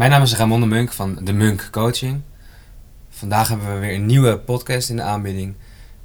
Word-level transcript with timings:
Mijn 0.00 0.12
naam 0.12 0.22
is 0.22 0.34
Ramon 0.34 0.60
de 0.60 0.66
Munk 0.66 0.92
van 0.92 1.18
de 1.22 1.32
Munk 1.32 1.68
Coaching. 1.70 2.20
Vandaag 3.08 3.48
hebben 3.48 3.74
we 3.74 3.78
weer 3.78 3.94
een 3.94 4.06
nieuwe 4.06 4.38
podcast 4.38 4.90
in 4.90 4.96
de 4.96 5.02
aanbieding. 5.02 5.54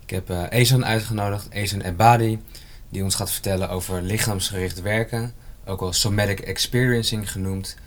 Ik 0.02 0.10
heb 0.10 0.30
uh, 0.30 0.44
uitgenodigd, 0.82 1.48
Ezan 1.50 1.82
Ebadi, 1.82 2.42
die 2.90 3.04
ons 3.04 3.16
gaat 3.16 3.32
vertellen 3.32 3.70
over 3.70 4.02
lichaamsgericht 4.02 4.82
werken, 4.82 5.34
ook 5.66 5.80
wel 5.80 5.94
somatic 5.94 6.40
experiencing 6.40 7.32
genoemd. 7.32 7.78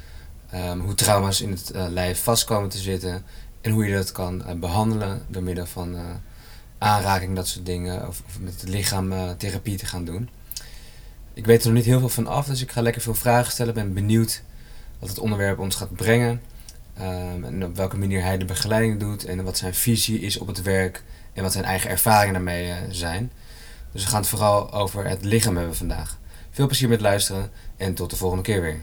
Um, 0.55 0.81
hoe 0.81 0.95
trauma's 0.95 1.41
in 1.41 1.51
het 1.51 1.73
uh, 1.75 1.87
lijf 1.89 2.23
vast 2.23 2.45
komen 2.45 2.69
te 2.69 2.79
zitten 2.79 3.23
en 3.61 3.71
hoe 3.71 3.87
je 3.87 3.95
dat 3.95 4.13
kan 4.13 4.43
uh, 4.47 4.53
behandelen 4.55 5.23
door 5.27 5.43
middel 5.43 5.67
van 5.67 5.97
aanraking, 6.79 7.37
dat 7.37 7.49
soort 7.49 7.67
dingen, 7.67 8.09
of, 8.09 8.23
met 8.41 8.61
het 8.61 8.71
lichaam 8.71 9.37
therapie 9.37 9.77
te 9.77 9.87
gaan 9.87 10.05
doen. 10.05 10.29
Ik 11.35 11.47
weet 11.47 11.61
er 11.61 11.67
nog 11.67 11.77
niet 11.77 11.85
heel 11.85 11.99
veel 11.99 12.09
van 12.09 12.27
af, 12.27 12.47
dus 12.47 12.63
ik 12.63 12.71
ga 12.71 12.83
lekker 12.83 13.03
veel 13.03 13.15
vragen 13.15 13.53
stellen. 13.53 13.75
Ben 13.75 13.95
benieuwd 13.95 14.43
wat 14.99 15.09
het 15.09 15.19
onderwerp 15.19 15.59
ons 15.59 15.75
gaat 15.75 15.95
brengen. 15.95 16.41
Um, 17.01 17.45
en 17.45 17.65
op 17.65 17.77
welke 17.77 17.97
manier 17.97 18.23
hij 18.23 18.39
de 18.39 18.45
begeleiding 18.45 19.01
doet 19.01 19.25
en 19.25 19.45
wat 19.45 19.59
zijn 19.59 19.75
visie 19.75 20.21
is 20.21 20.39
op 20.39 20.47
het 20.47 20.63
werk 20.63 21.03
en 21.33 21.43
wat 21.43 21.53
zijn 21.53 21.65
eigen 21.65 21.91
ervaringen 21.91 22.35
daarmee 22.35 22.69
uh, 22.69 22.75
zijn. 22.91 23.33
Dus 23.93 24.05
we 24.05 24.11
gaan 24.11 24.21
het 24.21 24.29
vooral 24.29 24.73
over 24.73 25.07
het 25.07 25.25
lichaam 25.25 25.57
hebben 25.57 25.77
vandaag. 25.77 26.19
Veel 26.51 26.67
plezier 26.67 26.89
met 26.89 27.01
luisteren 27.01 27.51
en 27.77 27.95
tot 27.95 28.11
de 28.11 28.17
volgende 28.17 28.45
keer 28.45 28.61
weer. 28.61 28.81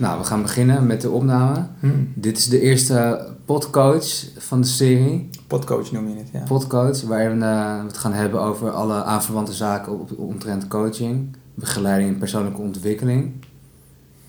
Nou, 0.00 0.18
we 0.18 0.24
gaan 0.24 0.42
beginnen 0.42 0.86
met 0.86 1.00
de 1.00 1.10
opname. 1.10 1.66
Hmm. 1.80 2.12
Dit 2.14 2.38
is 2.38 2.48
de 2.48 2.60
eerste 2.60 3.26
podcoach 3.44 4.26
van 4.38 4.60
de 4.60 4.66
serie. 4.66 5.28
Podcoach 5.46 5.92
noem 5.92 6.08
je 6.08 6.16
het, 6.16 6.28
ja. 6.32 6.42
Podcoach, 6.46 7.02
waarin 7.02 7.38
we 7.38 7.44
het 7.86 7.98
gaan 7.98 8.12
hebben 8.12 8.40
over 8.40 8.70
alle 8.70 9.04
aanverwante 9.04 9.52
zaken 9.52 10.00
op, 10.00 10.18
omtrent 10.18 10.68
coaching, 10.68 11.36
begeleiding 11.54 12.10
en 12.10 12.18
persoonlijke 12.18 12.60
ontwikkeling. 12.60 13.32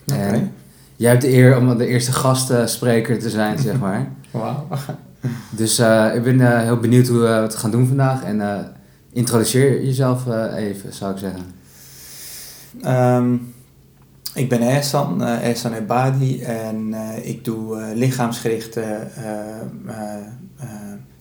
Oké. 0.07 0.19
En 0.19 0.53
jij 0.95 1.09
hebt 1.09 1.21
de 1.21 1.33
eer 1.33 1.57
om 1.57 1.77
de 1.77 1.87
eerste 1.87 2.11
gastspreker 2.11 3.19
te 3.19 3.29
zijn, 3.29 3.59
zeg 3.59 3.79
maar. 3.85 4.11
Wauw. 4.31 4.67
Dus 5.49 5.79
uh, 5.79 6.15
ik 6.15 6.23
ben 6.23 6.39
uh, 6.39 6.59
heel 6.59 6.77
benieuwd 6.77 7.07
hoe 7.07 7.19
we 7.19 7.27
het 7.27 7.55
gaan 7.55 7.71
doen 7.71 7.87
vandaag. 7.87 8.23
En 8.23 8.67
introduceer 9.11 9.85
jezelf 9.85 10.27
even, 10.55 10.93
zou 10.93 11.13
ik 11.13 11.17
zeggen. 11.17 11.43
Um, 13.15 13.53
ik 14.33 14.49
ben 14.49 14.61
Ehsan, 14.61 15.21
uh, 15.21 15.47
Ehsan 15.47 15.73
Ebadi 15.73 16.41
en 16.41 16.87
uh, 16.87 17.25
ik 17.25 17.45
doe 17.45 17.77
uh, 17.77 17.85
lichaamsgerichte 17.93 19.07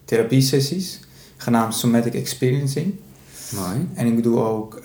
therapiesessies, 0.04 1.00
genaamd 1.36 1.74
Somatic 1.74 2.14
Experiencing. 2.14 2.94
Mooi. 3.54 3.88
En 3.94 4.06
ik 4.06 4.22
doe 4.22 4.38
ook, 4.38 4.82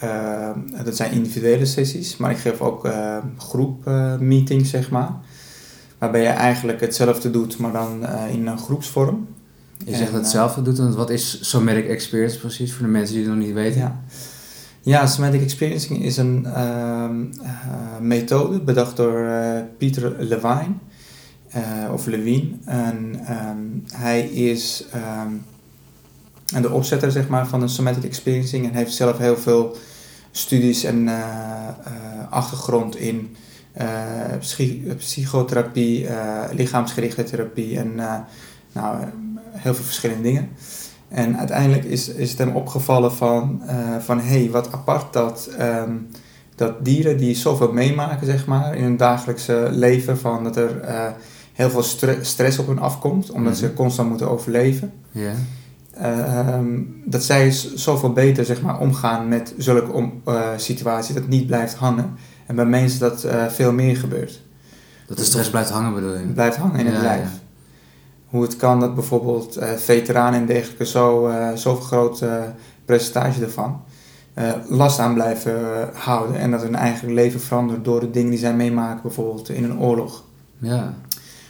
dat 0.83 0.95
zijn 0.95 1.11
individuele 1.11 1.65
sessies, 1.65 2.17
maar 2.17 2.31
ik 2.31 2.37
geef 2.37 2.61
ook 2.61 2.89
groepmeetings, 3.37 4.69
zeg 4.69 4.89
maar. 4.89 5.11
Waarbij 5.97 6.21
je 6.21 6.27
eigenlijk 6.27 6.81
hetzelfde 6.81 7.31
doet, 7.31 7.57
maar 7.57 7.71
dan 7.71 8.07
in 8.31 8.47
een 8.47 8.57
groepsvorm. 8.57 9.27
Je 9.85 9.95
zegt 9.95 10.11
hetzelfde 10.11 10.61
doet, 10.61 10.77
want 10.77 10.95
wat 10.95 11.09
is 11.09 11.49
Somatic 11.49 11.87
Experience 11.87 12.39
precies 12.39 12.73
voor 12.73 12.85
de 12.85 12.91
mensen 12.91 13.15
die 13.15 13.23
het 13.23 13.33
nog 13.33 13.43
niet 13.43 13.53
weten? 13.53 13.79
Ja. 13.79 14.03
Ja, 14.85 15.07
somatic 15.07 15.41
experiencing 15.41 16.03
is 16.03 16.17
een 16.17 16.45
uh, 16.47 17.09
uh, 17.41 17.99
methode 17.99 18.59
bedacht 18.59 18.95
door 18.95 19.19
uh, 19.19 19.59
Peter 19.77 20.15
Levine, 20.19 20.73
of 21.91 22.05
Levine. 22.05 22.47
En 22.65 23.19
um, 23.29 23.83
hij 23.93 24.21
is 24.21 24.85
um, 25.25 25.45
de 26.61 26.71
opzetter 26.71 27.11
zeg 27.11 27.27
maar, 27.27 27.47
van 27.47 27.59
de 27.59 27.67
somatic 27.67 28.03
experiencing 28.03 28.65
en 28.65 28.73
heeft 28.73 28.93
zelf 28.93 29.17
heel 29.17 29.37
veel 29.37 29.77
studies 30.31 30.83
en 30.83 31.09
achtergrond 32.29 32.95
in 32.95 33.35
psych 34.39 34.95
psychotherapie, 34.97 36.07
lichaamsgerichte 36.51 37.23
therapie 37.23 37.77
en 37.77 37.95
nou, 38.71 38.97
heel 39.51 39.73
veel 39.73 39.85
verschillende 39.85 40.23
dingen. 40.23 40.49
En 41.15 41.37
uiteindelijk 41.37 41.83
is, 41.83 42.09
is 42.09 42.29
het 42.29 42.37
hem 42.37 42.55
opgevallen 42.55 43.13
van, 43.13 43.61
uh, 43.65 43.71
van 43.99 44.19
hé, 44.19 44.39
hey, 44.39 44.49
wat 44.51 44.71
apart 44.71 45.13
dat, 45.13 45.49
um, 45.59 46.07
dat 46.55 46.85
dieren 46.85 47.17
die 47.17 47.35
zoveel 47.35 47.71
meemaken, 47.71 48.27
zeg 48.27 48.45
maar, 48.45 48.75
in 48.75 48.83
hun 48.83 48.97
dagelijkse 48.97 49.67
leven, 49.71 50.17
van 50.17 50.43
dat 50.43 50.55
er 50.57 50.81
uh, 50.83 51.07
heel 51.53 51.69
veel 51.69 51.83
stre 51.83 52.17
stress 52.21 52.59
op 52.59 52.67
hen 52.67 52.79
afkomt, 52.79 53.29
omdat 53.29 53.53
mm 53.53 53.59
-hmm. 53.59 53.69
ze 53.69 53.73
constant 53.73 54.09
moeten 54.09 54.29
overleven. 54.29 54.93
Yeah. 55.11 55.33
Uh, 56.01 56.55
um, 56.55 57.01
dat 57.05 57.23
zij 57.23 57.51
zoveel 57.75 58.13
beter, 58.13 58.45
zeg 58.45 58.61
maar, 58.61 58.79
omgaan 58.79 59.27
met 59.27 59.53
zulke 59.57 59.91
om, 59.91 60.21
situaties, 60.55 61.13
dat 61.13 61.23
het 61.23 61.31
niet 61.31 61.47
blijft 61.47 61.73
hangen. 61.73 62.15
En 62.45 62.55
bij 62.55 62.65
mensen 62.65 62.99
dat 62.99 63.27
veel 63.49 63.71
meer 63.71 63.97
gebeurt. 63.97 64.41
Dat 65.07 65.17
de 65.17 65.23
stress 65.23 65.49
blijft 65.49 65.69
hangen 65.69 65.93
bedoel 65.93 66.17
je? 66.17 66.25
Blijft 66.25 66.57
hangen 66.57 66.79
in 66.79 66.85
ja, 66.85 66.91
het 66.91 67.01
lijf. 67.01 67.21
Ja 67.21 67.43
hoe 68.35 68.43
het 68.43 68.55
kan 68.55 68.79
dat 68.79 68.95
bijvoorbeeld 68.95 69.57
uh, 69.57 69.71
veteranen 69.71 70.39
en 70.39 70.45
dergelijke 70.45 70.85
zo, 70.85 71.31
zo'n 71.55 71.81
groot 71.81 72.21
uh, 72.21 72.33
percentage 72.85 73.43
ervan 73.43 73.81
last 74.67 74.99
aan 74.99 75.13
blijven 75.13 75.55
houden 75.93 76.37
en 76.37 76.51
dat 76.51 76.61
hun 76.61 76.75
eigen 76.75 77.13
leven 77.13 77.39
verandert 77.39 77.85
door 77.85 77.99
de 77.99 78.11
dingen 78.11 78.29
die 78.29 78.39
zij 78.39 78.53
meemaken, 78.53 79.01
bijvoorbeeld 79.01 79.49
in 79.49 79.63
een 79.63 79.79
oorlog. 79.79 80.23
Ja. 80.57 80.93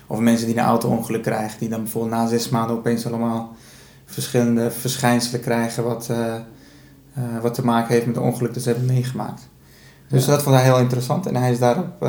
Of 0.08 0.20
mensen 0.20 0.48
die 0.48 0.58
een 0.58 0.64
auto-ongeluk 0.64 1.22
krijgen, 1.24 1.60
die 1.60 1.70
dan 1.70 1.82
bijvoorbeeld 1.82 2.14
na 2.14 2.28
zes 2.28 2.50
maanden 2.50 2.76
opeens 2.76 3.08
allemaal 3.08 3.56
verschillende 4.06 4.72
verschijnselen 4.72 5.42
krijgen 5.42 5.84
wat, 5.84 6.10
wat 7.42 7.54
te 7.54 7.66
maken 7.66 7.94
heeft 7.94 8.06
met 8.06 8.16
het 8.16 8.26
ongeluk 8.26 8.54
dat 8.54 8.64
ze 8.64 8.70
hebben 8.70 8.88
meegemaakt. 8.88 9.50
Dus 10.08 10.26
Ja. 10.26 10.32
dat 10.32 10.44
vond 10.44 10.56
hij 10.56 10.64
heel 10.64 10.80
interessant 10.80 11.26
en 11.26 11.36
hij 11.36 11.52
is 11.52 11.60
daarop 11.60 12.08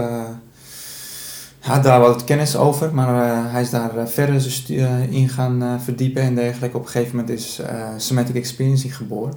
had 1.66 1.82
daar 1.82 2.00
wat 2.00 2.25
kennis 2.25 2.56
over, 2.56 2.94
maar 2.94 3.28
uh, 3.28 3.53
hij 3.53 3.62
is 3.62 3.71
daar 3.71 3.97
uh, 3.97 4.06
verder 4.06 4.65
uh, 4.69 5.12
in 5.12 5.28
gaan 5.28 5.81
verdiepen 5.81 6.22
en 6.22 6.34
dergelijke. 6.34 6.77
Op 6.77 6.82
een 6.82 6.91
gegeven 6.91 7.16
moment 7.16 7.38
is 7.38 7.60
Somatic 7.97 8.34
Experiencing 8.34 8.97
geboren. 8.97 9.34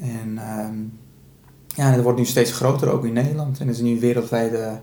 En 0.00 0.38
um, 0.68 0.98
ja, 1.66 1.94
dat 1.94 2.02
wordt 2.02 2.18
nu 2.18 2.24
steeds 2.24 2.52
groter, 2.52 2.88
ook 2.88 3.04
in 3.04 3.12
Nederland. 3.12 3.60
En 3.60 3.66
het 3.66 3.76
is 3.76 3.82
nu 3.82 3.90
een 3.90 4.00
wereldwijde 4.00 4.80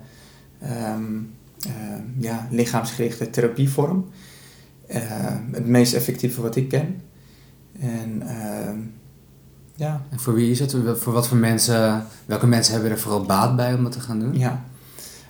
um, 0.95 1.31
ja, 2.17 2.47
lichaamsgerichte 2.49 3.29
therapievorm. 3.29 4.05
het 5.51 5.67
meest 5.67 5.93
effectieve 5.93 6.41
wat 6.41 6.55
ik 6.55 6.69
ken. 6.69 7.01
En 7.79 8.21
ehm, 8.21 8.77
ja. 9.75 10.01
En 10.09 10.19
voor 10.19 10.33
wie 10.33 10.51
is 10.51 10.59
het? 10.59 10.75
Voor 10.95 11.13
wat 11.13 11.27
voor 11.27 11.37
mensen, 11.37 12.05
welke 12.25 12.47
mensen 12.47 12.73
hebben 12.73 12.91
er 12.91 12.99
vooral 12.99 13.25
baat 13.25 13.55
bij 13.55 13.73
om 13.73 13.83
dat 13.83 13.91
te 13.91 13.99
gaan 13.99 14.19
doen? 14.19 14.37
Ja. 14.37 14.63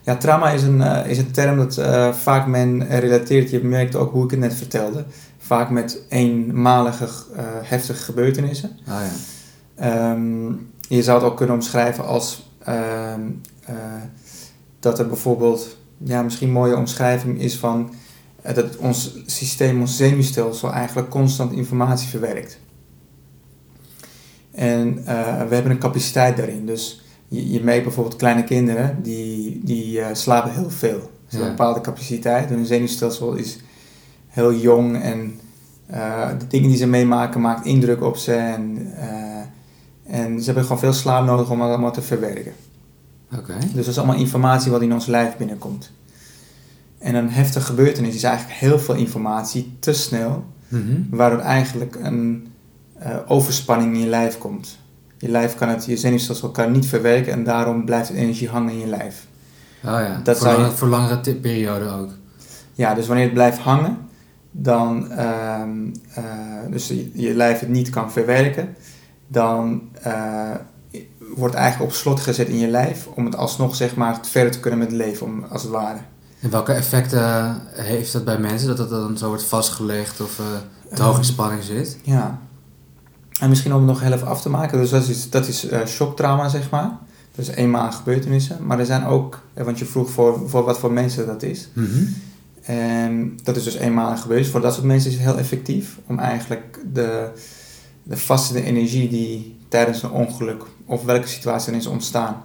Ja, 0.05 0.15
trauma 0.15 0.49
is 0.49 0.63
een, 0.63 0.77
uh, 0.77 1.07
is 1.07 1.17
een 1.17 1.31
term 1.31 1.57
dat 1.57 1.77
uh, 1.77 2.13
vaak 2.13 2.47
men 2.47 2.99
relateert. 2.99 3.49
Je 3.49 3.63
merkt 3.63 3.95
ook 3.95 4.11
hoe 4.11 4.23
ik 4.23 4.31
het 4.31 4.39
net 4.39 4.53
vertelde. 4.53 5.05
Vaak 5.37 5.69
met 5.69 6.01
eenmalige 6.09 7.05
uh, 7.05 7.41
heftige 7.61 8.03
gebeurtenissen. 8.03 8.69
Ah, 8.87 8.99
ja. 9.75 10.11
um, 10.11 10.71
je 10.87 11.03
zou 11.03 11.19
het 11.21 11.31
ook 11.31 11.37
kunnen 11.37 11.55
omschrijven 11.55 12.05
als 12.05 12.51
dat 14.79 14.99
er 14.99 15.07
bijvoorbeeld, 15.07 15.77
ja, 15.97 16.21
misschien 16.21 16.47
een 16.47 16.53
mooie 16.53 16.77
omschrijving 16.77 17.39
is 17.39 17.57
van 17.57 17.93
dat 18.53 18.77
ons 18.77 19.17
systeem, 19.25 19.79
ons 19.79 19.97
zenuwstelsel 19.97 20.71
eigenlijk 20.71 21.09
constant 21.09 21.51
informatie 21.51 22.09
verwerkt. 22.09 22.59
En 24.51 24.95
we 25.47 25.55
hebben 25.55 25.71
een 25.71 25.77
capaciteit 25.79 26.37
daarin. 26.37 26.65
Dus 26.65 27.02
je, 27.33 27.51
je 27.51 27.63
merkt 27.63 27.83
bijvoorbeeld 27.83 28.15
kleine 28.15 28.43
kinderen, 28.43 28.97
die, 29.01 29.61
die 29.63 29.99
uh, 29.99 30.07
slapen 30.13 30.51
heel 30.51 30.69
veel. 30.69 30.99
Ze 30.99 31.29
hebben 31.29 31.47
een 31.49 31.55
bepaalde 31.55 31.81
capaciteit. 31.81 32.49
Hun 32.49 32.65
zenuwstelsel 32.65 33.33
is 33.33 33.57
heel 34.27 34.53
jong 34.53 35.01
en 35.01 35.39
uh, 35.91 36.29
de 36.39 36.47
dingen 36.47 36.69
die 36.69 36.77
ze 36.77 36.87
meemaken 36.87 37.41
maakt 37.41 37.65
indruk 37.65 38.03
op 38.03 38.17
ze. 38.17 38.33
En, 38.33 38.77
uh, 38.77 40.15
en 40.15 40.39
ze 40.39 40.45
hebben 40.45 40.63
gewoon 40.63 40.79
veel 40.79 40.93
slaap 40.93 41.25
nodig 41.25 41.49
om 41.49 41.59
dat 41.59 41.67
allemaal 41.67 41.91
te 41.91 42.01
verwerken. 42.01 42.53
Dus 43.61 43.85
dat 43.85 43.87
is 43.87 43.97
allemaal 43.97 44.15
informatie 44.19 44.71
wat 44.71 44.81
in 44.81 44.93
ons 44.93 45.05
lijf 45.05 45.37
binnenkomt. 45.37 45.91
En 46.97 47.15
een 47.15 47.29
heftige 47.29 47.65
gebeurtenis 47.65 48.15
is 48.15 48.23
eigenlijk 48.23 48.59
heel 48.59 48.79
veel 48.79 48.95
informatie, 48.95 49.75
te 49.79 49.93
snel, 49.93 50.43
Mhm. 50.67 51.01
waardoor 51.09 51.39
eigenlijk 51.39 51.97
een 52.01 52.47
overspanning 53.27 53.93
in 53.93 53.99
je 53.99 54.07
lijf 54.07 54.37
komt. 54.37 54.77
Je 55.23 55.29
lijf 55.29 55.55
kan 55.55 55.69
het, 55.69 55.85
je 55.85 55.97
zenuwstelsel 55.97 56.49
kan 56.49 56.63
het 56.63 56.73
niet 56.73 56.85
verwerken 56.85 57.33
en 57.33 57.43
daarom 57.43 57.85
blijft 57.85 58.07
het 58.07 58.17
energie 58.17 58.49
hangen 58.49 58.71
in 58.71 58.79
je 58.79 58.87
lijf. 58.87 59.25
Oh 59.85 59.89
ja, 59.91 60.19
Dat 60.23 60.37
voor, 60.37 60.47
zou 60.47 60.61
je- 60.63 60.71
voor 60.71 60.87
langere 60.87 61.35
perioden 61.35 61.93
ook. 61.93 62.09
Ja, 62.73 62.93
dus 62.93 63.07
wanneer 63.07 63.25
het 63.25 63.33
blijft 63.33 63.57
hangen, 63.57 63.97
dan, 64.51 65.11
ehm, 65.11 65.69
eh, 66.13 66.23
dus 66.69 66.87
je, 66.87 67.11
je 67.13 67.33
lijf 67.35 67.59
het 67.59 67.69
niet 67.69 67.89
kan 67.89 68.11
verwerken, 68.11 68.75
dan 69.27 69.81
eh, 70.01 70.51
wordt 71.35 71.55
eigenlijk 71.55 71.91
op 71.91 71.97
slot 71.97 72.19
gezet 72.19 72.47
in 72.47 72.57
je 72.59 72.67
lijf 72.67 73.07
om 73.15 73.25
het 73.25 73.35
alsnog 73.35 73.75
zeg 73.75 73.95
maar 73.95 74.17
verder 74.21 74.51
te 74.51 74.59
kunnen 74.59 74.79
met 74.79 74.87
het 74.91 74.97
leven, 74.97 75.25
om, 75.25 75.43
als 75.49 75.61
het 75.61 75.71
ware. 75.71 75.97
En 76.39 76.49
welke 76.49 76.73
effecten 76.73 77.61
heeft 77.73 78.13
dat 78.13 78.25
bij 78.25 78.37
mensen? 78.39 78.67
Dat 78.67 78.77
het 78.77 78.89
dan 78.89 79.17
zo 79.17 79.27
wordt 79.27 79.43
vastgelegd 79.43 80.21
of 80.21 80.39
eh, 80.39 80.45
te 80.95 81.03
hoog 81.03 81.17
in 81.17 81.23
spanning 81.23 81.63
zit? 81.63 81.97
Ja. 82.03 82.39
En 83.39 83.49
misschien 83.49 83.73
om 83.73 83.77
het 83.77 83.87
nog 83.87 84.01
heel 84.01 84.11
even 84.11 84.27
af 84.27 84.41
te 84.41 84.49
maken, 84.49 84.77
dus 84.77 84.89
dat 84.89 85.07
is, 85.07 85.29
dat 85.29 85.47
is 85.47 85.67
eh, 85.67 85.85
shocktrauma 85.85 86.49
zeg 86.49 86.69
maar. 86.69 86.97
Dus 87.35 87.47
eenmalige 87.47 87.97
gebeurtenissen. 87.97 88.65
Maar 88.65 88.79
er 88.79 88.85
zijn 88.85 89.05
ook, 89.05 89.41
eh, 89.53 89.63
want 89.63 89.79
je 89.79 89.85
vroeg 89.85 90.09
voor, 90.09 90.49
voor 90.49 90.63
wat 90.63 90.79
voor 90.79 90.91
mensen 90.91 91.25
dat 91.25 91.43
is. 91.43 91.69
Mhm. 91.73 92.03
En 92.61 93.39
dat 93.43 93.55
is 93.55 93.63
dus 93.63 93.75
eenmalig 93.75 94.21
gebeurd. 94.21 94.47
Voor 94.47 94.61
dat 94.61 94.73
soort 94.73 94.85
mensen 94.85 95.09
is 95.11 95.15
het 95.15 95.25
heel 95.25 95.37
effectief 95.37 95.99
om 96.07 96.19
eigenlijk 96.19 96.79
de, 96.93 97.29
de 98.03 98.17
vaste 98.17 98.63
energie 98.63 99.09
die 99.09 99.57
tijdens 99.67 100.03
een 100.03 100.11
ongeluk 100.11 100.63
of 100.85 101.03
welke 101.03 101.27
situatie 101.27 101.71
dan 101.71 101.79
is 101.79 101.87
ontstaan, 101.87 102.43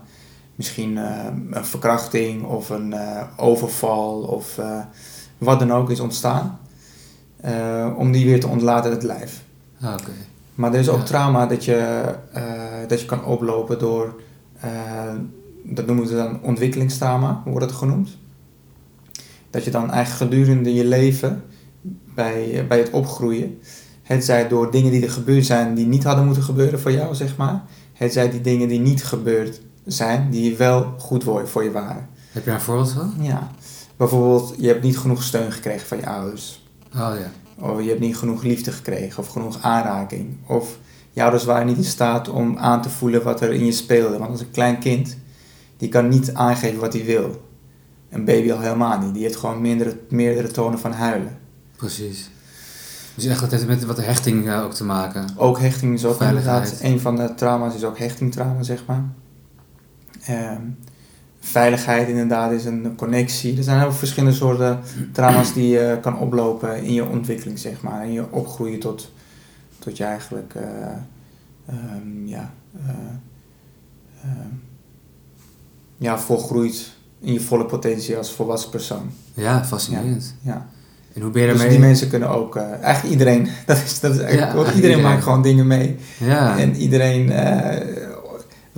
misschien 0.55 0.99
eh, 0.99 1.25
een 1.51 1.65
verkrachting 1.65 2.45
of 2.45 2.71
een 2.71 2.95
overval 3.37 4.21
of 4.21 4.61
wat 5.39 5.59
dan 5.59 5.73
ook 5.73 5.91
is 5.91 6.01
ontstaan, 6.01 6.59
om 7.97 8.13
die 8.13 8.25
weer 8.25 8.41
te 8.41 8.49
ontlaten 8.49 8.91
uit 8.91 9.03
het 9.03 9.11
lijf. 9.11 9.43
Ah, 9.81 9.93
Oké. 9.93 10.13
Maar 10.59 10.73
er 10.73 10.79
is 10.79 10.89
ook 10.89 10.99
Ja. 10.99 11.05
trauma 11.05 11.47
dat 11.47 11.65
je, 11.65 12.05
eh, 12.33 12.43
dat 12.89 13.01
je 13.01 13.07
kan 13.07 13.25
oplopen 13.25 13.79
door, 13.79 14.21
eh, 14.61 14.71
dat 15.65 15.87
noemen 15.87 16.07
we 16.07 16.15
dan 16.15 16.43
ontwikkelingstrauma, 16.43 17.43
wordt 17.45 17.67
het 17.67 17.75
genoemd. 17.75 18.17
Dat 19.51 19.65
je 19.65 19.71
dan 19.71 19.91
eigenlijk 19.91 20.33
gedurende 20.33 20.75
je 20.75 20.85
leven, 20.85 21.43
bij, 22.15 22.65
bij 22.69 22.79
het 22.79 22.91
opgroeien, 22.91 23.59
het 24.03 24.25
zij 24.25 24.49
door 24.49 24.71
dingen 24.71 24.91
die 24.91 25.03
er 25.03 25.11
gebeurd 25.11 25.47
zijn 25.47 25.75
die 25.75 25.87
niet 25.87 26.05
hadden 26.05 26.25
moeten 26.25 26.43
gebeuren 26.43 26.81
voor 26.81 26.93
jou, 26.93 27.15
zeg 27.15 27.37
maar. 27.37 27.63
Het 27.93 28.13
zij 28.13 28.31
die 28.31 28.41
dingen 28.41 28.69
die 28.69 28.81
niet 28.81 29.05
gebeurd 29.05 29.61
zijn, 29.87 30.31
die 30.31 30.57
wel 30.57 30.95
goed 30.99 31.25
voor 31.45 31.65
je 31.65 31.71
waren. 31.71 32.09
Heb 32.31 32.43
je 32.45 32.51
daar 32.51 32.59
een 32.59 32.65
voorbeeld 32.65 32.93
van? 32.93 33.15
Ja. 33.21 33.51
Bijvoorbeeld, 33.97 34.55
je 34.59 34.67
hebt 34.67 34.83
niet 34.83 34.99
genoeg 34.99 35.23
steun 35.23 35.53
gekregen 35.53 35.87
van 35.87 35.99
je 35.99 36.07
ouders. 36.07 36.67
Oh 36.95 37.13
ja. 37.19 37.31
Of 37.61 37.83
je 37.83 37.89
hebt 37.89 38.01
niet 38.01 38.17
genoeg 38.17 38.43
liefde 38.43 38.73
gekregen 38.73 39.23
of 39.23 39.29
genoeg 39.29 39.63
aanraking. 39.63 40.37
Of 40.47 40.79
je 41.11 41.23
ouders 41.23 41.45
waren 41.45 41.67
niet 41.67 41.77
in 41.77 41.85
staat 41.85 42.29
om 42.29 42.57
aan 42.57 42.83
te 42.83 42.91
voelen 42.91 43.23
wat 43.23 43.41
er 43.41 43.53
in 43.53 43.65
je 43.65 43.73
speelde. 43.73 44.19
Want 44.19 44.31
als 44.31 44.41
een 44.41 44.51
klein 44.51 44.79
kind, 44.79 45.17
die 45.77 45.89
kan 45.89 46.09
niet 46.09 46.35
aangeven 46.35 46.81
wat 46.81 46.93
hij 46.93 47.05
wil. 47.05 47.47
Een 48.11 48.25
baby 48.25 48.53
al 48.53 48.61
helemaal 48.61 48.99
niet. 48.99 49.15
Die 49.15 49.23
heeft 49.23 49.37
gewoon 49.37 49.61
meerdere, 49.61 49.99
meerdere 50.09 50.49
tonen 50.49 50.79
van 50.79 50.93
huilen. 50.93 51.39
Precies. 51.77 52.31
Dus 53.15 53.25
echt 53.25 53.41
dat 53.41 53.51
heeft 53.51 53.67
met 53.67 53.85
wat 53.85 54.05
hechting 54.05 54.49
eh, 54.49 54.65
ook 54.65 54.75
te 54.75 54.85
maken. 54.85 55.29
Ook 55.37 55.59
hechting 55.59 55.95
is 55.95 56.05
ook 56.05 56.23
inderdaad... 56.23 56.79
Een 56.83 57.01
van 57.01 57.17
de 57.17 57.35
trauma's 57.35 57.75
is 57.75 57.85
ook 57.85 57.99
hechtingtrauma, 57.99 58.63
zeg 58.63 58.87
maar. 58.87 59.05
Ehm, 60.25 60.61
veiligheid 61.49 62.09
inderdaad 62.09 62.53
is 62.53 62.65
een 62.65 62.93
connectie. 62.97 63.57
Er 63.57 63.63
zijn 63.63 63.79
heel 63.79 63.93
verschillende 63.93 64.37
soorten 64.37 64.79
trauma's 65.13 65.53
die 65.53 65.69
je 65.69 65.99
kan 66.01 66.19
oplopen 66.19 66.83
in 66.83 66.93
je 66.93 67.07
ontwikkeling, 67.07 67.59
zeg 67.59 67.81
maar. 67.83 68.05
In 68.05 68.13
je 68.13 68.31
opgroeien 68.33 68.79
tot, 68.81 69.13
tot 69.79 69.97
je 69.97 70.05
eigenlijk... 70.05 70.55
eh, 70.55 70.63
ehm, 71.69 72.27
ja, 72.27 72.51
eh, 72.87 72.91
ehm, 74.25 74.49
ja, 75.97 76.19
volgroeit 76.19 76.93
in 77.21 77.33
je 77.33 77.41
volle 77.41 77.65
potentie 77.65 78.17
als 78.17 78.33
volwassen 78.33 78.71
persoon. 78.71 79.11
Ja, 79.35 79.65
fascinerend. 79.65 80.35
Ja. 80.41 80.67
En 81.15 81.23
hoe 81.23 81.31
ben 81.33 81.43
je 81.43 81.49
Dus 81.49 81.57
daarmee? 81.59 81.77
die 81.77 81.87
mensen 81.87 82.09
kunnen 82.09 82.29
ook... 82.29 82.57
eh, 82.57 82.63
eigenlijk 82.83 83.13
iedereen. 83.13 83.49
Dat 83.67 83.77
is, 83.77 84.01
dat 84.01 84.15
is 84.15 84.19
eigenlijk, 84.21 84.53
Ja, 84.53 84.59
iedereen, 84.59 84.65
eigenlijk 84.65 84.75
iedereen. 84.75 85.03
maakt 85.03 85.23
gewoon 85.23 85.43
dingen 85.43 85.67
mee. 85.67 85.97
Ja. 86.19 86.59
En 86.59 86.77
iedereen, 86.77 87.31
eh, 87.33 88.08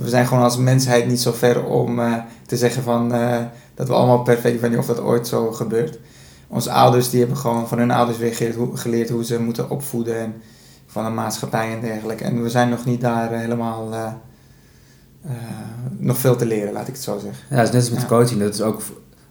we 0.01 0.09
zijn 0.09 0.27
gewoon 0.27 0.43
als 0.43 0.57
mensheid 0.57 1.07
niet 1.07 1.21
zo 1.21 1.31
ver 1.31 1.63
om 1.65 1.99
eh, 1.99 2.13
te 2.45 2.57
zeggen 2.57 2.83
van, 2.83 3.13
eh, 3.13 3.37
dat 3.75 3.87
we 3.87 3.93
allemaal 3.93 4.21
perfect 4.23 4.59
zijn, 4.59 4.77
of 4.77 4.85
dat 4.85 4.99
ooit 4.99 5.27
zo 5.27 5.51
gebeurt. 5.51 5.99
Onze 6.47 6.71
ouders 6.71 7.09
die 7.09 7.19
hebben 7.19 7.37
gewoon 7.37 7.67
van 7.67 7.77
hun 7.77 7.91
ouders 7.91 8.17
weer 8.17 8.33
geleerd 8.35 8.55
hoe, 8.55 8.77
geleerd 8.77 9.09
hoe 9.09 9.25
ze 9.25 9.39
moeten 9.41 9.69
opvoeden 9.69 10.17
en 10.19 10.33
van 10.87 11.03
de 11.03 11.09
maatschappij 11.11 11.71
en 11.73 11.81
dergelijke. 11.81 12.23
En 12.23 12.43
we 12.43 12.49
zijn 12.49 12.69
nog 12.69 12.85
niet 12.85 13.01
daar 13.01 13.31
eh, 13.31 13.39
helemaal, 13.39 13.89
nog 15.97 16.17
veel 16.17 16.35
te 16.35 16.45
leren, 16.45 16.73
laat 16.73 16.87
ik 16.87 16.93
het 16.93 17.03
zo 17.03 17.19
zeggen. 17.19 17.43
Ja, 17.49 17.55
het 17.55 17.65
is 17.67 17.73
net 17.73 17.81
als 17.81 17.89
met 17.91 18.01
Ja. 18.01 18.07
coaching. 18.07 18.39
Dat 18.39 18.53
is 18.53 18.61
ook, 18.61 18.81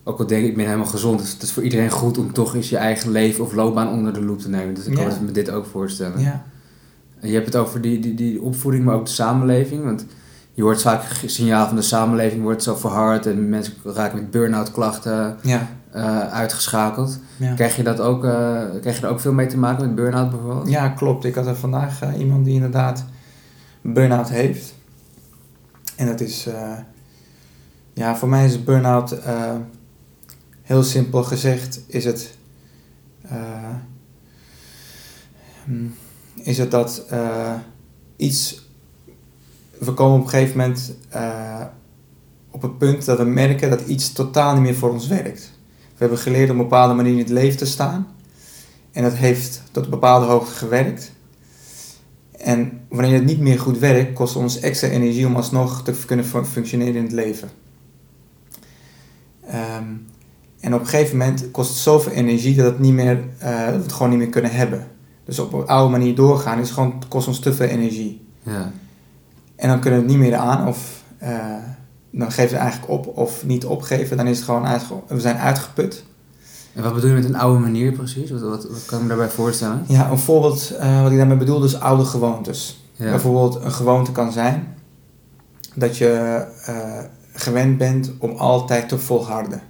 ook 0.04 0.18
al 0.18 0.26
denk 0.26 0.42
ik, 0.42 0.48
ik 0.50 0.56
ben 0.56 0.64
helemaal 0.64 0.86
gezond. 0.86 1.18
Dus 1.20 1.32
het 1.32 1.42
is 1.42 1.52
voor 1.52 1.62
iedereen 1.62 1.90
goed 1.90 2.18
om 2.18 2.32
toch 2.32 2.54
eens 2.54 2.68
je 2.68 2.76
eigen 2.76 3.10
leven 3.10 3.44
of 3.44 3.52
loopbaan 3.52 3.88
onder 3.88 4.12
de 4.12 4.22
loep 4.24 4.38
te 4.38 4.48
nemen. 4.48 4.74
Dus 4.74 4.84
ik 4.86 4.94
kan 4.94 5.04
Ja. 5.04 5.18
me 5.24 5.30
dit 5.32 5.50
ook 5.50 5.66
voorstellen. 5.66 6.20
Ja, 6.20 6.42
En 7.20 7.28
je 7.28 7.34
hebt 7.34 7.46
het 7.46 7.56
over 7.56 7.80
die, 7.80 8.00
die, 8.00 8.14
die 8.14 8.42
opvoeding, 8.42 8.84
maar 8.84 8.94
ook 8.94 9.04
de 9.06 9.10
samenleving. 9.12 9.84
Want 9.84 10.04
je 10.52 10.62
hoort 10.62 10.82
vaak 10.82 11.02
signaal 11.26 11.66
van 11.66 11.76
de 11.76 11.82
samenleving 11.82 12.42
wordt 12.42 12.62
zo 12.62 12.74
verhard 12.74 13.26
en 13.26 13.48
mensen 13.48 13.74
raken 13.84 14.18
met 14.18 14.30
burn-out 14.30 14.70
klachten 14.70 15.36
ja, 15.42 15.68
eh, 15.90 16.28
uitgeschakeld. 16.32 17.18
ja. 17.36 17.54
Krijg 17.54 17.76
je, 17.76 17.82
dat 17.82 18.00
ook, 18.00 18.24
eh, 18.24 18.62
krijg 18.80 18.98
je 18.98 19.06
er 19.06 19.12
ook 19.12 19.20
veel 19.20 19.32
mee 19.32 19.46
te 19.46 19.58
maken 19.58 19.86
met 19.86 19.94
burn-out 19.94 20.30
bijvoorbeeld? 20.30 20.68
Ja, 20.68 20.88
klopt. 20.88 21.24
Ik 21.24 21.34
had 21.34 21.46
er 21.46 21.56
vandaag 21.56 22.02
eh, 22.02 22.18
iemand 22.18 22.44
die 22.44 22.54
inderdaad 22.54 23.04
burn-out 23.80 24.28
heeft. 24.28 24.74
En 25.96 26.06
dat 26.06 26.20
is, 26.20 26.48
ja, 27.92 28.16
voor 28.16 28.28
mij 28.28 28.44
is 28.44 28.64
burn-out, 28.64 29.16
heel 30.62 30.82
simpel 30.82 31.22
gezegd, 31.22 31.80
is 31.86 32.04
het, 32.04 32.36
hmm, 35.64 35.94
is 36.34 36.58
het 36.58 36.70
dat 36.70 37.04
iets, 38.16 38.59
we 39.80 39.92
komen 39.92 40.18
op 40.18 40.24
een 40.24 40.30
gegeven 40.30 40.58
moment 40.58 40.94
eh, 41.08 41.64
op 42.50 42.62
het 42.62 42.78
punt 42.78 43.04
dat 43.04 43.18
we 43.18 43.24
merken 43.24 43.70
dat 43.70 43.80
iets 43.80 44.12
totaal 44.12 44.52
niet 44.54 44.62
meer 44.62 44.74
voor 44.74 44.90
ons 44.90 45.06
werkt. 45.06 45.52
We 45.68 45.96
hebben 45.96 46.18
geleerd 46.18 46.50
op 46.50 46.56
een 46.56 46.62
bepaalde 46.62 46.94
manier 46.94 47.12
in 47.12 47.18
het 47.18 47.28
leven 47.28 47.58
te 47.58 47.66
staan. 47.66 48.06
En 48.92 49.02
dat 49.02 49.12
heeft 49.12 49.62
tot 49.70 49.84
een 49.84 49.90
bepaalde 49.90 50.26
hoogte 50.26 50.52
gewerkt. 50.52 51.12
En 52.38 52.80
wanneer 52.88 53.14
het 53.14 53.24
niet 53.24 53.40
meer 53.40 53.60
goed 53.60 53.78
werkt, 53.78 54.12
kost 54.12 54.36
ons 54.36 54.60
extra 54.60 54.88
energie 54.88 55.26
om 55.26 55.36
alsnog 55.36 55.82
te 55.82 55.92
kunnen 56.06 56.24
fun- 56.24 56.46
functioneren 56.46 56.94
in 56.94 57.02
het 57.02 57.12
leven. 57.12 57.50
Ehm, 59.46 59.84
en 60.60 60.74
op 60.74 60.80
een 60.80 60.86
gegeven 60.86 61.16
moment 61.16 61.50
kost 61.50 61.68
het 61.68 61.78
zoveel 61.78 62.12
energie 62.12 62.54
dat, 62.54 62.64
het 62.64 62.78
niet 62.78 62.92
meer, 62.92 63.24
eh, 63.38 63.66
we 63.66 63.72
het 63.72 63.92
gewoon 63.92 64.10
niet 64.10 64.18
meer 64.18 64.28
kunnen 64.28 64.50
hebben. 64.50 64.86
Dus 65.24 65.38
op 65.38 65.52
een 65.52 65.66
oude 65.66 65.90
manier 65.90 66.14
doorgaan 66.14 66.58
is 66.58 66.70
gewoon, 66.70 67.02
kost 67.08 67.28
ons 67.28 67.38
te 67.38 67.54
veel 67.54 67.66
energie. 67.66 68.24
Ja. 68.42 68.72
En 69.60 69.68
dan 69.68 69.80
kunnen 69.80 69.98
we 70.00 70.04
het 70.06 70.14
niet 70.14 70.24
meer 70.24 70.36
aan 70.36 70.68
of 70.68 71.02
eh, 71.18 71.38
dan 72.10 72.32
geven 72.32 72.56
het 72.56 72.60
eigenlijk 72.62 72.92
op 72.92 73.16
of 73.16 73.44
niet 73.46 73.64
opgeven. 73.64 74.16
Dan 74.16 74.26
is 74.26 74.36
het 74.36 74.44
gewoon 74.44 74.66
uitge- 74.66 74.94
we 75.08 75.20
zijn 75.20 75.36
uitgeput. 75.36 76.04
En 76.74 76.82
wat 76.82 76.94
bedoel 76.94 77.08
je 77.10 77.16
met 77.16 77.24
een 77.24 77.36
oude 77.36 77.58
manier 77.60 77.92
precies? 77.92 78.30
Wat, 78.30 78.40
wat, 78.40 78.68
wat 78.70 78.84
kan 78.86 78.96
ik 78.96 79.02
me 79.02 79.08
daarbij 79.08 79.28
voorstellen? 79.28 79.84
Ja, 79.88 80.10
een 80.10 80.18
voorbeeld 80.18 80.70
eh, 80.78 81.02
wat 81.02 81.10
ik 81.10 81.16
daarmee 81.16 81.36
bedoel 81.36 81.64
is 81.64 81.80
oude 81.80 82.04
gewoontes. 82.04 82.84
Ja. 82.92 83.10
Bijvoorbeeld 83.10 83.64
een 83.64 83.72
gewoonte 83.72 84.12
kan 84.12 84.32
zijn 84.32 84.74
dat 85.74 85.96
je 85.96 86.44
eh, 86.64 86.98
gewend 87.32 87.78
bent 87.78 88.12
om 88.18 88.30
altijd 88.36 88.88
te 88.88 88.98
volharden. 88.98 89.60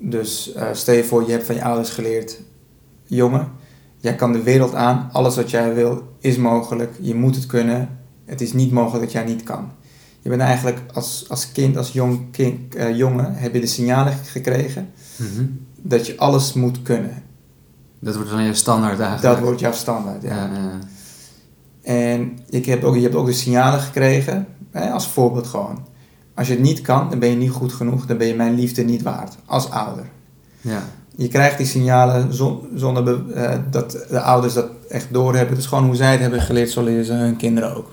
Dus 0.00 0.54
stel 0.72 0.94
je 0.94 1.04
voor, 1.04 1.24
je 1.26 1.32
hebt 1.32 1.46
van 1.46 1.54
je 1.54 1.64
ouders 1.64 1.90
geleerd, 1.90 2.40
jongen, 3.04 3.48
jij 3.96 4.14
kan 4.14 4.32
de 4.32 4.42
wereld 4.42 4.74
aan, 4.74 5.08
alles 5.12 5.36
wat 5.36 5.50
jij 5.50 5.74
wil 5.74 6.02
is 6.18 6.36
mogelijk, 6.36 6.96
je 7.00 7.14
moet 7.14 7.34
het 7.34 7.46
kunnen, 7.46 7.88
het 8.26 8.40
is 8.40 8.52
niet 8.52 8.70
mogelijk 8.72 9.02
dat 9.04 9.12
jij 9.12 9.24
niet 9.24 9.42
kan. 9.42 9.70
Je 10.20 10.28
bent 10.28 10.40
eigenlijk 10.42 10.78
als, 10.92 11.24
als 11.28 11.52
kind, 11.52 11.76
als 11.76 11.92
jong 11.92 12.30
kind, 12.30 12.74
eh, 12.74 12.96
jongen, 12.96 13.34
heb 13.34 13.54
je 13.54 13.60
de 13.60 13.66
signalen 13.66 14.12
gekregen 14.24 14.88
Mhm. 15.16 15.44
dat 15.82 16.06
je 16.06 16.16
alles 16.18 16.52
moet 16.52 16.82
kunnen. 16.82 17.22
Dat 17.98 18.14
wordt 18.16 18.30
dan 18.30 18.42
je 18.42 18.54
standaard 18.54 19.00
eigenlijk. 19.00 19.34
Dat 19.34 19.44
wordt 19.44 19.60
jouw 19.60 19.72
standaard. 19.72 20.22
Ja, 20.22 20.50
ja. 20.52 20.78
En 21.82 22.38
ik 22.48 22.66
heb 22.66 22.84
ook, 22.84 22.94
je 22.94 23.00
hebt 23.02 23.14
ook 23.14 23.26
de 23.26 23.32
signalen 23.32 23.80
gekregen, 23.80 24.46
hè, 24.70 24.90
als 24.90 25.06
voorbeeld 25.08 25.46
gewoon. 25.46 25.84
Als 26.34 26.46
je 26.48 26.52
het 26.54 26.62
niet 26.62 26.80
kan, 26.80 27.10
dan 27.10 27.18
ben 27.18 27.28
je 27.28 27.36
niet 27.36 27.50
goed 27.50 27.72
genoeg, 27.72 28.06
dan 28.06 28.16
ben 28.16 28.26
je 28.26 28.34
mijn 28.34 28.54
liefde 28.54 28.82
niet 28.82 29.02
waard, 29.02 29.36
als 29.44 29.70
ouder. 29.70 30.04
ja. 30.60 30.82
Je 31.16 31.28
krijgt 31.28 31.56
die 31.58 31.66
signalen 31.66 32.34
zon- 32.34 32.60
zonder 32.74 33.30
eh, 33.32 33.58
dat 33.70 33.90
de 34.10 34.20
ouders 34.20 34.54
dat 34.54 34.66
echt 34.88 35.06
doorhebben. 35.12 35.56
Dus 35.56 35.66
gewoon 35.66 35.84
hoe 35.84 35.94
zij 35.96 36.10
het 36.10 36.20
hebben 36.20 36.40
geleerd, 36.42 36.70
zo 36.70 36.82
leren 36.82 37.04
ze 37.04 37.12
hun 37.12 37.36
kinderen 37.36 37.76
ook. 37.76 37.92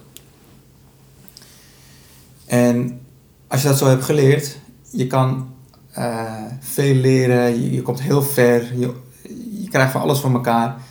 En 2.52 3.02
als 3.48 3.62
je 3.62 3.68
dat 3.68 3.78
zo 3.78 3.88
hebt 3.88 4.04
geleerd, 4.04 4.58
je 4.90 5.08
kan 5.08 5.54
eh, 5.92 6.44
veel 6.60 6.94
leren, 6.94 7.72
je, 7.72 7.82
komt 7.82 8.02
heel 8.02 8.22
ver, 8.22 8.78
je, 8.78 8.94
je 9.62 9.70
krijgt 9.70 9.92
van 9.92 10.02
alles 10.02 10.20
van 10.20 10.34
elkaar. 10.34 10.82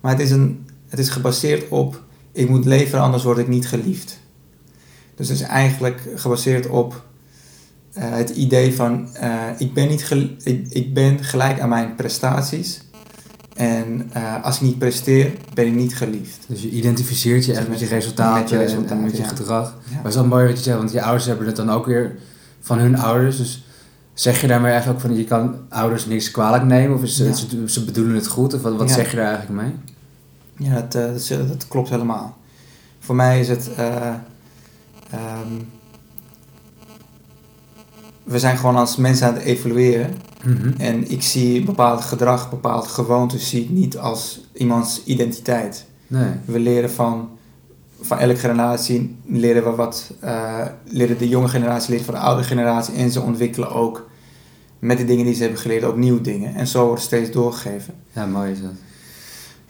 Maar 0.00 0.12
het 0.12 0.20
is, 0.20 0.30
een, 0.30 0.66
het 0.88 0.98
is 0.98 1.08
gebaseerd 1.08 1.68
op, 1.68 2.02
ik 2.32 2.48
moet 2.48 2.64
leveren, 2.64 3.04
anders 3.04 3.22
word 3.22 3.38
ik 3.38 3.48
niet 3.48 3.68
geliefd. 3.68 4.20
Dus 5.14 5.28
het 5.28 5.40
is 5.40 5.46
eigenlijk 5.46 6.00
gebaseerd 6.14 6.66
op, 6.66 7.04
eh, 7.92 8.10
het 8.10 8.30
idee 8.30 8.74
van 8.74 9.14
eh, 9.14 9.46
ik, 9.58 9.74
ben 9.74 9.88
niet 9.88 10.10
ik, 10.42 10.66
ik 10.68 10.94
ben 10.94 11.24
gelijk 11.24 11.60
aan 11.60 11.68
mijn 11.68 11.94
prestaties. 11.94 12.80
En 13.58 14.10
eh, 14.12 14.44
als 14.44 14.54
ik 14.56 14.60
niet 14.62 14.78
presteer, 14.78 15.32
ben 15.54 15.66
ik 15.66 15.74
niet 15.74 15.96
geliefd. 15.96 16.38
Dus 16.48 16.62
je 16.62 16.70
identificeert 16.70 17.44
je 17.44 17.52
echt 17.54 17.68
met 17.68 17.80
je 17.80 17.86
resultaten, 17.86 18.40
Met 18.40 18.48
je 18.50 18.56
en- 18.56 18.62
resultaten, 18.62 18.96
en 18.96 19.02
met 19.02 19.16
je 19.16 19.22
ja. 19.22 19.28
gedrag. 19.28 19.66
Ja. 19.84 19.94
Maar 19.94 20.02
het 20.02 20.12
is 20.12 20.14
wel 20.18 20.26
mooi 20.26 20.46
wat 20.46 20.56
je 20.56 20.62
zegt, 20.62 20.78
want 20.78 20.92
je 20.92 21.02
ouders 21.02 21.26
hebben 21.26 21.46
het 21.46 21.56
dan 21.56 21.70
ook 21.70 21.86
weer 21.86 22.16
van 22.60 22.78
hun 22.78 22.98
ouders. 22.98 23.36
Dus 23.36 23.64
zeg 24.14 24.40
je 24.40 24.46
daarmee 24.46 24.70
eigenlijk 24.72 25.00
ook 25.02 25.08
van 25.10 25.16
je 25.18 25.24
kan 25.24 25.54
ouders 25.68 26.06
niks 26.06 26.30
kwalijk 26.30 26.64
nemen? 26.64 26.96
Of 26.96 27.02
is, 27.02 27.16
Ja. 27.16 27.32
ze, 27.32 27.62
ze 27.66 27.84
bedoelen 27.84 28.14
het 28.14 28.26
goed? 28.26 28.54
Of 28.54 28.62
wat, 28.62 28.76
wat 28.76 28.90
zeg 28.90 29.10
je 29.10 29.16
daar 29.16 29.34
eigenlijk 29.34 29.62
mee? 29.62 29.72
Ja, 30.68 30.74
dat, 30.88 30.94
eh, 31.30 31.38
dat, 31.48 31.68
klopt 31.68 31.88
helemaal. 31.88 32.36
Voor 32.98 33.14
mij 33.14 33.40
is 33.40 33.48
het. 33.48 33.70
ehm, 33.76 34.14
we 38.28 38.38
zijn 38.38 38.56
gewoon 38.56 38.76
als 38.76 38.96
mensen 38.96 39.26
aan 39.26 39.34
het 39.34 39.42
evalueren. 39.42 40.14
Mhm. 40.44 40.80
En 40.80 41.10
ik 41.10 41.22
zie 41.22 41.64
bepaald 41.64 42.00
gedrag, 42.00 42.50
bepaalde 42.50 42.88
gewoontes, 42.88 43.48
zie 43.48 43.62
ik 43.62 43.70
niet 43.70 43.98
als 43.98 44.40
iemands 44.52 45.04
identiteit. 45.04 45.86
Nee. 46.06 46.30
We 46.44 46.58
leren 46.58 46.90
van, 46.90 47.28
van 48.00 48.18
elke 48.18 48.36
generatie, 48.36 49.16
leren 49.26 49.64
we 49.64 49.70
wat, 49.70 50.10
eh, 50.20 50.66
leren 50.84 51.18
de 51.18 51.28
jonge 51.28 51.48
generatie 51.48 51.90
leren 51.90 52.04
van 52.04 52.14
de 52.14 52.20
oude 52.20 52.42
generatie. 52.42 52.94
En 52.94 53.10
ze 53.10 53.20
ontwikkelen 53.20 53.70
ook 53.70 54.10
met 54.78 54.98
de 54.98 55.04
dingen 55.04 55.24
die 55.24 55.34
ze 55.34 55.42
hebben 55.42 55.60
geleerd 55.60 55.84
ook 55.84 55.96
nieuwe 55.96 56.20
dingen. 56.20 56.54
En 56.54 56.66
zo 56.66 56.86
wordt 56.86 57.02
steeds 57.02 57.30
doorgegeven. 57.30 57.94
Ja, 58.12 58.26
mooi 58.26 58.50
is 58.50 58.60
dat. 58.60 58.72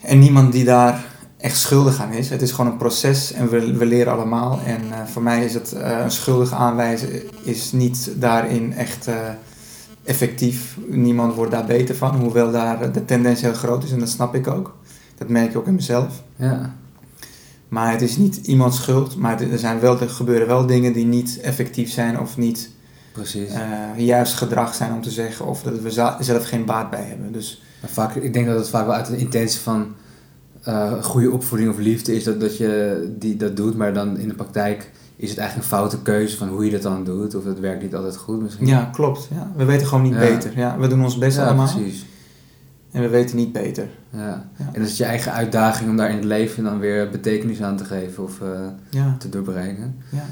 En 0.01 0.19
niemand 0.19 0.51
die 0.51 0.63
daar 0.63 1.05
echt 1.39 1.57
schuldig 1.57 2.01
aan 2.01 2.11
is. 2.11 2.29
Het 2.29 2.41
is 2.41 2.51
gewoon 2.51 2.71
een 2.71 2.77
proces 2.77 3.31
en 3.31 3.49
we, 3.49 3.77
we 3.77 3.85
leren 3.85 4.13
allemaal. 4.13 4.59
En 4.65 4.81
eh, 4.91 5.05
voor 5.05 5.21
mij 5.21 5.45
is 5.45 5.53
het 5.53 5.73
eh, 5.73 5.99
een 5.99 6.11
schuldig 6.11 6.53
aanwijzen 6.53 7.09
is 7.43 7.71
niet 7.71 8.11
daarin 8.15 8.73
echt 8.73 9.07
eh, 9.07 9.15
effectief. 10.03 10.77
Niemand 10.87 11.35
wordt 11.35 11.51
daar 11.51 11.65
beter 11.65 11.95
van, 11.95 12.15
hoewel 12.15 12.51
daar 12.51 12.91
de 12.91 13.05
tendens 13.05 13.41
heel 13.41 13.53
groot 13.53 13.83
is 13.83 13.91
en 13.91 13.99
dat 13.99 14.09
snap 14.09 14.35
ik 14.35 14.47
ook. 14.47 14.77
Dat 15.17 15.29
merk 15.29 15.49
ik 15.49 15.57
ook 15.57 15.67
in 15.67 15.75
mezelf. 15.75 16.23
Ja. 16.35 16.75
Maar 17.67 17.91
het 17.91 18.01
is 18.01 18.17
niet 18.17 18.35
iemands 18.35 18.77
schuld, 18.77 19.15
maar 19.15 19.41
er, 19.41 19.59
zijn 19.59 19.79
wel, 19.79 19.99
er 19.99 20.09
gebeuren 20.09 20.47
wel 20.47 20.65
dingen 20.65 20.93
die 20.93 21.05
niet 21.05 21.39
effectief 21.39 21.91
zijn 21.91 22.19
of 22.19 22.37
niet 22.37 22.69
Precies. 23.11 23.51
juist 23.97 24.33
gedrag 24.33 24.75
zijn 24.75 24.93
om 24.93 25.01
te 25.01 25.11
zeggen 25.11 25.45
of 25.45 25.61
dat 25.61 25.79
we 25.79 25.89
zelf 26.19 26.45
geen 26.45 26.65
baat 26.65 26.89
bij 26.89 27.03
hebben. 27.03 27.31
Dus 27.31 27.61
Maar 27.81 27.89
vaak, 27.89 28.15
ik 28.15 28.33
denk 28.33 28.45
dat 28.45 28.57
het 28.57 28.69
vaak 28.69 28.85
wel 28.85 28.95
uit 28.95 29.07
de 29.07 29.17
intentie 29.17 29.59
van 29.59 29.95
eh, 30.63 31.03
goede 31.03 31.31
opvoeding 31.31 31.69
of 31.71 31.77
liefde 31.77 32.15
is 32.15 32.23
dat, 32.23 32.39
dat 32.39 32.57
je 32.57 33.03
die, 33.19 33.35
dat 33.35 33.55
doet, 33.57 33.75
maar 33.77 33.93
dan 33.93 34.17
in 34.17 34.27
de 34.27 34.33
praktijk 34.33 34.91
is 35.15 35.29
het 35.29 35.37
eigenlijk 35.39 35.69
een 35.71 35.77
foute 35.77 36.01
keuze 36.01 36.37
van 36.37 36.47
hoe 36.47 36.65
je 36.65 36.71
dat 36.71 36.81
dan 36.81 37.03
doet, 37.03 37.35
of 37.35 37.43
het 37.45 37.59
werkt 37.59 37.81
niet 37.81 37.95
altijd 37.95 38.17
goed 38.17 38.41
misschien. 38.41 38.67
ja, 38.67 38.89
klopt. 38.93 39.27
Ja. 39.33 39.51
We 39.55 39.65
weten 39.65 39.87
gewoon 39.87 40.03
niet 40.03 40.13
Ja. 40.13 40.19
beter. 40.19 40.57
Ja, 40.57 40.77
we 40.77 40.87
doen 40.87 41.03
ons 41.03 41.17
best 41.17 41.37
Ja, 41.37 41.45
allemaal. 41.45 41.73
precies. 41.75 42.05
En 42.91 43.01
we 43.01 43.07
weten 43.07 43.35
niet 43.35 43.51
beter. 43.51 43.87
Ja. 44.09 44.49
Ja. 44.57 44.69
En 44.73 44.81
dat 44.81 44.89
is 44.89 44.97
je 44.97 45.03
eigen 45.03 45.31
uitdaging 45.33 45.89
om 45.89 45.97
daar 45.97 46.09
in 46.09 46.15
het 46.15 46.25
leven 46.25 46.63
dan 46.63 46.79
weer 46.79 47.09
betekenis 47.09 47.61
aan 47.61 47.77
te 47.77 47.85
geven 47.85 48.23
of 48.23 48.41
eh, 48.41 48.47
Ja, 48.89 49.15
te 49.19 49.29
doorbreken. 49.29 49.95
ja. 50.11 50.25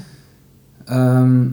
Ehm, 0.84 1.46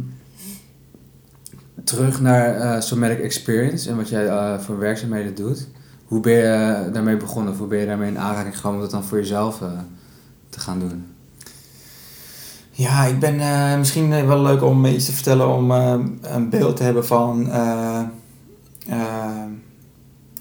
terug 1.84 2.22
naar 2.22 2.56
eh 2.56 2.82
Somatic 2.82 3.20
Experience 3.20 3.90
en 3.90 3.96
wat 3.96 4.10
jij 4.10 4.60
voor 4.60 4.78
werkzaamheden 4.80 5.36
doet. 5.36 5.68
Hoe 6.06 6.20
ben 6.20 6.34
je 6.34 6.42
eh, 6.42 6.94
daarmee 6.94 7.18
begonnen? 7.18 7.54
Of 7.54 7.60
hoe 7.60 7.68
ben 7.68 7.80
je 7.80 7.86
daarmee 7.86 8.10
in 8.10 8.20
aanraking 8.20 8.56
gekomen 8.56 8.78
om 8.78 8.84
dat 8.84 8.92
dan 8.92 9.04
voor 9.04 9.18
jezelf 9.18 9.62
eh, 9.62 9.68
te 10.50 10.60
gaan 10.60 10.80
doen? 10.80 11.06
ja 12.72 13.04
ik 13.06 13.20
ben 13.20 13.40
eh, 13.40 13.78
misschien 13.78 14.10
wel 14.10 14.42
leuk 14.42 14.64
om 14.64 14.86
iets 14.86 15.06
te 15.06 15.12
vertellen 15.12 15.56
om 15.56 15.72
een 16.22 16.50
beeld 16.50 16.78
te 16.78 16.84
hebben 16.84 17.06
van, 17.06 17.50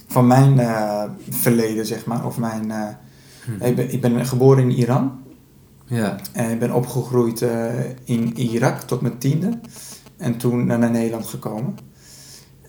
van 0.06 0.26
mijn 0.26 0.61
verleden, 1.28 1.87
zeg 1.87 2.06
maar. 2.06 2.26
Of 2.26 2.38
mijn, 2.38 2.71
eh, 2.71 3.68
ik, 3.68 3.76
ben, 3.76 3.92
ik 3.92 4.00
ben 4.00 4.26
geboren 4.26 4.62
in 4.62 4.71
Iran. 4.71 5.12
Ja, 5.87 6.16
En 6.33 6.50
ik 6.50 6.59
ben 6.59 6.73
opgegroeid 6.73 7.44
in 8.04 8.37
Irak 8.37 8.80
tot 8.80 9.00
mijn 9.00 9.18
tiende. 9.18 9.59
En 10.16 10.37
toen 10.37 10.66
naar 10.66 10.90
Nederland 10.90 11.26
gekomen. 11.26 11.76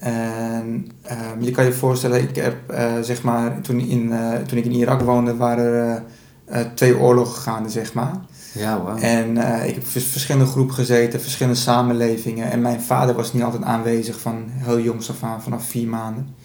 En 0.05 0.87
ehm, 1.01 1.41
je 1.41 1.51
kan 1.51 1.65
je 1.65 1.73
voorstellen, 1.73 2.21
ik 2.21 2.35
heb 2.35 2.69
eh, 2.69 2.93
zeg 3.01 3.23
maar, 3.23 3.61
toen, 3.61 3.79
in, 3.79 4.11
eh, 4.11 4.31
toen 4.41 4.57
ik 4.57 4.65
in 4.65 4.71
Irak 4.71 5.01
woonde, 5.01 5.35
waren 5.35 5.65
er 5.65 6.03
eh, 6.45 6.65
twee 6.73 6.97
oorlogen 6.97 7.41
gaande, 7.41 7.69
zeg 7.69 7.93
maar. 7.93 8.13
ja 8.53 8.81
wauw. 8.81 8.97
En 8.97 9.37
ik 9.67 9.73
heb 9.75 9.87
vers- 9.87 10.05
verschillende 10.05 10.47
groepen 10.47 10.75
gezeten, 10.75 11.21
verschillende 11.21 11.59
samenlevingen. 11.59 12.51
En 12.51 12.61
mijn 12.61 12.81
vader 12.81 13.15
was 13.15 13.33
niet 13.33 13.43
altijd 13.43 13.63
aanwezig 13.63 14.19
van 14.19 14.43
heel 14.47 14.79
jongs 14.79 15.09
af 15.09 15.23
aan, 15.23 15.41
vanaf 15.43 15.65
vier 15.65 15.87
maanden. 15.87 16.35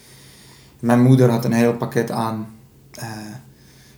Mijn 0.81 1.03
moeder 1.03 1.31
had 1.31 1.45
een 1.45 1.53
heel 1.53 1.77
pakket 1.77 2.11
aan 2.11 2.47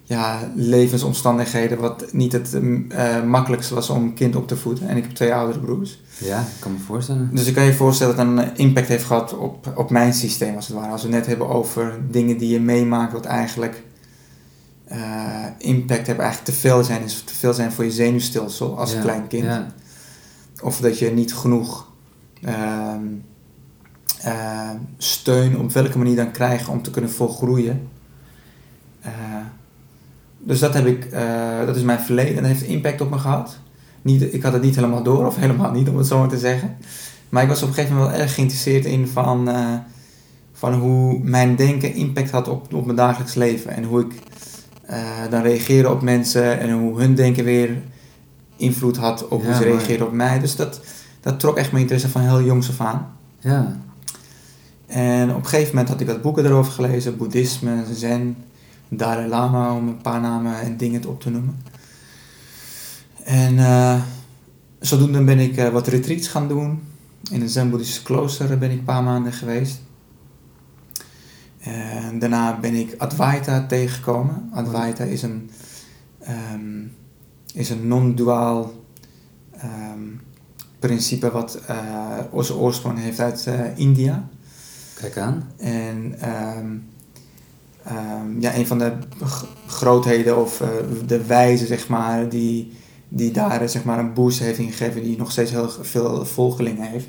ja, 0.03 0.53
levensomstandigheden, 0.55 1.79
wat 1.79 2.13
niet 2.13 2.33
het 2.33 2.53
mm, 2.61 2.91
eh, 2.91 3.23
makkelijkste 3.23 3.75
was 3.75 3.91
om 3.91 4.03
een 4.03 4.15
kind 4.15 4.37
op 4.37 4.49
te 4.49 4.57
voeden. 4.57 4.89
En 4.89 4.97
ik 4.97 5.03
heb 5.03 5.13
twee 5.13 5.35
oudere 5.35 5.59
broers. 5.59 6.01
Ja, 6.19 6.41
ik 6.41 6.61
kan 6.61 6.73
me 6.73 6.79
voorstellen. 6.79 7.31
Dus 7.33 7.47
ik 7.47 7.55
kan 7.55 7.65
je 7.65 7.75
voorstellen 7.75 8.17
dat 8.17 8.27
het 8.27 8.39
een 8.39 8.57
impact 8.57 8.89
heeft 8.89 9.05
gehad 9.05 9.39
op, 9.39 9.73
op 9.77 9.91
mijn 9.91 10.15
systeem, 10.15 10.57
als 10.57 10.67
het 10.67 10.77
ware. 10.77 10.93
Als 10.93 11.03
we 11.03 11.09
het 11.09 11.17
net 11.17 11.27
hebben 11.27 11.49
over 11.49 11.99
dingen 12.11 12.39
die 12.39 12.49
je 12.49 12.61
meemaakt, 12.61 13.13
wat 13.13 13.25
eigenlijk 13.25 13.83
eh, 14.85 15.47
impact 15.59 16.07
hebben, 16.07 16.25
eigenlijk 16.25 16.55
te 16.55 16.61
veel 16.61 16.85
zijn, 16.85 17.03
is 17.03 17.23
te 17.25 17.35
veel 17.35 17.53
zijn 17.53 17.73
voor 17.73 17.85
je 17.85 17.91
zenuwstelsel 17.91 18.79
als 18.79 18.93
Ja, 18.93 19.01
klein 19.01 19.27
kind. 19.27 19.45
Ja, 19.45 19.67
Of 20.63 20.81
dat 20.81 20.99
je 20.99 21.11
niet 21.11 21.35
genoeg 21.35 21.87
ehm, 22.43 23.05
eh, 24.23 24.71
steun 24.97 25.59
op 25.59 25.73
welke 25.73 25.99
manier 25.99 26.17
dan 26.17 26.31
krijgt 26.31 26.69
om 26.69 26.83
te 26.83 26.91
kunnen 26.91 27.11
volgroeien. 27.11 27.89
Dus 30.45 30.59
dat, 30.59 30.75
heb 30.75 30.87
ik, 30.87 31.05
eh, 31.05 31.67
dat 31.67 31.77
is 31.77 31.83
mijn 31.83 32.01
verleden 32.01 32.37
en 32.37 32.43
dat 32.43 32.53
heeft 32.53 32.63
impact 32.63 33.01
op 33.01 33.11
me 33.11 33.19
gehad. 33.19 33.59
Niet, 34.03 34.35
ik 34.35 34.43
had 34.43 34.53
het 34.53 34.63
niet 34.63 34.75
helemaal 34.75 35.03
door, 35.03 35.27
of 35.27 35.37
helemaal 35.37 35.71
niet 35.71 35.89
om 35.89 35.97
het 35.97 36.07
zo 36.07 36.19
maar 36.19 36.29
te 36.29 36.39
zeggen. 36.39 36.77
Maar 37.29 37.43
ik 37.43 37.49
was 37.49 37.63
op 37.63 37.69
een 37.69 37.75
gegeven 37.75 37.97
moment 37.97 38.13
wel 38.13 38.23
erg 38.23 38.35
geïnteresseerd 38.35 38.85
in 38.85 39.09
van, 39.09 39.49
eh, 39.49 39.75
van 40.53 40.75
hoe 40.75 41.19
mijn 41.23 41.57
denken 41.57 41.95
impact 41.95 42.31
had 42.31 42.49
op, 42.49 42.75
op 42.75 42.85
mijn 42.85 42.97
dagelijks 42.97 43.35
leven. 43.35 43.71
En 43.71 43.85
hoe 43.85 44.01
ik 44.01 44.13
eh, 44.87 44.99
dan 45.31 45.43
reageerde 45.43 45.91
op 45.91 46.03
mensen 46.03 46.61
en 46.61 46.73
hoe 46.73 47.01
hun 47.01 47.15
denken 47.15 47.45
weer 47.45 47.83
invloed 48.57 48.97
had 48.97 49.29
op 49.29 49.45
hoe 49.45 49.55
ze 49.55 49.65
reageerden 49.65 50.07
op 50.07 50.13
mij. 50.13 50.39
Dus 50.39 50.57
dat, 50.57 50.81
dat 51.21 51.41
trok 51.41 51.57
echt 51.57 51.71
mijn 51.71 51.83
interesse 51.83 52.09
van 52.09 52.21
heel 52.21 52.43
jongs 52.43 52.69
af 52.69 52.81
aan. 52.81 53.07
ja. 53.41 53.81
En 54.87 55.31
op 55.31 55.37
een 55.37 55.47
gegeven 55.47 55.69
moment 55.69 55.89
had 55.89 56.01
ik 56.01 56.07
wat 56.07 56.23
boeken 56.23 56.45
erover 56.45 56.73
gelezen. 56.73 57.17
Boeddhisme, 57.17 57.85
zen, 57.95 58.37
Dalai 58.95 59.29
Lama, 59.29 59.75
om 59.75 59.89
een 59.89 60.01
paar 60.01 60.21
namen 60.21 60.61
en 60.61 60.77
dingen 60.77 61.07
op 61.07 61.21
te 61.21 61.31
noemen. 61.31 61.63
En 63.25 63.59
eh, 63.59 64.03
zodoende 64.81 65.25
ben 65.25 65.39
ik 65.39 65.57
eh, 65.57 65.69
wat 65.69 65.87
retreats 65.87 66.29
gaan 66.29 66.49
doen. 66.49 66.83
In 67.31 67.41
een 67.41 67.49
zen-boeddhistisch 67.49 68.03
klooster 68.03 68.59
ben 68.59 68.71
ik 68.71 68.79
een 68.79 68.85
paar 68.85 69.03
maanden 69.03 69.33
geweest. 69.33 69.81
En 71.59 72.19
daarna 72.19 72.59
ben 72.61 72.75
ik 72.75 72.95
Advaita 72.99 73.67
tegengekomen. 73.67 74.51
Advaita 74.53 75.05
is 75.05 75.23
een, 75.23 75.51
ehm, 76.19 76.85
is 77.55 77.71
een 77.71 77.87
non-duaal 77.87 78.73
ehm, 79.53 80.01
principe 80.79 81.31
wat 81.31 81.55
eh, 81.67 82.19
zijn 82.39 82.59
oorsprong 82.59 82.99
heeft 82.99 83.21
uit 83.21 83.51
India. 83.77 84.29
Kijk 84.95 85.19
aan. 85.19 85.51
En 85.57 86.15
ehm, 86.21 86.77
ehm, 87.85 88.41
ja, 88.41 88.55
een 88.55 88.67
van 88.67 88.79
de 88.79 88.93
grootheden 89.67 90.41
of 90.41 90.61
eh, 90.61 90.69
de 91.07 91.25
wijzen, 91.25 91.67
zeg 91.67 91.89
maar, 91.89 92.29
die, 92.29 92.73
die 93.09 93.31
daar 93.31 93.61
eh, 93.61 93.69
zeg 93.69 93.85
maar, 93.85 93.99
een 93.99 94.13
boost 94.15 94.39
heeft 94.39 94.59
ingegeven, 94.59 95.03
die 95.03 95.19
nog 95.19 95.31
steeds 95.31 95.51
heel 95.51 95.69
veel 95.81 96.25
volgelingen 96.25 96.83
heeft. 96.87 97.07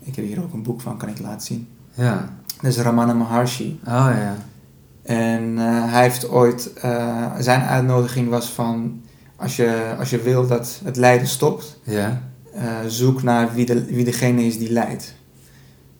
Ik 0.00 0.16
heb 0.16 0.24
hier 0.24 0.42
ook 0.42 0.52
een 0.52 0.62
boek 0.62 0.80
van, 0.80 0.96
kan 0.96 1.08
ik 1.08 1.18
laten 1.20 1.46
zien. 1.46 1.68
Ja. 1.94 2.28
Dat 2.60 2.70
is 2.70 2.78
Ramana 2.78 3.12
Maharshi. 3.12 3.80
Oh 3.86 4.10
ja. 4.14 4.36
En 5.02 5.58
eh, 5.58 5.92
hij 5.92 6.02
heeft 6.02 6.28
ooit, 6.28 6.70
zijn 7.38 7.62
uitnodiging 7.62 8.28
was 8.28 8.46
van, 8.46 9.00
als 9.36 9.56
je, 9.56 9.94
als 9.98 10.10
je 10.10 10.22
wil 10.22 10.46
dat 10.46 10.80
het 10.84 10.96
lijden 10.96 11.26
stopt, 11.28 11.78
Ja. 11.82 12.20
zoek 12.86 13.22
naar 13.22 13.54
wie, 13.54 13.66
de, 13.66 13.84
wie 13.84 14.04
degene 14.04 14.44
is 14.44 14.58
die 14.58 14.72
leidt. 14.72 15.14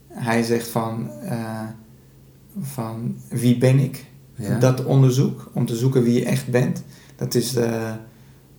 Hij 0.09 0.43
zegt 0.43 0.69
van, 0.69 1.11
van 2.61 3.17
wie 3.29 3.59
ben 3.59 3.79
ik? 3.79 4.05
Ja. 4.35 4.59
Dat 4.59 4.85
onderzoek, 4.85 5.51
om 5.53 5.67
te 5.67 5.77
zoeken 5.77 6.03
wie 6.03 6.19
je 6.19 6.25
echt 6.25 6.51
bent, 6.51 6.83
dat 7.17 7.35
is 7.35 7.53
de 7.53 7.93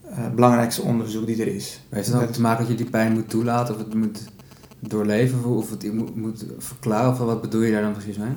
eh, 0.09 0.29
belangrijkste 0.35 0.81
onderzoek 0.81 1.25
die 1.25 1.41
er 1.41 1.55
is. 1.55 1.81
Maar 1.89 1.99
heeft 1.99 2.13
het 2.13 2.21
ook 2.21 2.31
te 2.31 2.41
maken 2.41 2.59
dat 2.59 2.71
je 2.71 2.83
die 2.83 2.91
pijn 2.91 3.13
moet 3.13 3.29
toelaten 3.29 3.73
of 3.75 3.79
het 3.79 3.93
moet 3.93 4.23
doorleven 4.79 5.45
of 5.45 5.69
het 5.69 5.93
moet, 5.93 6.15
moet 6.15 6.45
verklaren 6.57 7.11
of 7.11 7.17
wat 7.17 7.41
bedoel 7.41 7.61
je 7.61 7.71
daar 7.71 7.81
dan 7.81 7.93
precies 7.93 8.17
mee? 8.17 8.33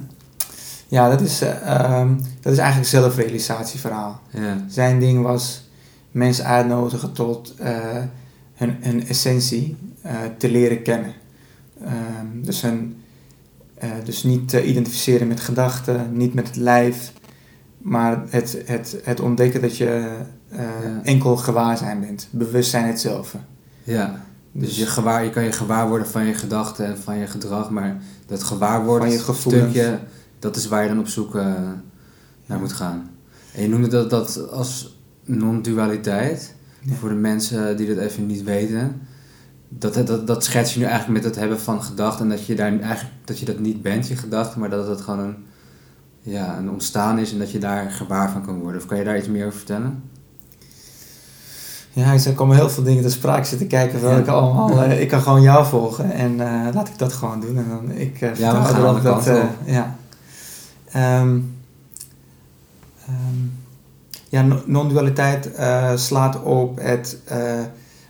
Ja, 0.88 1.08
dat 1.08 1.20
is, 1.20 1.40
ehm, 1.40 2.16
dat 2.40 2.52
is 2.52 2.58
eigenlijk 2.58 2.90
zelfrealisatieverhaal. 2.90 4.20
Ja. 4.30 4.64
Zijn 4.68 4.98
ding 4.98 5.22
was 5.22 5.68
mensen 6.10 6.44
uitnodigen 6.44 7.12
tot 7.12 7.54
eh, 7.58 8.02
hun, 8.54 8.76
hun 8.80 9.06
essentie 9.06 9.76
te 10.36 10.50
leren 10.50 10.82
kennen. 10.82 11.12
Ehm, 11.84 12.42
dus, 12.42 12.62
een, 12.62 12.97
eh, 13.80 13.90
dus 14.04 14.22
niet 14.22 14.48
te 14.48 14.64
identificeren 14.64 15.28
met 15.28 15.40
gedachten, 15.40 16.06
niet 16.16 16.34
met 16.34 16.46
het 16.46 16.56
lijf, 16.56 17.12
maar 17.78 18.22
het, 18.28 18.62
het, 18.64 18.96
het 19.02 19.20
ontdekken 19.20 19.60
dat 19.60 19.76
je 19.76 19.86
eh, 20.48 20.58
Ja. 20.58 21.00
enkel 21.02 21.36
gewaarzijn 21.36 22.00
bent. 22.00 22.28
Bewustzijn 22.30 22.86
hetzelfde. 22.86 23.38
Ja. 23.84 24.24
Dus 24.52 24.76
je, 24.76 24.86
gewaar, 24.86 25.24
je 25.24 25.30
kan 25.30 25.44
je 25.44 25.52
gewaar 25.52 25.88
worden 25.88 26.06
van 26.06 26.24
je 26.26 26.34
gedachten 26.34 26.86
en 26.86 26.98
van 26.98 27.16
je 27.18 27.26
gedrag, 27.26 27.70
maar 27.70 27.96
dat 28.26 28.42
gewaarworden 28.42 29.08
Van 29.18 29.34
je 29.34 29.40
stukje, 29.40 29.98
dat 30.38 30.56
is 30.56 30.66
waar 30.68 30.82
je 30.82 30.88
dan 30.88 30.98
op 30.98 31.08
zoek 31.08 31.34
eh, 31.36 31.52
naar 32.46 32.58
moet 32.58 32.72
gaan. 32.72 33.10
En 33.54 33.62
je 33.62 33.68
noemde 33.68 33.88
dat, 33.88 34.10
dat 34.10 34.50
als 34.50 34.96
non-dualiteit, 35.24 36.54
Ja. 36.80 36.94
voor 36.94 37.08
de 37.08 37.14
mensen 37.14 37.76
die 37.76 37.94
dat 37.94 38.04
even 38.04 38.26
niet 38.26 38.42
weten. 38.42 39.00
Dat, 39.68 39.94
dat, 40.06 40.26
dat 40.26 40.44
schets 40.44 40.72
je 40.74 40.78
nu 40.80 40.84
eigenlijk 40.84 41.14
met 41.22 41.30
het 41.30 41.40
hebben 41.40 41.60
van 41.60 41.82
gedachten 41.82 42.24
en 42.24 42.30
dat 42.30 42.46
je, 42.46 42.54
daar 42.54 42.80
eigenlijk, 42.80 43.14
dat 43.24 43.38
je 43.38 43.44
dat 43.46 43.58
niet 43.58 43.82
bent, 43.82 44.08
je 44.08 44.16
gedachten, 44.16 44.60
maar 44.60 44.70
dat 44.70 44.88
het 44.88 45.00
gewoon 45.00 45.18
een, 45.20 45.36
ja, 46.20 46.56
een 46.58 46.70
ontstaan 46.70 47.18
is 47.18 47.32
en 47.32 47.38
dat 47.38 47.50
je 47.50 47.58
daar 47.58 47.90
gewaar 47.90 48.30
van 48.30 48.44
kan 48.44 48.58
worden. 48.60 48.80
Of 48.80 48.86
kan 48.86 48.98
je 48.98 49.04
daar 49.04 49.18
iets 49.18 49.28
meer 49.28 49.46
over 49.46 49.58
vertellen? 49.58 50.02
Ja, 51.92 52.12
er 52.12 52.32
komen 52.34 52.56
heel 52.56 52.70
veel 52.70 52.82
dingen 52.82 53.02
te 53.02 53.10
sprake. 53.10 53.38
Ik 53.38 53.44
zit 53.44 53.58
te 53.58 53.66
kijken 53.66 54.00
welke 54.00 54.24
Ja. 54.30 54.32
allemaal. 54.36 54.82
eh, 54.82 55.00
ik 55.00 55.08
kan 55.08 55.20
gewoon 55.22 55.42
jou 55.42 55.66
volgen 55.66 56.12
en 56.12 56.40
eh, 56.40 56.74
laat 56.74 56.88
ik 56.88 56.98
dat 56.98 57.12
gewoon 57.12 57.40
doen. 57.40 57.56
En 57.56 57.66
dan 57.68 57.90
ik 57.90 58.20
eh 58.20 58.28
vertel 58.28 58.52
gaan 58.64 58.76
erop 58.76 58.88
alle 58.88 59.00
dat. 59.02 59.28
op. 59.28 59.50
ja. 59.64 59.96
Ehm, 60.92 61.38
ehm, 63.06 63.38
ja, 64.28 64.42
no- 64.42 64.62
non-dualiteit 64.66 65.50
slaat 65.94 66.42
op 66.42 66.78
het. 66.80 67.18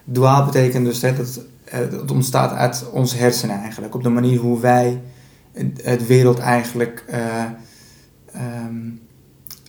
Eh 0.08 0.14
duaal 0.14 0.44
betekent 0.44 0.84
dus 0.84 1.02
hè, 1.02 1.16
dat 1.16 1.40
eh, 1.64 1.78
het 1.78 2.10
ontstaat 2.10 2.52
uit 2.52 2.90
ons 2.90 3.14
hersenen 3.14 3.60
eigenlijk. 3.60 3.94
Op 3.94 4.02
de 4.02 4.08
manier 4.08 4.38
hoe 4.38 4.60
wij 4.60 5.00
het, 5.82 6.06
wereld 6.06 6.38
eigenlijk 6.38 7.04
eh, 7.06 7.44
ehm, 8.32 8.90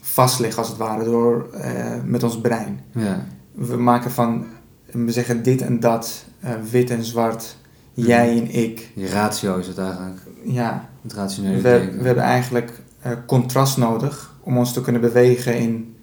vastleggen, 0.01 0.59
als 0.59 0.67
het 0.67 0.77
ware, 0.77 1.03
door, 1.03 1.49
eh, 1.53 1.95
met 2.05 2.23
ons 2.23 2.41
brein 2.41 2.79
Ja, 2.91 3.25
we 3.51 3.77
maken 3.77 4.11
van, 4.11 4.45
we 4.91 5.11
zeggen 5.11 5.43
dit 5.43 5.61
en 5.61 5.79
dat, 5.79 6.25
eh, 6.39 6.51
wit 6.71 6.89
en 6.89 7.03
zwart, 7.03 7.57
jij 7.93 8.37
en 8.37 8.51
ik. 8.53 8.91
je 8.95 9.07
ratio 9.07 9.57
is 9.57 9.67
het 9.67 9.77
eigenlijk. 9.77 10.19
Ja, 10.43 10.89
Het 11.01 11.13
we, 11.13 11.17
rationele 11.19 11.55
we 11.55 11.61
denken. 11.61 12.05
hebben 12.05 12.23
eigenlijk 12.23 12.81
eh, 12.99 13.11
contrast 13.27 13.77
nodig 13.77 14.35
om 14.41 14.57
ons 14.57 14.73
te 14.73 14.81
kunnen 14.81 15.01
bewegen 15.01 15.57
in, 15.57 15.95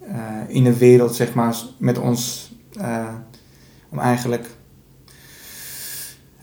eh, 0.00 0.16
in 0.48 0.66
een 0.66 0.78
wereld, 0.78 1.14
zeg 1.14 1.34
maar, 1.34 1.56
met 1.78 1.98
ons, 1.98 2.52
eh, 2.80 3.08
om 3.90 3.98
eigenlijk... 3.98 4.46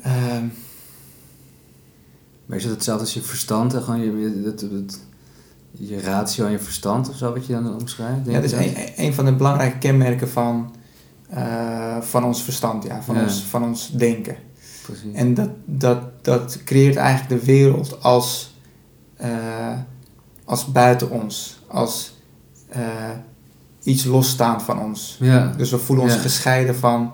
ehm, 0.02 0.46
Maar 2.46 2.58
is 2.58 2.64
het 2.64 2.74
hetzelfde 2.74 3.04
als 3.04 3.14
je 3.14 3.22
verstand? 3.22 3.74
en 3.74 3.82
Gewoon 3.82 4.00
je, 4.00 4.42
dat, 4.44 4.60
dat, 4.60 5.00
je 5.72 6.02
ratio 6.02 6.46
en 6.46 6.52
je 6.52 6.60
verstand 6.60 7.10
of 7.10 7.16
zo, 7.16 7.34
wat 7.34 7.46
je 7.46 7.54
dan 7.54 7.74
omschrijft? 7.80 8.26
ja, 8.26 8.34
dat 8.34 8.44
is 8.44 8.52
een, 8.52 8.76
een 8.96 9.14
van 9.14 9.26
de 9.26 9.34
belangrijke 9.36 9.78
kenmerken 9.78 10.30
van, 10.30 10.76
eh, 11.30 12.02
van 12.02 12.24
ons 12.24 12.44
verstand, 12.44 12.84
ja, 12.84 13.02
van, 13.02 13.16
Ja. 13.16 13.24
Ons, 13.24 13.42
van 13.42 13.64
ons 13.64 13.92
denken. 13.92 14.36
Precies. 14.84 15.14
En 15.14 15.34
dat, 15.34 15.50
dat, 15.66 16.24
dat 16.24 16.60
creëert 16.66 16.96
eigenlijk 16.96 17.40
de 17.42 17.46
wereld 17.46 18.04
als, 18.04 18.56
eh, 19.16 19.78
als 20.46 20.72
buiten 20.72 21.10
ons, 21.10 21.60
als 21.68 22.14
eh, 22.70 23.10
iets 23.84 24.04
losstaand 24.04 24.64
van 24.64 24.80
ons. 24.80 25.18
ja, 25.20 25.48
Dus 25.58 25.72
we 25.72 25.78
voelen 25.78 26.06
ons 26.06 26.14
Ja. 26.14 26.20
gescheiden 26.20 26.76
van, 26.76 27.12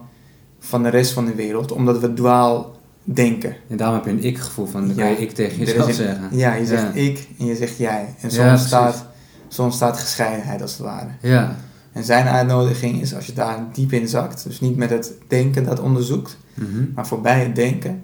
van 0.66 0.84
de 0.84 0.90
rest 0.90 1.12
van 1.12 1.26
de 1.26 1.36
wereld, 1.36 1.72
omdat 1.72 2.00
we 2.00 2.14
duaal 2.14 2.76
denken. 3.04 3.56
en 3.70 3.78
daarom 3.78 3.96
heb 3.96 4.06
je 4.06 4.12
een 4.12 4.24
ik-gevoel 4.24 4.66
van, 4.66 4.88
dan 4.88 4.96
Ja. 4.96 5.02
kan 5.04 5.12
je 5.12 5.18
ik 5.18 5.32
tegen 5.32 5.58
jezelf 5.58 5.88
een- 5.88 5.94
zeggen. 5.94 6.30
Ja, 6.32 6.54
je 6.54 6.66
zegt 6.66 6.82
Ja. 6.82 7.02
ik 7.02 7.28
en 7.40 7.46
je 7.46 7.56
zegt 7.56 7.78
jij. 7.78 8.16
En 8.22 8.32
zo, 8.32 8.44
Ja, 8.44 8.52
ontstaat, 8.52 9.06
zo 9.48 9.64
ontstaat 9.64 9.98
gescheidenheid 9.98 10.62
als 10.62 10.72
het 10.72 10.82
ware. 10.82 11.10
Ja. 11.22 11.56
En 11.92 12.04
zijn 12.04 12.26
uitnodiging 12.28 13.02
is 13.02 13.16
als 13.16 13.26
je 13.26 13.34
daar 13.34 13.66
diep 13.74 13.92
in 13.92 14.08
zakt, 14.08 14.44
dus 14.44 14.60
niet 14.60 14.78
met 14.78 14.90
het 14.90 15.12
denken 15.28 15.64
dat 15.64 15.80
onderzoekt, 15.80 16.38
Mhm. 16.54 16.68
maar 16.96 17.08
voorbij 17.08 17.40
het 17.44 17.56
denken, 17.56 18.04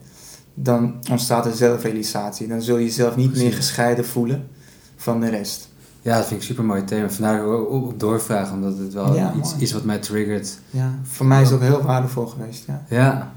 dan 0.53 0.95
ontstaat 1.11 1.45
er 1.45 1.53
zelfrealisatie. 1.55 2.47
Dan 2.47 2.61
zul 2.61 2.77
je 2.77 2.85
jezelf 2.85 3.15
niet 3.15 3.35
meer 3.35 3.53
gescheiden 3.53 4.05
voelen 4.05 4.47
van 4.95 5.19
de 5.19 5.29
rest. 5.29 5.68
Ja, 6.09 6.15
dat 6.17 6.25
vind 6.27 6.31
ik 6.41 6.47
een 6.47 6.53
super 6.53 6.63
mooi 6.63 6.83
thema. 6.83 7.09
Vandaar 7.09 7.37
dat 7.37 7.45
ook 7.45 7.71
op, 7.71 7.99
doorvraag, 7.99 8.51
omdat 8.51 8.77
het 8.77 8.93
wel 8.93 9.15
Ja, 9.15 9.33
iets 9.37 9.49
mooi. 9.51 9.63
is 9.63 9.71
wat 9.73 9.83
mij 9.83 9.97
triggert. 9.99 10.59
Ja, 10.69 10.93
voor 11.03 11.25
mij 11.25 11.41
is 11.41 11.51
ook 11.51 11.61
heel 11.61 11.81
waardevol 11.81 12.25
geweest. 12.25 12.65
Ja, 12.67 12.83
Ja. 12.89 13.31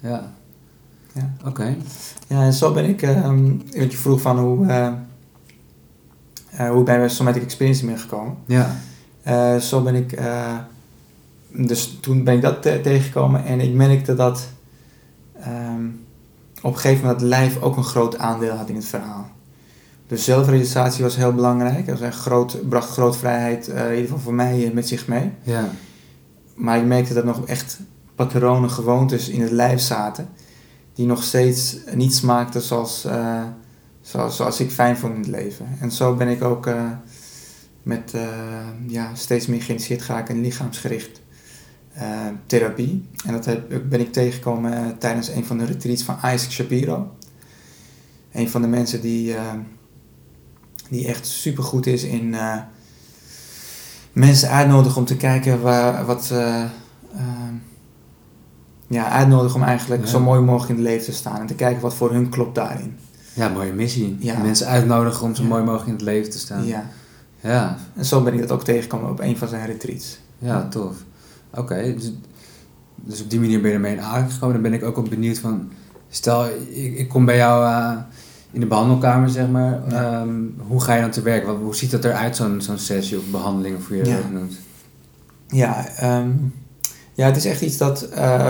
Ja. 0.00 0.32
ja. 1.12 1.30
Oké. 1.44 1.76
ja 2.26 2.42
en 2.42 2.52
zo 2.52 2.72
ben 2.72 2.84
ik, 2.84 3.02
ehm 3.02 3.44
want 3.76 3.92
je 3.92 3.98
vroeg 3.98 4.20
van 4.20 4.38
hoe, 4.38 4.66
eh 4.66 4.86
eh, 6.50 6.70
hoe 6.70 6.82
ben 6.84 6.94
je 6.94 7.00
bij 7.00 7.08
Somatic 7.08 7.42
Experience 7.42 7.96
gekomen. 7.96 8.34
Ja. 8.46 8.76
Eh, 9.22 9.56
zo 9.56 9.82
ben 9.82 9.94
ik, 9.94 10.20
dus 11.52 11.98
toen 12.00 12.24
ben 12.24 12.34
ik 12.34 12.42
dat 12.42 12.62
te- 12.62 12.80
tegengekomen 12.82 13.44
en 13.44 13.60
ik 13.60 13.74
merkte 13.74 14.14
dat 14.14 14.48
ehm, 15.40 15.86
op 16.62 16.72
een 16.74 16.78
gegeven 16.80 17.02
moment 17.02 17.20
het 17.20 17.28
lijf 17.30 17.60
ook 17.62 17.76
een 17.76 17.84
groot 17.84 18.18
aandeel 18.18 18.56
had 18.56 18.68
in 18.68 18.74
het 18.74 18.84
verhaal. 18.84 19.28
Dus 20.08 20.24
zelfrealisatie 20.24 21.04
was 21.04 21.16
heel 21.16 21.34
belangrijk. 21.34 21.86
Dat 21.86 22.00
was 22.00 22.16
groot, 22.16 22.68
bracht 22.68 22.90
groot 22.90 23.16
vrijheid, 23.16 23.68
eh, 23.68 23.84
in 23.84 23.90
ieder 23.90 24.04
geval 24.04 24.18
voor 24.18 24.34
mij, 24.34 24.66
eh, 24.66 24.72
met 24.72 24.88
zich 24.88 25.06
mee. 25.06 25.30
Ja. 25.42 25.70
Maar 26.54 26.78
ik 26.78 26.84
merkte 26.84 27.14
dat 27.14 27.24
nog 27.24 27.46
echt 27.46 27.80
patronen, 28.14 28.70
gewoontes 28.70 29.28
in 29.28 29.40
het 29.40 29.50
lijf 29.50 29.80
zaten. 29.80 30.28
Die 30.94 31.06
nog 31.06 31.22
steeds 31.22 31.76
niet 31.94 32.14
smaakten 32.14 32.62
zoals, 32.62 33.04
eh, 33.04 33.42
zoals, 34.00 34.36
zoals 34.36 34.60
ik 34.60 34.70
fijn 34.70 34.96
vond 34.96 35.14
in 35.14 35.20
het 35.20 35.30
leven. 35.30 35.66
En 35.80 35.92
zo 35.92 36.14
ben 36.14 36.28
ik 36.28 36.42
ook 36.42 36.70
met 37.82 38.14
ja, 38.86 39.14
steeds 39.14 39.46
meer 39.46 39.62
geïnteresseerd 39.62 40.02
geraakt 40.02 40.28
in 40.28 40.40
lichaamsgericht 40.40 41.20
therapie. 42.46 43.08
En 43.26 43.32
dat 43.32 43.44
heb, 43.44 43.82
ben 43.88 44.00
ik 44.00 44.12
tegengekomen 44.12 44.98
tijdens 44.98 45.28
een 45.28 45.44
van 45.44 45.58
de 45.58 45.64
retreats 45.64 46.02
van 46.02 46.16
Isaac 46.16 46.50
Shapiro. 46.50 47.16
Een 48.32 48.48
van 48.48 48.62
de 48.62 48.68
mensen 48.68 49.00
die, 49.00 49.34
die 50.88 51.06
echt 51.06 51.26
supergoed 51.26 51.86
is 51.86 52.02
in 52.04 52.34
eh, 52.34 52.56
mensen 54.12 54.50
uitnodigen 54.50 54.98
om 54.98 55.04
te 55.04 55.16
kijken 55.16 55.60
waar, 55.60 56.06
wat... 56.06 56.28
eh, 56.32 56.62
ehm, 57.14 57.54
ja, 58.86 59.08
uitnodigen 59.10 59.56
om 59.56 59.62
eigenlijk 59.66 60.02
Ja. 60.04 60.08
zo 60.10 60.20
mooi 60.20 60.40
mogelijk 60.40 60.68
in 60.78 60.84
het 60.84 60.92
leven 60.94 61.04
te 61.04 61.12
staan. 61.12 61.40
En 61.40 61.46
te 61.46 61.54
kijken 61.54 61.82
wat 61.82 61.94
voor 61.94 62.12
hun 62.12 62.28
klopt 62.28 62.54
daarin. 62.54 62.96
Ja, 63.34 63.48
mooie 63.48 63.72
missie. 63.72 64.16
Ja. 64.20 64.38
Mensen 64.38 64.66
uitnodigen 64.66 65.22
om 65.26 65.34
zo 65.34 65.42
Ja. 65.42 65.48
mooi 65.48 65.62
mogelijk 65.62 65.86
in 65.86 65.92
het 65.92 66.02
leven 66.02 66.30
te 66.30 66.38
staan. 66.38 66.66
Ja. 66.66 66.86
Ja. 67.40 67.76
En 67.96 68.04
zo 68.04 68.22
ben 68.22 68.32
ik 68.34 68.40
dat 68.40 68.50
ook 68.50 68.64
tegengekomen 68.64 69.10
op 69.10 69.20
een 69.20 69.36
van 69.36 69.48
zijn 69.48 69.66
retreats. 69.66 70.18
Ja, 70.38 70.68
tof. 70.68 70.96
Oké, 71.54 71.94
dus, 71.94 72.12
dus 72.94 73.22
op 73.22 73.30
die 73.30 73.40
manier 73.40 73.60
ben 73.60 73.68
je 73.70 73.74
ermee 73.76 73.92
in 73.92 74.00
aangekomen. 74.02 74.52
Dan 74.52 74.62
ben 74.62 74.72
ik 74.72 74.84
ook 74.84 74.94
wel 74.96 75.04
benieuwd 75.08 75.38
van... 75.38 75.68
Stel, 76.08 76.46
ik, 76.70 76.96
ik 76.98 77.08
kom 77.08 77.24
bij 77.24 77.36
jou 77.36 77.64
eh, 77.66 77.96
in 78.50 78.60
de 78.60 78.66
behandelkamer, 78.66 79.28
zeg 79.28 79.48
maar. 79.48 79.80
Ja. 79.88 80.20
Ehm, 80.20 80.30
hoe 80.66 80.82
ga 80.82 80.94
je 80.94 81.00
dan 81.00 81.10
te 81.10 81.22
werk? 81.22 81.46
Wat, 81.46 81.56
hoe 81.56 81.74
ziet 81.76 81.90
dat 81.90 82.04
eruit, 82.04 82.36
zo'n 82.36 82.60
zo'n 82.60 82.78
sessie 82.78 83.18
of 83.18 83.24
behandeling, 83.30 83.76
of 83.76 83.88
hoe 83.88 83.96
je 83.96 84.04
Ja. 84.04 84.16
dat 84.16 84.30
noemt? 84.30 84.56
Ja, 85.48 85.86
ehm, 85.96 86.28
ja, 87.14 87.26
het 87.26 87.36
is 87.36 87.44
echt 87.44 87.60
iets 87.60 87.76
dat 87.76 88.02
eh, 88.02 88.48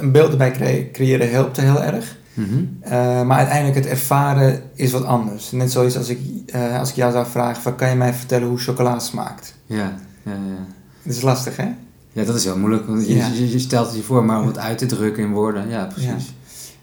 een 0.00 0.12
beeld 0.12 0.30
erbij 0.30 0.50
cre- 0.50 0.88
creëren 0.92 1.30
helpt 1.30 1.56
heel 1.56 1.82
erg. 1.82 2.18
Mhm. 2.34 2.48
Eh, 2.80 3.22
maar 3.22 3.38
uiteindelijk 3.38 3.76
het 3.76 3.86
ervaren 3.86 4.62
is 4.74 4.92
wat 4.92 5.04
anders. 5.04 5.50
Net 5.50 5.72
zoals 5.72 5.96
als 5.96 6.08
ik, 6.08 6.20
eh, 6.46 6.78
als 6.78 6.90
ik 6.90 6.94
jou 6.96 7.12
zou 7.12 7.26
vragen, 7.26 7.62
van, 7.62 7.76
kan 7.76 7.88
je 7.88 7.94
mij 7.94 8.14
vertellen 8.14 8.48
hoe 8.48 8.58
chocola 8.58 8.98
smaakt? 8.98 9.54
Ja, 9.66 9.94
ja, 10.22 10.32
ja. 10.32 10.66
Dat 11.02 11.14
is 11.14 11.22
lastig, 11.22 11.56
hè? 11.56 11.68
Ja, 12.12 12.24
dat 12.24 12.34
is 12.34 12.44
heel 12.44 12.56
moeilijk. 12.58 12.86
Want 12.86 13.06
je, 13.06 13.14
Ja. 13.16 13.26
je, 13.26 13.50
je 13.50 13.58
stelt 13.58 13.86
het 13.86 13.96
je 13.96 14.02
voor, 14.02 14.24
maar 14.24 14.40
om 14.40 14.46
het 14.46 14.58
uit 14.58 14.78
te 14.78 14.86
drukken 14.86 15.22
in 15.22 15.32
woorden, 15.32 15.68
ja, 15.68 15.84
precies. 15.84 16.34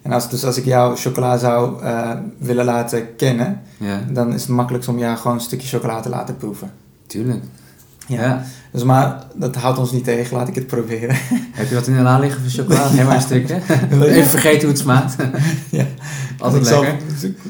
En 0.07 0.13
als, 0.13 0.29
dus 0.29 0.43
als 0.43 0.57
ik 0.57 0.65
jou 0.65 0.95
chocola 0.97 1.37
zou 1.37 1.83
eh, 1.83 2.11
willen 2.37 2.65
laten 2.65 3.15
kennen, 3.15 3.61
Ja, 3.77 3.99
dan 4.11 4.33
is 4.33 4.41
het 4.41 4.49
makkelijkst 4.49 4.89
om 4.89 4.99
jou 4.99 5.17
gewoon 5.17 5.33
een 5.37 5.41
stukje 5.43 5.67
chocola 5.67 5.99
te 5.99 6.09
laten 6.09 6.37
proeven. 6.37 6.71
tuurlijk. 7.07 7.43
Ja. 8.07 8.21
Ja. 8.23 8.43
Dus 8.71 8.83
maar 8.83 9.23
dat 9.35 9.55
houdt 9.55 9.77
ons 9.79 9.91
niet 9.91 10.03
tegen, 10.03 10.37
laat 10.37 10.47
ik 10.47 10.55
het 10.55 10.67
proberen. 10.67 11.15
Heb 11.59 11.69
je 11.69 11.75
wat 11.75 11.87
in 11.87 11.95
de 11.95 12.01
la 12.01 12.19
liggen 12.19 12.41
voor 12.41 12.49
chocola? 12.63 12.87
Geef 12.87 13.05
maar 13.05 13.15
een 13.15 13.21
stukje. 13.21 13.61
Even 13.91 14.25
vergeten 14.29 14.59
hoe 14.61 14.69
het 14.69 14.77
smaakt. 14.79 15.15
Ja. 15.69 15.85
Altijd 16.39 16.67
zal- 16.67 16.83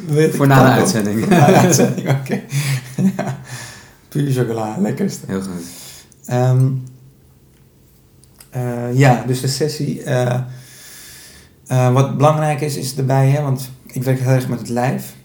lekker. 0.10 0.36
Voor 0.38 0.48
na 0.48 0.64
de 0.66 0.72
uitzending. 0.72 1.20
Voor 1.20 1.30
na 1.30 1.46
de 1.46 1.54
uitzending, 1.54 2.10
oké. 2.10 2.42
ja. 3.18 3.38
Puur 4.10 4.32
chocola, 4.32 4.76
lekkerste. 4.80 5.26
Heel 5.28 5.42
goed. 5.42 5.66
Ehm, 6.26 6.68
eh, 8.50 8.94
ja, 8.98 9.24
dus 9.28 9.42
de 9.42 9.48
sessie. 9.48 10.04
eh, 10.04 10.40
eh, 11.68 11.94
wat 11.94 12.18
belangrijk 12.18 12.62
is, 12.62 12.78
is 12.78 12.96
erbij, 12.96 13.30
hè, 13.30 13.42
want 13.42 13.72
ik 13.88 14.04
werk 14.04 14.20
heel 14.20 14.30
erg 14.30 14.48
met 14.48 14.60
het 14.60 14.70
lijf. 14.70 15.16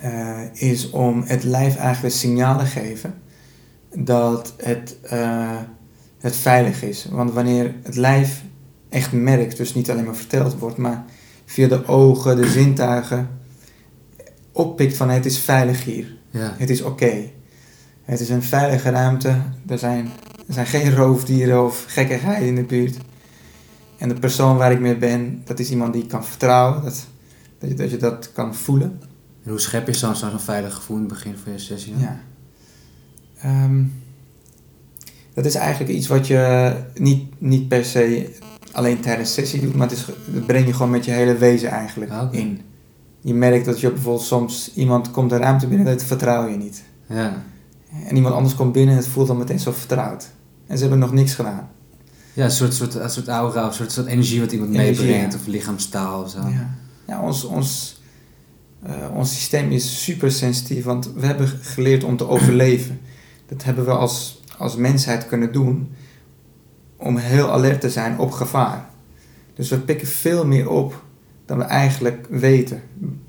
eh, 0.00 0.40
is 0.52 0.90
om 0.90 1.22
het 1.26 1.42
lijf 1.44 1.76
eigenlijk 1.76 2.14
signaal 2.14 2.58
te 2.58 2.64
geven 2.64 3.14
dat 3.94 4.54
het, 4.56 4.96
eh, 5.02 5.56
het 6.18 6.36
veilig 6.36 6.82
is. 6.82 7.06
Want 7.10 7.32
wanneer 7.32 7.74
het 7.82 7.96
lijf 7.96 8.42
echt 8.88 9.12
merkt, 9.12 9.56
dus 9.56 9.74
niet 9.74 9.90
alleen 9.90 10.04
maar 10.04 10.14
verteld 10.16 10.58
wordt, 10.58 10.76
maar 10.76 11.04
via 11.44 11.68
de 11.68 11.86
ogen, 11.86 12.36
de 12.36 12.48
zintuigen, 12.48 13.28
oppikt 14.52 14.96
van 14.96 15.08
het 15.10 15.26
is 15.26 15.38
veilig 15.38 15.84
hier. 15.84 16.16
Ja. 16.30 16.54
Het 16.58 16.70
is 16.70 16.82
oké. 16.82 17.22
Het 18.04 18.20
is 18.20 18.28
een 18.28 18.42
veilige 18.42 18.90
ruimte. 18.90 19.36
Er 19.68 19.78
zijn, 19.78 20.08
er 20.46 20.54
zijn 20.54 20.66
geen 20.66 20.94
roofdieren 21.02 21.64
of 21.64 21.84
gekkigheid 21.88 22.42
in 22.42 22.54
de 22.54 22.64
buurt. 22.64 22.96
En 23.98 24.08
de 24.08 24.14
persoon 24.14 24.56
waar 24.56 24.72
ik 24.72 24.80
mee 24.80 24.96
ben, 24.96 25.42
dat 25.44 25.58
is 25.58 25.70
iemand 25.70 25.92
die 25.92 26.02
ik 26.02 26.08
kan 26.08 26.24
vertrouwen. 26.24 26.82
Dat, 26.82 27.06
dat, 27.58 27.68
je, 27.70 27.76
dat 27.76 27.90
je 27.90 27.96
dat 27.96 28.32
kan 28.32 28.54
voelen. 28.54 29.00
En 29.42 29.50
hoe 29.50 29.60
schep 29.60 29.86
je 29.86 29.92
zo'n 29.92 30.14
zo'n 30.14 30.40
veilig 30.40 30.74
gevoel 30.74 30.96
in 30.96 31.02
het 31.02 31.12
begin 31.12 31.36
van 31.36 31.52
je 31.52 31.58
sessie? 31.58 31.92
dan? 31.92 32.02
Ja. 32.02 32.20
Ehm, 33.40 33.84
dat 35.34 35.44
is 35.44 35.54
eigenlijk 35.54 35.92
iets 35.92 36.06
wat 36.06 36.26
je 36.26 36.72
niet, 36.94 37.40
niet 37.40 37.68
per 37.68 37.84
se 37.84 38.36
alleen 38.72 39.00
tijdens 39.00 39.34
sessie 39.34 39.60
doet, 39.60 39.74
maar 39.74 39.88
het 39.88 39.96
is, 39.98 40.06
dat 40.26 40.46
breng 40.46 40.66
je 40.66 40.72
gewoon 40.72 40.90
met 40.90 41.04
je 41.04 41.10
hele 41.10 41.36
wezen 41.36 41.68
eigenlijk 41.68 42.10
Ah, 42.10 42.34
in. 42.34 42.60
Je 43.20 43.34
merkt 43.34 43.64
dat 43.64 43.80
je 43.80 43.90
bijvoorbeeld 43.92 44.26
soms 44.26 44.74
iemand 44.74 45.10
komt 45.10 45.30
de 45.30 45.36
ruimte 45.36 45.66
binnen, 45.66 45.86
dat 45.86 46.02
vertrouw 46.02 46.48
je 46.48 46.56
niet. 46.56 46.82
Ja. 47.06 47.42
En 48.04 48.16
iemand 48.16 48.34
anders 48.34 48.54
komt 48.54 48.72
binnen 48.72 48.94
en 48.94 49.00
het 49.00 49.10
voelt 49.10 49.26
dan 49.26 49.38
meteen 49.38 49.58
zo 49.58 49.72
vertrouwd. 49.72 50.30
En 50.66 50.76
ze 50.76 50.82
hebben 50.82 50.98
nog 51.00 51.12
niks 51.12 51.34
gedaan. 51.34 51.68
Ja, 52.38 52.44
een 52.44 52.50
soort, 52.50 52.74
soort, 52.74 52.94
een 52.94 53.10
soort 53.10 53.28
aura, 53.28 53.60
of 53.60 53.68
een 53.68 53.74
soort, 53.74 53.92
soort 53.92 54.06
energie 54.06 54.40
wat 54.40 54.52
iemand 54.52 54.74
Energie, 54.74 55.04
meebrengt, 55.04 55.32
ja. 55.32 55.38
of 55.38 55.46
lichaamstaal 55.46 56.22
of 56.22 56.30
zo. 56.30 56.38
Ja, 56.38 56.74
ja 57.06 57.22
ons, 57.22 57.44
ons, 57.44 58.00
eh, 58.82 59.14
ons 59.14 59.34
systeem 59.34 59.70
is 59.70 60.04
super 60.04 60.32
sensitief, 60.32 60.84
want 60.84 61.12
we 61.14 61.26
hebben 61.26 61.48
geleerd 61.48 62.04
om 62.04 62.16
te 62.16 62.28
overleven. 62.34 63.00
Dat 63.46 63.64
hebben 63.64 63.84
we 63.84 63.90
als, 63.90 64.42
als 64.58 64.76
mensheid 64.76 65.26
kunnen 65.26 65.52
doen 65.52 65.88
om 66.96 67.16
heel 67.16 67.50
alert 67.50 67.80
te 67.80 67.90
zijn 67.90 68.18
op 68.18 68.30
gevaar. 68.30 68.88
Dus 69.54 69.68
we 69.68 69.78
pikken 69.78 70.08
veel 70.08 70.46
meer 70.46 70.68
op 70.70 71.04
dan 71.46 71.58
we 71.58 71.64
eigenlijk 71.64 72.26
weten. 72.30 72.82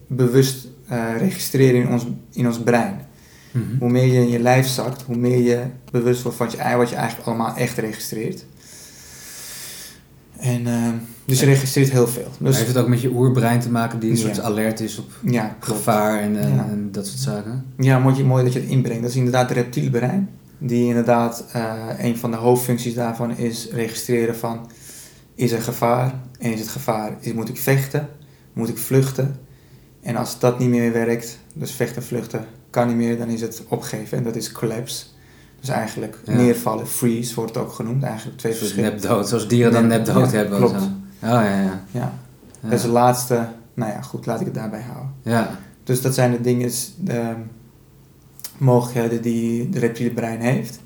Bewust 0.08 0.68
eh, 0.88 1.18
registreren 1.18 1.82
in 1.82 1.90
ons, 1.90 2.06
in 2.32 2.48
ons 2.48 2.60
brein. 2.60 3.02
Mhm. 3.52 3.78
Hoe 3.80 3.90
meer 3.90 4.06
je 4.06 4.20
in 4.20 4.30
je 4.30 4.40
lijf 4.40 4.68
zakt, 4.68 5.02
hoe 5.02 5.16
meer 5.16 5.40
je 5.40 5.64
bewust 5.92 6.22
wordt 6.22 6.38
van 6.38 6.50
je, 6.50 6.78
wat 6.78 6.90
je 6.90 6.96
eigenlijk 6.96 7.28
allemaal 7.28 7.56
echt 7.56 7.78
registreert. 7.78 8.46
En, 10.40 10.68
eh, 10.68 10.88
dus 11.26 11.40
je 11.40 11.46
registreert 11.46 11.92
heel 11.92 12.08
veel. 12.08 12.28
Dus, 12.40 12.56
heeft 12.56 12.68
het 12.68 12.78
ook 12.78 12.88
met 12.88 13.02
je 13.02 13.10
oerbrein 13.10 13.60
te 13.60 13.72
maken 13.72 14.00
die 14.00 14.10
een 14.10 14.18
Ja. 14.18 14.22
soort 14.24 14.40
alert 14.40 14.80
is 14.80 14.98
op 14.98 15.12
ja, 15.26 15.56
gevaar 15.60 16.20
en, 16.20 16.40
en, 16.40 16.56
Ja. 16.56 16.68
en 16.70 16.90
dat 16.92 17.08
soort 17.08 17.20
zaken? 17.20 17.66
Ja, 17.78 18.00
mooi, 18.00 18.24
mooi 18.24 18.44
dat 18.44 18.54
je 18.54 18.60
het 18.60 18.70
inbrengt. 18.70 19.02
Dat 19.02 19.10
is 19.12 19.16
inderdaad 19.18 19.50
het 19.50 19.58
reptiele 19.58 19.90
brein. 19.90 20.30
Die 20.58 20.88
inderdaad, 20.88 21.46
eh, 21.52 21.74
een 21.98 22.18
van 22.18 22.32
de 22.32 22.38
hoofdfuncties 22.38 22.94
daarvan 22.94 23.38
is 23.38 23.68
registreren 23.72 24.36
van... 24.36 24.70
Is 25.36 25.52
er 25.52 25.62
gevaar? 25.62 26.14
En 26.40 26.54
is 26.54 26.60
het 26.60 26.70
gevaar? 26.70 27.18
Is, 27.20 27.34
moet 27.34 27.50
ik 27.50 27.58
vechten? 27.58 28.10
Moet 28.54 28.70
ik 28.70 28.78
vluchten? 28.78 29.36
En 30.02 30.16
als 30.16 30.40
dat 30.40 30.60
niet 30.60 30.70
meer 30.70 30.92
werkt, 30.94 31.40
dus 31.54 31.72
vechten, 31.72 32.04
vluchten, 32.04 32.46
kan 32.70 32.88
niet 32.88 32.96
meer, 32.96 33.18
dan 33.18 33.28
is 33.30 33.42
het 33.42 33.64
opgeven. 33.68 34.18
En 34.18 34.24
dat 34.24 34.36
is 34.36 34.52
collapse. 34.52 35.06
Dus 35.60 35.70
eigenlijk 35.70 36.18
Ja. 36.26 36.34
neervallen, 36.34 36.88
freeze 36.88 37.36
wordt 37.36 37.56
het 37.56 37.64
ook 37.64 37.72
genoemd. 37.72 38.04
Eigenlijk 38.04 38.38
twee 38.38 38.52
soort 38.54 38.64
verschillende. 38.64 38.96
nepdood, 39.00 39.28
zoals 39.28 39.48
dieren 39.48 39.72
dan 39.74 39.88
Nep- 39.88 40.06
nepdood 40.06 40.32
ja, 40.32 40.38
hebben. 40.38 40.58
klopt. 40.58 40.82
zo. 40.82 40.88
Ja, 41.22 41.44
ja, 41.62 41.84
ja. 41.92 42.14
Dat 42.62 42.72
is 42.72 42.82
de 42.82 42.88
laatste... 42.88 43.48
Nou 43.74 43.92
ja, 43.92 44.02
goed, 44.02 44.26
laat 44.26 44.40
ik 44.40 44.46
het 44.46 44.56
daarbij 44.56 44.82
houden. 44.82 45.14
ja. 45.22 45.60
Dus 45.84 46.02
dat 46.02 46.14
zijn 46.14 46.32
de 46.32 46.42
dingen, 46.42 46.72
de 46.98 47.34
mogelijkheden 48.58 49.22
die 49.22 49.70
de 49.70 49.80
reptiele 49.80 50.14
brein 50.14 50.40
heeft. 50.42 50.80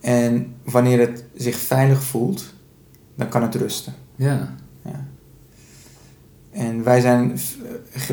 En 0.00 0.54
wanneer 0.64 1.00
het 1.00 1.24
zich 1.36 1.56
veilig 1.56 2.02
voelt, 2.02 2.44
dan 3.14 3.28
kan 3.28 3.42
het 3.42 3.54
rusten. 3.54 3.94
ja. 4.16 4.54
Ja. 4.84 5.04
En 6.50 6.82
wij 6.84 7.00
zijn 7.00 7.38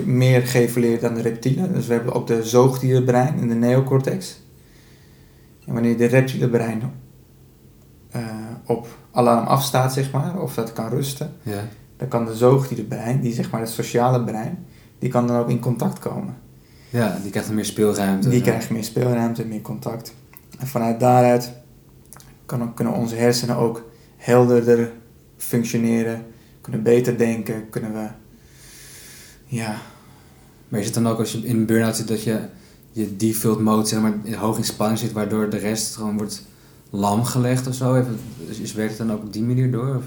meer 0.05 0.41
geëvolueerd 0.41 1.01
dan 1.01 1.13
de 1.13 1.21
reptielen. 1.21 1.73
Dus 1.73 1.87
we 1.87 1.93
hebben 1.93 2.13
ook 2.13 2.27
de 2.27 2.43
zoogdierenbrein 2.43 3.39
en 3.39 3.47
de 3.47 3.53
neocortex. 3.55 4.40
En 5.71 5.77
wanneer 5.77 5.97
de 5.97 6.05
reptiele 6.05 6.49
brein 6.49 6.81
eh, 8.09 8.21
op 8.65 8.87
alarm 9.11 9.45
afstaat, 9.45 9.93
zeg 9.93 10.11
maar, 10.11 10.41
of 10.41 10.53
dat 10.53 10.73
kan 10.73 10.89
rusten, 10.89 11.33
ja. 11.43 11.67
dan 11.97 12.07
kan 12.07 12.25
de 12.25 12.35
zoogdierenbrein, 12.35 13.21
die 13.21 13.33
zeg 13.33 13.51
maar 13.51 13.61
het 13.61 13.69
sociale 13.69 14.23
brein, 14.23 14.65
die 14.99 15.09
kan 15.09 15.27
dan 15.27 15.37
ook 15.37 15.49
in 15.49 15.59
contact 15.59 15.99
komen. 15.99 16.37
Ja, 16.89 17.17
die 17.21 17.29
krijgt 17.29 17.47
dan 17.47 17.55
meer 17.55 17.65
speelruimte. 17.65 18.29
Die 18.29 18.41
krijgen 18.41 18.73
meer 18.73 18.83
speelruimte, 18.83 19.45
meer 19.45 19.61
contact. 19.61 20.13
En 20.59 20.67
vanuit 20.67 20.99
daaruit 20.99 21.51
kan, 22.45 22.73
kunnen 22.73 22.93
onze 22.93 23.15
hersenen 23.15 23.55
ook 23.55 23.89
helderder 24.17 24.91
functioneren, 25.37 26.25
kunnen 26.61 26.83
beter 26.83 27.17
denken, 27.17 27.69
kunnen 27.69 27.93
we, 27.93 28.07
ja, 29.45 29.75
Maar 30.69 30.79
is 30.79 30.85
het 30.85 30.95
dan 30.95 31.07
ook 31.07 31.19
als 31.19 31.31
je 31.31 31.37
in 31.37 31.55
een 31.57 31.65
burn-out 31.65 31.95
zit 31.95 32.07
dat 32.07 32.23
je 32.23 32.39
je 32.91 33.15
default 33.15 33.59
mode 33.59 33.87
zeg 33.87 34.01
maar, 34.01 34.13
hoog 34.35 34.57
in 34.57 34.63
spanning 34.63 34.99
zit, 34.99 35.11
waardoor 35.11 35.49
de 35.49 35.57
rest 35.57 35.95
gewoon 35.95 36.17
wordt 36.17 36.43
lam 36.89 37.23
gelegd 37.23 37.67
of 37.67 37.75
zo? 37.75 37.95
Even, 37.95 38.19
dus 38.47 38.59
is- 38.59 38.73
werkt 38.73 38.97
het 38.97 39.07
dan 39.07 39.17
ook 39.17 39.23
op 39.23 39.33
die 39.33 39.43
manier 39.43 39.71
door? 39.71 39.95
Of 39.95 40.03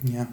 ja. 0.00 0.28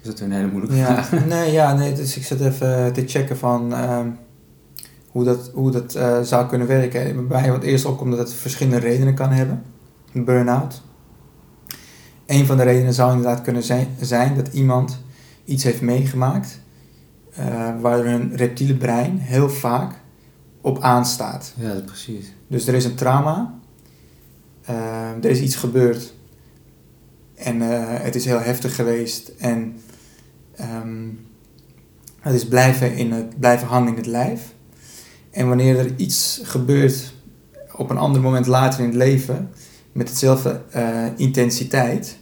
is 0.00 0.12
dat 0.12 0.18
weer 0.18 0.28
een 0.28 0.34
hele 0.34 0.50
moeilijke 0.50 0.76
Ja, 0.76 1.04
vraag? 1.04 1.24
nee, 1.26 1.52
ja, 1.52 1.74
nee, 1.74 1.92
dus 1.94 2.16
ik 2.16 2.24
zit 2.24 2.40
even 2.40 2.92
te 2.92 3.02
checken 3.06 3.36
van 3.38 3.72
ehm, 3.72 4.08
hoe 5.08 5.24
dat, 5.24 5.50
hoe 5.54 5.70
dat 5.70 5.94
eh, 5.94 6.20
zou 6.20 6.46
kunnen 6.46 6.66
werken. 6.66 7.28
Bij 7.28 7.50
wat 7.50 7.62
eerst 7.62 7.84
opkomt 7.84 8.10
dat 8.10 8.18
het 8.28 8.32
verschillende 8.32 8.78
redenen 8.78 9.14
kan 9.14 9.30
hebben. 9.30 9.62
Burn-out. 10.12 10.82
Een 12.26 12.46
van 12.46 12.56
de 12.56 12.62
redenen 12.62 12.94
zou 12.94 13.10
inderdaad 13.16 13.42
kunnen 13.42 13.62
zijn, 13.62 13.88
zijn 14.00 14.36
dat 14.36 14.48
iemand 14.52 14.98
iets 15.44 15.64
heeft 15.64 15.80
meegemaakt 15.80 16.60
eh 17.36 17.80
waar 17.80 18.04
hun 18.04 18.36
reptiele 18.36 18.74
brein 18.74 19.18
heel 19.18 19.50
vaak 19.50 19.94
op 20.60 20.80
aanstaat. 20.80 21.52
Ja, 21.56 21.80
precies. 21.84 22.32
Dus 22.46 22.66
er 22.66 22.74
is 22.74 22.84
een 22.84 22.94
trauma, 22.94 23.58
eh, 24.62 25.10
er 25.10 25.30
is 25.30 25.40
iets 25.40 25.56
gebeurd 25.56 26.14
en 27.34 27.62
eh, 27.62 28.02
het 28.02 28.14
is 28.14 28.24
heel 28.24 28.40
heftig 28.40 28.74
geweest 28.74 29.32
en 29.38 29.76
ehm, 30.56 31.08
het 32.20 32.34
is 32.34 32.48
blijven, 32.48 32.96
in 32.96 33.12
het, 33.12 33.40
blijven 33.40 33.66
hangen 33.66 33.88
in 33.88 33.96
het 33.96 34.06
lijf. 34.06 34.54
En 35.30 35.48
wanneer 35.48 35.78
er 35.78 35.96
iets 35.96 36.40
gebeurt 36.42 37.14
op 37.72 37.90
een 37.90 37.98
ander 37.98 38.20
moment 38.20 38.46
later 38.46 38.80
in 38.80 38.86
het 38.86 38.94
leven 38.94 39.50
met 39.92 40.08
hetzelfde 40.08 40.62
intensiteit, 41.16 42.18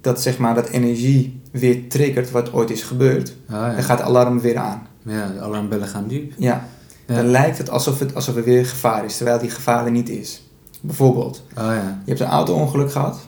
dat 0.00 0.22
zeg 0.22 0.38
maar 0.38 0.54
dat 0.54 0.68
energie 0.68 1.39
weer 1.50 1.88
triggert 1.88 2.30
wat 2.30 2.52
ooit 2.52 2.70
is 2.70 2.82
gebeurd, 2.82 3.36
Ah, 3.48 3.54
ja. 3.56 3.74
dan 3.74 3.82
gaat 3.82 3.98
het 3.98 4.06
alarm 4.06 4.40
weer 4.40 4.56
aan. 4.56 4.86
ja, 5.02 5.28
de 5.28 5.40
alarmbellen 5.40 5.88
gaan 5.88 6.08
diep. 6.08 6.32
Ja, 6.38 6.64
Ja. 7.06 7.14
dan 7.14 7.26
lijkt 7.26 7.58
het 7.58 7.70
alsof, 7.70 7.98
het 7.98 8.14
alsof 8.14 8.36
er 8.36 8.44
weer 8.44 8.66
gevaar 8.66 9.04
is, 9.04 9.16
terwijl 9.16 9.38
die 9.38 9.50
gevaar 9.50 9.84
er 9.84 9.90
niet 9.90 10.08
is. 10.08 10.42
Bijvoorbeeld, 10.80 11.42
Oh 11.50 11.64
ja. 11.64 12.00
je 12.04 12.08
hebt 12.10 12.20
een 12.20 12.26
auto-ongeluk 12.26 12.92
gehad. 12.92 13.18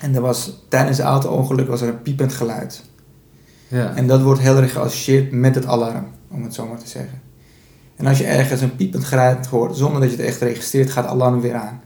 En 0.00 0.14
er 0.14 0.20
was, 0.20 0.52
tijdens 0.68 0.96
het 0.96 1.06
auto-ongeluk 1.06 1.68
was 1.68 1.80
er 1.80 1.88
een 1.88 2.02
piepend 2.02 2.32
geluid. 2.32 2.82
Ja. 3.68 3.94
En 3.94 4.06
dat 4.06 4.22
wordt 4.22 4.40
heel 4.40 4.56
erg 4.56 4.72
geassocieerd 4.72 5.32
met 5.32 5.54
het 5.54 5.66
alarm, 5.66 6.06
om 6.30 6.42
het 6.42 6.54
zo 6.54 6.66
maar 6.66 6.78
te 6.78 6.88
zeggen. 6.88 7.20
En 7.96 8.06
als 8.06 8.18
je 8.18 8.24
ergens 8.24 8.60
een 8.60 8.76
piepend 8.76 9.04
geluid 9.04 9.46
hoort, 9.46 9.76
zonder 9.76 10.00
dat 10.00 10.10
je 10.10 10.16
het 10.16 10.26
echt 10.26 10.40
registreert, 10.40 10.90
gaat 10.90 11.04
het 11.04 11.12
alarm 11.12 11.40
weer 11.40 11.54
aan. 11.54 11.80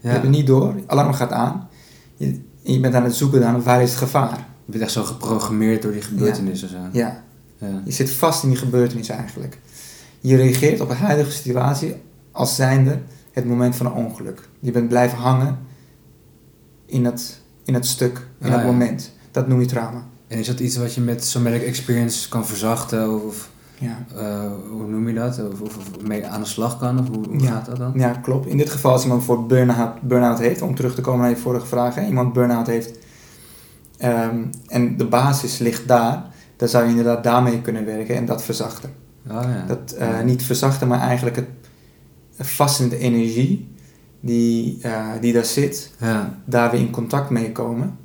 Je 0.00 0.06
ja. 0.06 0.10
hebt 0.10 0.22
het 0.22 0.32
niet 0.32 0.46
door, 0.46 0.74
het 0.74 0.84
alarm 0.86 1.12
gaat 1.12 1.32
aan. 1.32 1.68
Je, 2.16 2.26
en 2.64 2.72
je 2.72 2.80
bent 2.80 2.94
aan 2.94 3.04
het 3.04 3.14
zoeken 3.14 3.40
naar 3.40 3.62
waar 3.62 3.82
is 3.82 3.90
het 3.90 3.98
gevaar. 3.98 4.46
Je 4.72 4.78
bent 4.78 4.82
echt 4.82 4.92
zo 4.92 5.02
geprogrammeerd 5.04 5.82
door 5.82 5.92
die 5.92 6.02
gebeurtenissen. 6.02 6.68
Zo. 6.68 6.76
Ja, 6.92 7.22
Ja. 7.58 7.82
je 7.84 7.92
zit 7.92 8.10
vast 8.10 8.42
in 8.42 8.48
die 8.48 8.58
gebeurtenis 8.58 9.08
eigenlijk. 9.08 9.58
Je 10.20 10.36
reageert 10.36 10.80
op 10.80 10.90
een 10.90 10.96
huidige 10.96 11.30
situatie 11.30 11.94
als 12.32 12.54
zijnde 12.54 12.98
het 13.32 13.44
moment 13.44 13.76
van 13.76 13.86
een 13.86 13.92
ongeluk. 13.92 14.48
Je 14.60 14.70
bent 14.70 14.88
blijven 14.88 15.18
hangen 15.18 15.58
in 16.86 17.04
het, 17.04 17.40
in 17.64 17.74
het 17.74 17.86
stuk, 17.86 18.26
in 18.40 18.52
Ah, 18.52 18.60
ja. 18.60 18.66
moment. 18.66 19.12
Dat 19.30 19.48
noem 19.48 19.60
je 19.60 19.66
trauma. 19.66 20.04
En 20.28 20.38
is 20.38 20.46
dat 20.46 20.60
iets 20.60 20.76
wat 20.76 20.94
je 20.94 21.00
met 21.00 21.24
somatic 21.24 21.62
experience 21.62 22.28
kan 22.28 22.46
verzachten? 22.46 23.24
Of 23.26 23.50
Ja. 23.78 24.04
eh, 24.16 24.50
hoe 24.70 24.86
noem 24.86 25.08
je 25.08 25.14
dat? 25.14 25.40
Of, 25.52 25.60
of, 25.60 25.76
of 25.76 25.88
mee 26.06 26.26
aan 26.26 26.40
de 26.40 26.46
slag 26.46 26.78
kan? 26.78 26.98
Of 26.98 27.08
hoe, 27.08 27.26
hoe 27.28 27.40
Ja. 27.40 27.50
gaat 27.50 27.66
dat 27.66 27.76
dan? 27.76 27.92
ja, 27.94 28.10
klopt. 28.12 28.46
In 28.46 28.56
dit 28.56 28.70
geval 28.70 28.92
als 28.92 29.02
iemand 29.02 29.24
voor 29.24 29.46
burn-out, 29.46 30.00
burn-out 30.02 30.38
heeft, 30.38 30.62
om 30.62 30.74
terug 30.74 30.94
te 30.94 31.00
komen 31.00 31.20
naar 31.20 31.30
je 31.30 31.36
vorige 31.36 31.66
vraag, 31.66 31.94
hè, 31.94 32.06
iemand 32.06 32.32
burn-out 32.32 32.66
heeft 32.66 32.98
ehm, 34.00 34.36
en 34.66 34.96
de 34.96 35.04
basis 35.06 35.58
ligt 35.58 35.88
daar, 35.88 36.24
dan 36.56 36.68
zou 36.68 36.84
je 36.84 36.90
inderdaad 36.90 37.24
daarmee 37.24 37.60
kunnen 37.60 37.84
werken 37.84 38.16
en 38.16 38.24
dat 38.24 38.42
verzachten. 38.42 38.90
Oh, 39.30 39.42
ja. 39.42 39.64
Dat 39.66 39.92
eh, 39.92 40.20
niet 40.20 40.42
verzachten, 40.42 40.88
maar 40.88 41.00
eigenlijk 41.00 41.36
het 41.36 41.46
vastende 42.38 42.98
energie 42.98 43.68
die, 44.20 44.78
eh, 44.82 45.06
die 45.20 45.32
daar 45.32 45.44
zit, 45.44 45.90
Ja. 45.98 46.38
daar 46.44 46.70
weer 46.70 46.80
in 46.80 46.90
contact 46.90 47.30
mee 47.30 47.52
komen. 47.52 47.96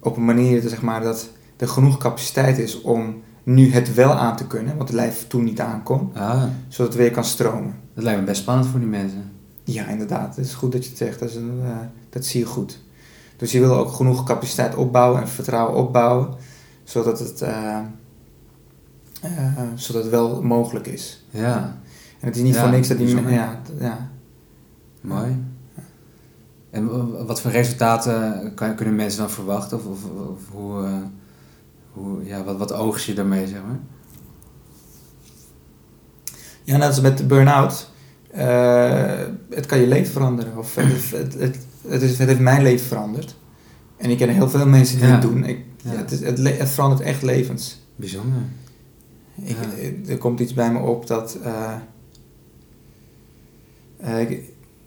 Op 0.00 0.16
een 0.16 0.24
manier 0.24 0.60
zeg 0.62 0.82
maar, 0.82 1.02
dat 1.02 1.30
er 1.56 1.68
genoeg 1.68 1.98
capaciteit 1.98 2.58
is 2.58 2.80
om 2.80 3.14
nu 3.42 3.72
het 3.72 3.94
wel 3.94 4.12
aan 4.12 4.36
te 4.36 4.46
kunnen, 4.46 4.76
wat 4.76 4.88
het 4.88 4.96
lijf 4.96 5.26
toen 5.28 5.44
niet 5.44 5.60
aankon, 5.60 6.10
Ah, 6.14 6.42
zodat 6.68 6.92
het 6.92 7.02
weer 7.02 7.10
kan 7.10 7.24
stromen. 7.24 7.74
dat 7.94 8.04
lijkt 8.04 8.20
me 8.20 8.26
best 8.26 8.40
spannend 8.40 8.68
voor 8.68 8.80
die 8.80 8.88
mensen. 8.88 9.30
Ja, 9.64 9.86
inderdaad. 9.86 10.36
Het 10.36 10.44
is 10.46 10.54
goed 10.54 10.72
dat 10.72 10.82
je 10.84 10.88
het 10.88 10.98
zegt. 10.98 11.18
Dat, 11.18 11.28
is 11.28 11.34
een, 11.36 11.60
eh, 11.64 11.70
dat 12.10 12.24
zie 12.24 12.40
je 12.40 12.46
goed. 12.46 12.80
Dus 13.40 13.52
je 13.52 13.60
wil 13.60 13.76
ook 13.76 13.92
genoeg 13.92 14.24
capaciteit 14.24 14.74
opbouwen 14.74 15.20
en 15.20 15.28
vertrouwen 15.28 15.76
opbouwen, 15.76 16.34
zodat 16.84 17.18
het, 17.18 17.42
eh, 17.42 17.78
eh, 19.20 19.62
zodat 19.74 20.02
het 20.02 20.10
wel 20.10 20.42
mogelijk 20.42 20.86
is. 20.86 21.24
Ja, 21.30 21.78
En 22.20 22.26
het 22.26 22.36
is 22.36 22.42
niet 22.42 22.54
Ja, 22.54 22.60
voor 22.60 22.70
niks 22.70 22.88
dat 22.88 22.96
die... 22.96 23.06
bijzonder. 23.06 23.32
Ja, 23.32 23.60
ja. 23.78 24.10
mooi. 25.00 25.44
En 26.70 27.26
wat 27.26 27.40
voor 27.40 27.50
resultaten 27.50 28.52
kan, 28.54 28.74
kunnen 28.74 28.94
mensen 28.94 29.20
dan 29.20 29.30
verwachten? 29.30 29.78
Of, 29.78 29.86
of, 29.86 30.04
of 30.04 30.40
hoe, 30.50 30.84
eh, 30.84 30.92
hoe, 31.92 32.24
ja, 32.24 32.44
wat, 32.44 32.56
wat 32.56 32.72
oogst 32.72 33.06
je 33.06 33.14
daarmee, 33.14 33.46
zeg 33.46 33.60
maar? 33.66 33.78
ja, 36.62 36.76
net 36.76 36.88
als 36.88 37.00
met 37.00 37.18
de 37.18 37.26
burn-out. 37.26 37.90
het 39.50 39.66
kan 39.66 39.78
je 39.78 39.86
leven 39.86 40.12
veranderen. 40.12 40.56
Of 40.56 40.74
het, 40.74 41.10
het, 41.10 41.34
het, 41.34 41.58
het, 41.88 42.02
is, 42.02 42.18
het 42.18 42.28
heeft 42.28 42.40
mijn 42.40 42.62
leven 42.62 42.86
veranderd. 42.86 43.36
En 43.96 44.10
ik 44.10 44.16
ken 44.16 44.28
heel 44.28 44.48
veel 44.50 44.66
mensen 44.66 44.96
die 44.98 45.06
Ja. 45.06 45.12
het 45.12 45.22
doen. 45.22 45.44
Ik, 45.44 45.58
Ja. 45.84 45.90
het, 45.90 46.10
is, 46.12 46.20
het, 46.20 46.38
le- 46.38 46.50
het 46.58 46.68
verandert 46.70 47.00
echt 47.02 47.22
levens. 47.22 47.80
Bijzonder. 47.96 48.38
Ik, 49.42 49.56
Ja. 50.04 50.10
Er 50.12 50.18
komt 50.18 50.40
iets 50.40 50.54
bij 50.54 50.72
me 50.72 50.78
op 50.78 51.06
dat 51.06 51.38
eh, 51.42 51.74
eh, 53.96 54.20
ik- 54.30 54.42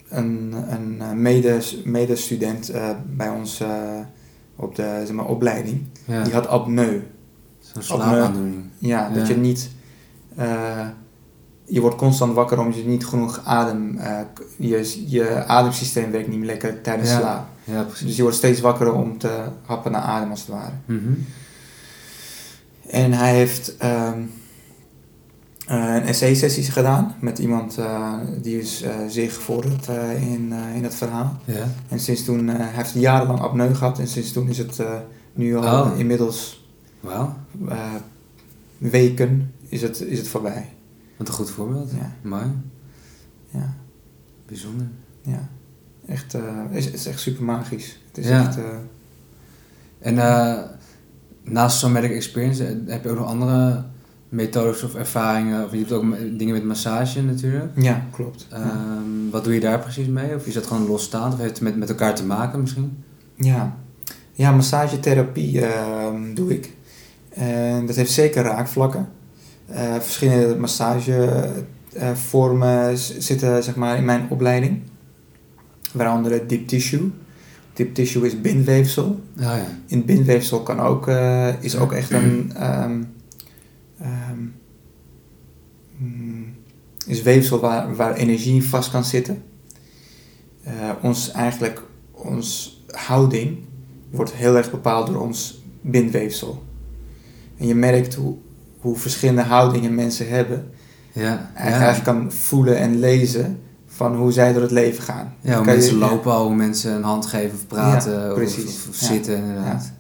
een, 0.10 0.54
een 0.70 1.02
eh, 1.02 1.12
medes- 1.12 1.82
medestudent 1.86 2.70
eh, 2.70 2.90
bij 3.16 3.30
ons 3.30 3.60
eh, 3.60 4.00
op 4.56 4.76
de 4.76 5.02
zeg 5.06 5.12
maar, 5.16 5.26
opleiding, 5.28 5.82
die 6.24 6.34
had 6.34 6.48
apneu. 6.48 7.02
zo'n 7.60 7.82
slaapaandoening. 7.82 8.64
Ja, 8.78 9.10
dat 9.10 9.28
je 9.28 9.36
niet... 9.36 9.70
eh, 10.36 10.88
je 11.74 11.82
wordt 11.82 11.96
constant 11.96 12.34
wakker 12.34 12.60
omdat 12.60 12.76
je 12.76 12.86
niet 12.86 13.06
genoeg 13.06 13.42
adem... 13.44 13.98
k- 14.34 14.42
je, 14.58 15.04
je 15.08 15.46
ademsysteem 15.46 16.12
werkt 16.12 16.28
niet 16.28 16.38
meer 16.38 16.46
lekker 16.48 16.82
tijdens 16.82 17.10
Ja. 17.10 17.20
slaap. 17.20 17.46
Ja, 17.64 17.84
precies. 17.84 18.06
Dus 18.08 18.16
je 18.16 18.22
wordt 18.22 18.38
steeds 18.38 18.60
wakkerder 18.62 18.94
om 18.94 19.18
te 19.18 19.44
happen 19.66 19.92
naar 19.92 20.02
adem 20.02 20.30
als 20.30 20.40
het 20.40 20.50
ware. 20.50 20.72
Mhm. 20.86 21.12
En 22.88 23.12
hij 23.14 23.34
heeft 23.36 23.78
ehm, 23.78 24.20
eh, 25.68 25.96
een 25.96 26.02
essay-sessies 26.04 26.70
gedaan 26.70 27.16
met 27.20 27.40
iemand 27.40 27.78
eh, 27.78 28.14
die 28.42 28.60
is 28.60 28.82
eh, 28.82 28.96
zeer 29.08 29.30
gevorderd 29.32 29.88
in, 30.20 30.54
in 30.76 30.84
het 30.84 30.96
verhaal. 30.96 31.38
Ja. 31.46 31.68
En 31.90 32.00
sinds 32.00 32.24
toen, 32.24 32.48
hij 32.48 32.70
heeft 32.72 32.94
jarenlang 32.94 33.40
apneu 33.40 33.74
gehad 33.76 34.00
en 34.00 34.08
sinds 34.08 34.32
toen 34.32 34.50
is 34.50 34.58
het 34.58 34.80
nu 35.34 35.56
al 35.58 35.82
Oh. 35.84 36.00
inmiddels 36.00 36.68
weken 38.78 39.54
is 39.70 39.82
het, 39.82 40.02
is 40.02 40.18
het 40.18 40.28
voorbij. 40.28 40.70
Wat 41.24 41.28
een 41.28 41.46
goed 41.46 41.50
voorbeeld. 41.56 41.92
Ja. 41.92 42.12
Mooi, 42.30 42.44
Ja, 43.50 43.74
bijzonder. 44.46 44.88
ja. 45.22 45.50
Echt, 46.08 46.34
eh, 46.34 46.42
is, 46.72 46.92
is 46.92 47.06
echt 47.06 47.20
super 47.20 47.44
magisch. 47.44 48.00
Het 48.08 48.18
is 48.18 48.28
Ja. 48.28 48.48
echt, 48.48 48.58
eh, 48.58 48.64
En 50.00 50.18
eh, 50.20 50.60
naast 51.44 51.78
Somatic 51.78 52.12
Experience 52.12 52.66
eh, 52.66 52.76
heb 52.86 53.04
je 53.04 53.10
ook 53.10 53.18
nog 53.18 53.28
andere 53.28 53.84
methodes 54.30 54.84
of 54.84 54.96
ervaringen? 54.96 55.66
Of 55.66 55.72
je 55.72 55.78
hebt 55.78 55.92
ook 55.92 56.16
dingen 56.38 56.54
met 56.54 56.64
massage 56.64 57.24
natuurlijk. 57.24 57.72
ja, 57.76 58.06
klopt. 58.12 58.48
Ja. 58.50 58.58
Ehm, 58.58 59.30
wat 59.32 59.44
doe 59.44 59.54
je 59.54 59.60
daar 59.60 59.80
precies 59.80 60.08
mee? 60.08 60.36
Of 60.36 60.46
is 60.48 60.54
dat 60.54 60.66
gewoon 60.66 60.88
losstaand? 60.88 61.34
Of 61.34 61.40
heeft 61.40 61.52
het 61.54 61.62
met, 61.62 61.76
met 61.78 61.90
elkaar 61.90 62.16
te 62.16 62.26
maken 62.26 62.62
misschien? 62.62 63.04
Ja, 63.36 63.78
ja 64.32 64.52
massagetherapie 64.52 65.66
ehm, 65.66 66.34
doe 66.34 66.54
ik. 66.54 66.72
En 67.30 67.86
dat 67.86 67.96
heeft 67.96 68.12
zeker 68.12 68.44
raakvlakken. 68.44 69.08
Eh, 69.68 69.96
verschillende 70.00 70.56
massagevormen 70.56 72.98
z- 72.98 73.18
zitten 73.18 73.64
zeg 73.64 73.76
maar, 73.76 73.98
in 73.98 74.06
mijn 74.06 74.26
opleiding. 74.30 74.82
Waaronder 75.92 76.32
het 76.32 76.50
deep 76.50 76.68
tissue. 76.68 77.12
Deep 77.74 77.94
tissue 77.96 78.26
is 78.26 78.42
bindweefsel. 78.42 79.20
Ja, 79.36 79.56
ja. 79.56 79.68
In 79.88 80.06
bindweefsel 80.06 80.64
kan 80.64 80.80
ook, 80.80 81.08
eh, 81.08 81.64
is 81.64 81.78
ook 81.78 81.92
echt 81.92 82.12
een... 82.12 82.52
ehm, 82.56 83.02
mm, 85.98 86.46
is 87.08 87.22
weefsel 87.22 87.60
waar, 87.60 87.96
waar 87.96 88.16
energie 88.16 88.64
vast 88.64 88.92
kan 88.92 89.04
zitten. 89.04 89.44
Eh, 90.64 90.74
ons 91.02 91.32
eigenlijk, 91.32 91.82
ons 92.12 92.82
houding 92.88 93.58
wordt 94.12 94.34
heel 94.34 94.56
erg 94.58 94.72
bepaald 94.72 95.08
door 95.08 95.22
ons 95.22 95.62
bindweefsel. 95.82 96.64
En 97.58 97.68
je 97.68 97.76
merkt 97.76 98.14
hoe, 98.16 98.36
hoe 98.84 98.96
verschillende 98.98 99.42
houdingen 99.42 99.96
mensen 99.96 100.30
hebben. 100.30 100.70
Ja, 101.12 101.52
En 101.54 101.66
je 101.66 101.72
ja. 101.72 101.80
eigenlijk 101.80 102.04
kan 102.04 102.32
voelen 102.32 102.78
en 102.78 103.00
lezen 103.00 103.60
van 103.88 104.16
hoe 104.16 104.32
zij 104.32 104.54
door 104.54 104.62
het 104.62 104.72
leven 104.72 105.04
gaan. 105.04 105.34
ja 105.42 105.58
hoe 105.58 105.66
je- 105.66 105.72
mensen 105.72 105.98
lopen 105.98 106.34
hoe 106.36 106.56
mensen 106.56 106.92
een 106.96 107.04
hand 107.04 107.26
geven 107.26 107.58
of 107.58 107.68
praten 107.68 108.28
of- 108.30 108.34
precies. 108.36 108.88
of, 108.90 108.96
zitten 108.96 109.38
inderdaad. 109.38 109.92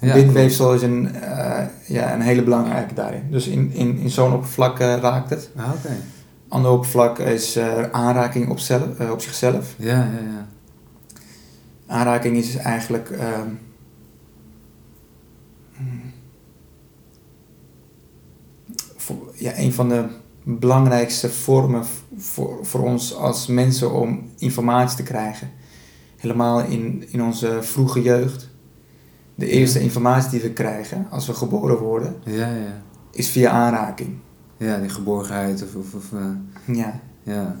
Bindweefsel 0.00 0.74
is 0.74 0.82
een, 0.82 1.14
eh, 1.14 1.64
ja, 1.86 2.14
een 2.14 2.20
hele 2.20 2.42
belangrijke 2.42 2.94
daarin. 2.94 3.22
Dus 3.30 3.46
in, 3.46 3.72
in, 3.72 3.98
in 3.98 4.10
zo'n 4.10 4.32
oppervlak 4.32 4.78
eh, 4.78 4.96
raakt 4.96 5.30
het. 5.30 5.50
Ah, 5.56 5.70
oké. 5.76 5.96
Ander 6.48 6.70
oppervlak 6.70 7.18
is 7.18 7.56
eh, 7.56 7.82
aanraking 7.90 8.48
op, 8.50 8.58
zelf, 8.58 8.82
op 9.12 9.20
zichzelf. 9.20 9.74
Ja, 9.78 9.94
ja, 9.96 10.02
ja. 10.34 10.46
Aanraking 11.86 12.36
is 12.36 12.52
dus 12.52 12.62
eigenlijk... 12.62 13.10
ehm, 13.10 13.48
mm, 15.78 16.00
voor, 18.66 18.97
ja, 19.34 19.58
een 19.58 19.72
van 19.72 19.88
de 19.88 20.04
belangrijkste 20.42 21.30
vormen 21.30 21.84
voor, 22.16 22.58
voor 22.62 22.80
ons 22.80 23.14
als 23.14 23.46
mensen 23.46 23.92
om 23.92 24.30
informatie 24.38 24.96
te 24.96 25.02
krijgen. 25.02 25.50
Helemaal 26.16 26.60
in, 26.60 27.04
in 27.08 27.22
onze 27.22 27.58
vroege 27.60 28.02
jeugd. 28.02 28.48
De 29.34 29.46
eerste 29.46 29.80
informatie 29.80 30.30
die 30.30 30.40
we 30.40 30.52
krijgen 30.52 31.06
als 31.10 31.26
we 31.26 31.34
geboren 31.34 31.78
worden, 31.78 32.16
Ja, 32.24 32.46
ja. 32.46 32.82
is 33.10 33.28
via 33.28 33.50
aanraking. 33.50 34.16
Ja, 34.56 34.78
die 34.78 34.88
geborgenheid 34.88 35.62
of... 35.62 35.74
of, 35.74 35.94
of 35.94 36.12
eh, 36.12 36.76
Ja. 36.76 37.00
ja. 37.22 37.56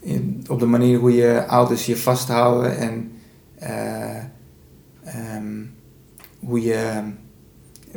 in, 0.00 0.44
op 0.48 0.58
de 0.58 0.66
manier 0.66 0.98
hoe 0.98 1.14
je 1.14 1.46
ouders 1.46 1.86
je 1.86 1.96
vasthouden 1.96 2.78
en 2.78 3.12
eh, 3.54 4.16
ehm, 5.04 5.64
hoe 6.40 6.62
je 6.62 7.02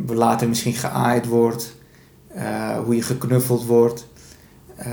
later 0.06 0.48
misschien 0.48 0.74
geaaid 0.74 1.26
wordt, 1.26 1.76
eh, 2.36 2.78
hoe 2.84 2.96
je 2.96 3.02
geknuffeld 3.02 3.66
wordt. 3.66 4.08
Eh, 4.76 4.92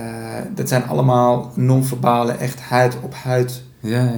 dat 0.54 0.68
zijn 0.68 0.86
allemaal 0.88 1.52
non-verbale, 1.54 2.32
echt 2.32 2.60
huid-op-huid 2.60 3.62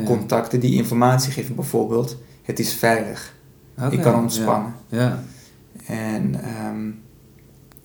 contacten 0.04 0.60
die 0.60 0.76
informatie 0.76 1.32
geven. 1.32 1.54
Bijvoorbeeld, 1.54 2.16
het 2.42 2.58
is 2.58 2.74
veilig, 2.74 3.34
ik 3.90 4.00
kan 4.00 4.14
ontspannen. 4.14 4.74
En 5.86 6.34
ehm, 6.34 6.82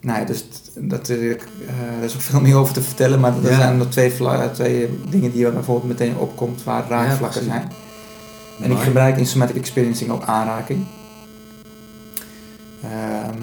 nou 0.02 0.20
ja, 0.20 0.26
dus 0.26 0.46
dat, 0.76 1.10
eh, 1.10 1.30
er 1.30 2.04
is 2.04 2.16
ook 2.16 2.22
veel 2.22 2.42
meer 2.42 2.56
over 2.56 2.74
te 2.74 2.82
vertellen, 2.82 3.20
maar 3.20 3.34
Ja. 3.42 3.56
zijn 3.56 3.78
nog 3.78 3.90
twee, 3.90 4.14
twee 4.54 5.00
dingen 5.10 5.32
die 5.32 5.52
bijvoorbeeld 5.52 5.88
meteen 5.88 6.18
opkomt 6.18 6.64
waar 6.64 6.86
raakvlakken 6.90 7.44
zijn. 7.44 7.72
En 8.62 8.72
ik 8.72 8.78
gebruik 8.78 9.18
in 9.18 9.26
somatic 9.26 9.56
experiencing 9.56 10.10
ook 10.10 10.24
aanraking. 10.24 10.86
Ehm, 12.84 13.42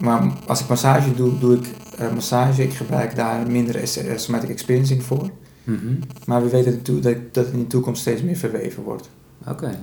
maar 0.00 0.32
als 0.46 0.60
ik 0.60 0.68
massage 0.68 1.14
doe, 1.14 1.38
doe 1.38 1.56
ik 1.56 1.66
eh, 1.98 2.12
massage. 2.12 2.62
Ik 2.62 2.72
gebruik 2.74 3.16
daar 3.16 3.50
minder 3.50 3.76
eh, 3.76 4.16
somatic 4.16 4.50
experiencing 4.50 5.02
voor. 5.02 5.30
Mhm. 5.64 5.94
Maar 6.26 6.42
we 6.42 6.48
weten 6.48 6.80
dat, 7.02 7.16
dat 7.32 7.44
het 7.44 7.54
in 7.54 7.58
de 7.60 7.66
toekomst 7.66 8.00
steeds 8.00 8.22
meer 8.22 8.36
verweven 8.36 8.82
wordt. 8.82 9.08
Oké. 9.48 9.78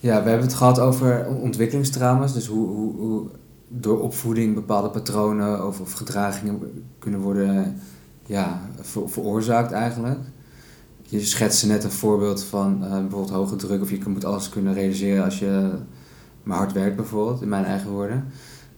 Ja, 0.00 0.22
we 0.22 0.28
hebben 0.28 0.46
het 0.46 0.56
gehad 0.56 0.78
over 0.78 1.26
ontwikkelingstrauma's. 1.26 2.32
Dus 2.32 2.46
hoe, 2.46 2.68
hoe, 2.68 2.96
hoe 2.96 3.28
door 3.68 4.00
opvoeding 4.00 4.54
bepaalde 4.54 4.90
patronen 4.90 5.66
of, 5.66 5.80
of 5.80 5.92
gedragingen 5.92 6.60
kunnen 6.98 7.20
worden 7.20 7.80
ja, 8.26 8.60
ver- 8.80 9.10
veroorzaakt 9.10 9.72
eigenlijk. 9.72 10.18
Je 11.02 11.20
schetste 11.20 11.66
net 11.66 11.84
een 11.84 11.90
voorbeeld 11.90 12.44
van 12.44 12.84
eh, 12.84 12.90
bijvoorbeeld 12.90 13.30
hoge 13.30 13.56
druk 13.56 13.82
of 13.82 13.90
je 13.90 14.00
moet 14.06 14.24
alles 14.24 14.48
kunnen 14.48 14.74
realiseren 14.74 15.24
als 15.24 15.38
je 15.38 15.70
maar 16.42 16.56
hard 16.56 16.72
werkt 16.72 16.96
bijvoorbeeld, 16.96 17.42
in 17.42 17.48
mijn 17.48 17.64
eigen 17.64 17.90
woorden. 17.90 18.32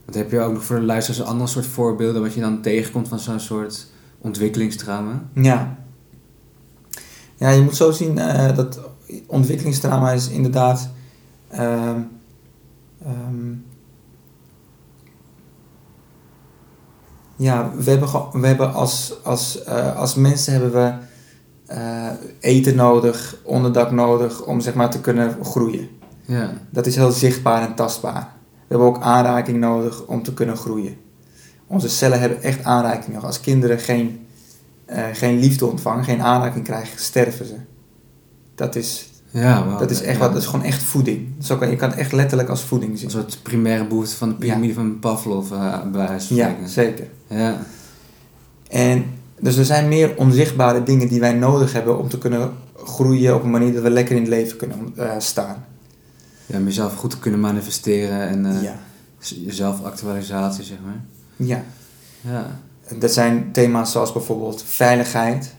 Want 0.04 0.16
heb 0.16 0.30
je 0.30 0.40
ook 0.40 0.52
nog 0.52 0.64
voor 0.64 0.76
de 0.76 0.82
luisteraars 0.82 1.22
een 1.22 1.32
ander 1.32 1.48
soort 1.48 1.66
voorbeelden 1.66 2.22
wat 2.22 2.34
je 2.34 2.40
dan 2.40 2.60
tegenkomt 2.60 3.08
van 3.08 3.18
zo'n 3.18 3.40
soort 3.40 3.86
ontwikkelingstrauma? 4.18 5.22
Ja. 5.32 5.76
Ja, 7.34 7.50
je 7.50 7.62
moet 7.62 7.76
zo 7.76 7.90
zien 7.90 8.18
eh, 8.18 8.56
dat 8.56 8.80
ontwikkelingstrauma 9.26 10.12
is 10.12 10.28
inderdaad. 10.28 10.88
ehm, 11.48 12.00
ehm, 13.04 13.52
ja, 17.36 17.72
we 17.76 17.90
hebben, 17.90 18.08
we 18.32 18.46
hebben 18.46 18.72
als, 18.74 19.14
als, 19.22 19.62
eh, 19.64 19.96
als 19.96 20.14
mensen 20.14 20.52
hebben 20.52 20.72
we 20.72 20.92
eh, 21.66 22.10
eten 22.40 22.76
nodig, 22.76 23.36
onderdak 23.42 23.90
nodig 23.90 24.44
om 24.44 24.60
zeg 24.60 24.74
maar 24.74 24.90
te 24.90 25.00
kunnen 25.00 25.44
groeien. 25.44 25.88
Ja, 26.26 26.52
Dat 26.70 26.86
is 26.86 26.96
heel 26.96 27.10
zichtbaar 27.10 27.62
en 27.68 27.74
tastbaar. 27.74 28.32
We 28.52 28.64
hebben 28.68 28.86
ook 28.86 29.02
aanraking 29.02 29.58
nodig 29.58 30.06
om 30.06 30.22
te 30.22 30.34
kunnen 30.34 30.56
groeien. 30.56 30.96
Onze 31.66 31.88
cellen 31.88 32.20
hebben 32.20 32.42
echt 32.42 32.64
aanraking 32.64 33.06
nodig. 33.08 33.24
Als 33.24 33.40
kinderen 33.40 33.78
geen, 33.78 34.26
eh, 34.84 35.04
geen 35.12 35.38
liefde 35.38 35.66
ontvangen, 35.66 36.04
geen 36.04 36.22
aanraking 36.22 36.64
krijgen, 36.64 36.98
sterven 37.00 37.46
ze. 37.46 37.54
Dat 38.54 38.74
is 38.76 39.08
Ja, 39.30 39.78
dat 39.78 39.90
is 39.90 40.02
echt 40.02 40.12
ja. 40.14 40.18
wat, 40.18 40.32
dat 40.32 40.42
is 40.42 40.48
gewoon 40.48 40.64
echt 40.66 40.82
voeding. 40.82 41.28
Zo 41.42 41.56
kan, 41.56 41.70
je 41.70 41.76
kan 41.76 41.88
het 41.90 41.98
echt 41.98 42.12
letterlijk 42.12 42.48
als 42.48 42.62
voeding 42.62 42.92
Een 42.92 42.98
zien. 42.98 43.10
soort 43.10 43.38
primaire 43.42 43.86
behoefte 43.86 44.16
van 44.16 44.28
de 44.28 44.34
piramide 44.34 44.74
van 44.74 44.98
Pavlov, 44.98 45.50
eh 45.52 45.78
bij 45.92 46.20
van 46.20 46.36
Ja, 46.36 46.54
zeker. 46.64 47.06
Ja. 47.26 47.56
En 48.68 49.04
dus 49.40 49.56
er 49.56 49.64
zijn 49.64 49.88
meer 49.88 50.16
onzichtbare 50.16 50.82
dingen 50.82 51.08
die 51.08 51.20
wij 51.20 51.32
nodig 51.32 51.72
hebben 51.72 51.98
om 51.98 52.08
te 52.08 52.18
kunnen 52.18 52.52
groeien 52.84 53.34
op 53.34 53.42
een 53.42 53.50
manier 53.50 53.72
dat 53.72 53.82
we 53.82 53.90
lekker 53.90 54.14
in 54.16 54.20
het 54.22 54.30
leven 54.30 54.56
kunnen 54.56 54.92
eh, 54.96 55.10
staan. 55.18 55.64
Ja, 56.46 56.58
om 56.58 56.64
jezelf 56.64 56.94
goed 56.94 57.10
te 57.10 57.18
kunnen 57.18 57.40
manifesteren 57.40 58.28
en 58.28 58.46
eh 58.46 58.62
ja. 58.62 58.78
zelfactualisatie, 59.46 60.64
zeg 60.64 60.78
maar. 60.84 61.04
ja. 61.36 61.64
Ja. 62.20 62.60
Dat 62.98 63.12
zijn 63.12 63.52
thema's 63.52 63.92
zoals 63.92 64.12
bijvoorbeeld 64.12 64.62
veiligheid. 64.62 65.54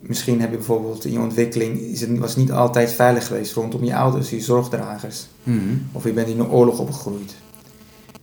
Misschien 0.00 0.40
heb 0.40 0.50
je 0.50 0.56
bijvoorbeeld 0.56 1.04
in 1.04 1.12
je 1.12 1.20
ontwikkeling, 1.20 1.80
is 1.80 2.00
het, 2.00 2.18
was 2.18 2.36
niet 2.36 2.52
altijd 2.52 2.92
veilig 2.92 3.26
geweest 3.26 3.52
rondom 3.52 3.84
je 3.84 3.96
ouders, 3.96 4.30
je 4.30 4.40
zorgdragers. 4.40 5.26
Mhm. 5.42 5.76
Of 5.92 6.04
je 6.04 6.12
bent 6.12 6.28
in 6.28 6.40
een 6.40 6.50
oorlog 6.50 6.78
opgegroeid. 6.78 7.34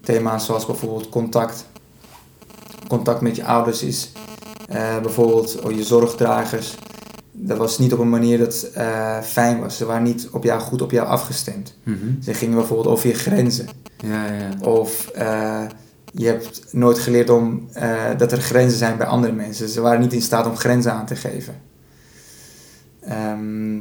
Thema's 0.01 0.45
zoals 0.45 0.65
bijvoorbeeld 0.65 1.09
contact. 1.09 1.65
Contact 2.87 3.21
met 3.21 3.35
je 3.35 3.45
ouders 3.45 3.83
is 3.83 4.11
eh, 4.67 5.01
bijvoorbeeld 5.01 5.61
oh, 5.61 5.71
je 5.71 5.83
zorgdragers. 5.83 6.75
Dat 7.35 7.57
was 7.57 7.77
niet 7.77 7.93
op 7.93 7.99
een 7.99 8.09
manier 8.09 8.37
dat 8.37 8.69
eh, 8.73 9.21
fijn 9.21 9.59
was. 9.59 9.77
Ze 9.77 9.85
waren 9.85 10.03
niet 10.03 10.29
op 10.31 10.43
jou, 10.43 10.61
goed 10.61 10.81
op 10.81 10.91
jou 10.91 11.07
afgestemd. 11.07 11.77
Mhm. 11.83 12.21
Ze 12.21 12.33
gingen 12.33 12.55
bijvoorbeeld 12.55 12.87
over 12.87 13.07
je 13.07 13.13
grenzen. 13.13 13.67
Ja, 13.97 14.25
ja. 14.33 14.49
Of 14.61 15.07
eh, 15.07 15.63
je 16.13 16.25
hebt 16.25 16.65
nooit 16.71 16.99
geleerd 16.99 17.29
om, 17.29 17.67
eh, 17.73 18.17
dat 18.17 18.31
er 18.31 18.41
grenzen 18.41 18.77
zijn 18.77 18.97
bij 18.97 19.07
andere 19.07 19.33
mensen. 19.33 19.69
Ze 19.69 19.81
waren 19.81 20.01
niet 20.01 20.13
in 20.13 20.21
staat 20.21 20.45
om 20.45 20.55
grenzen 20.55 20.93
aan 20.93 21.05
te 21.05 21.15
geven. 21.15 21.55
Ehm, 22.99 23.75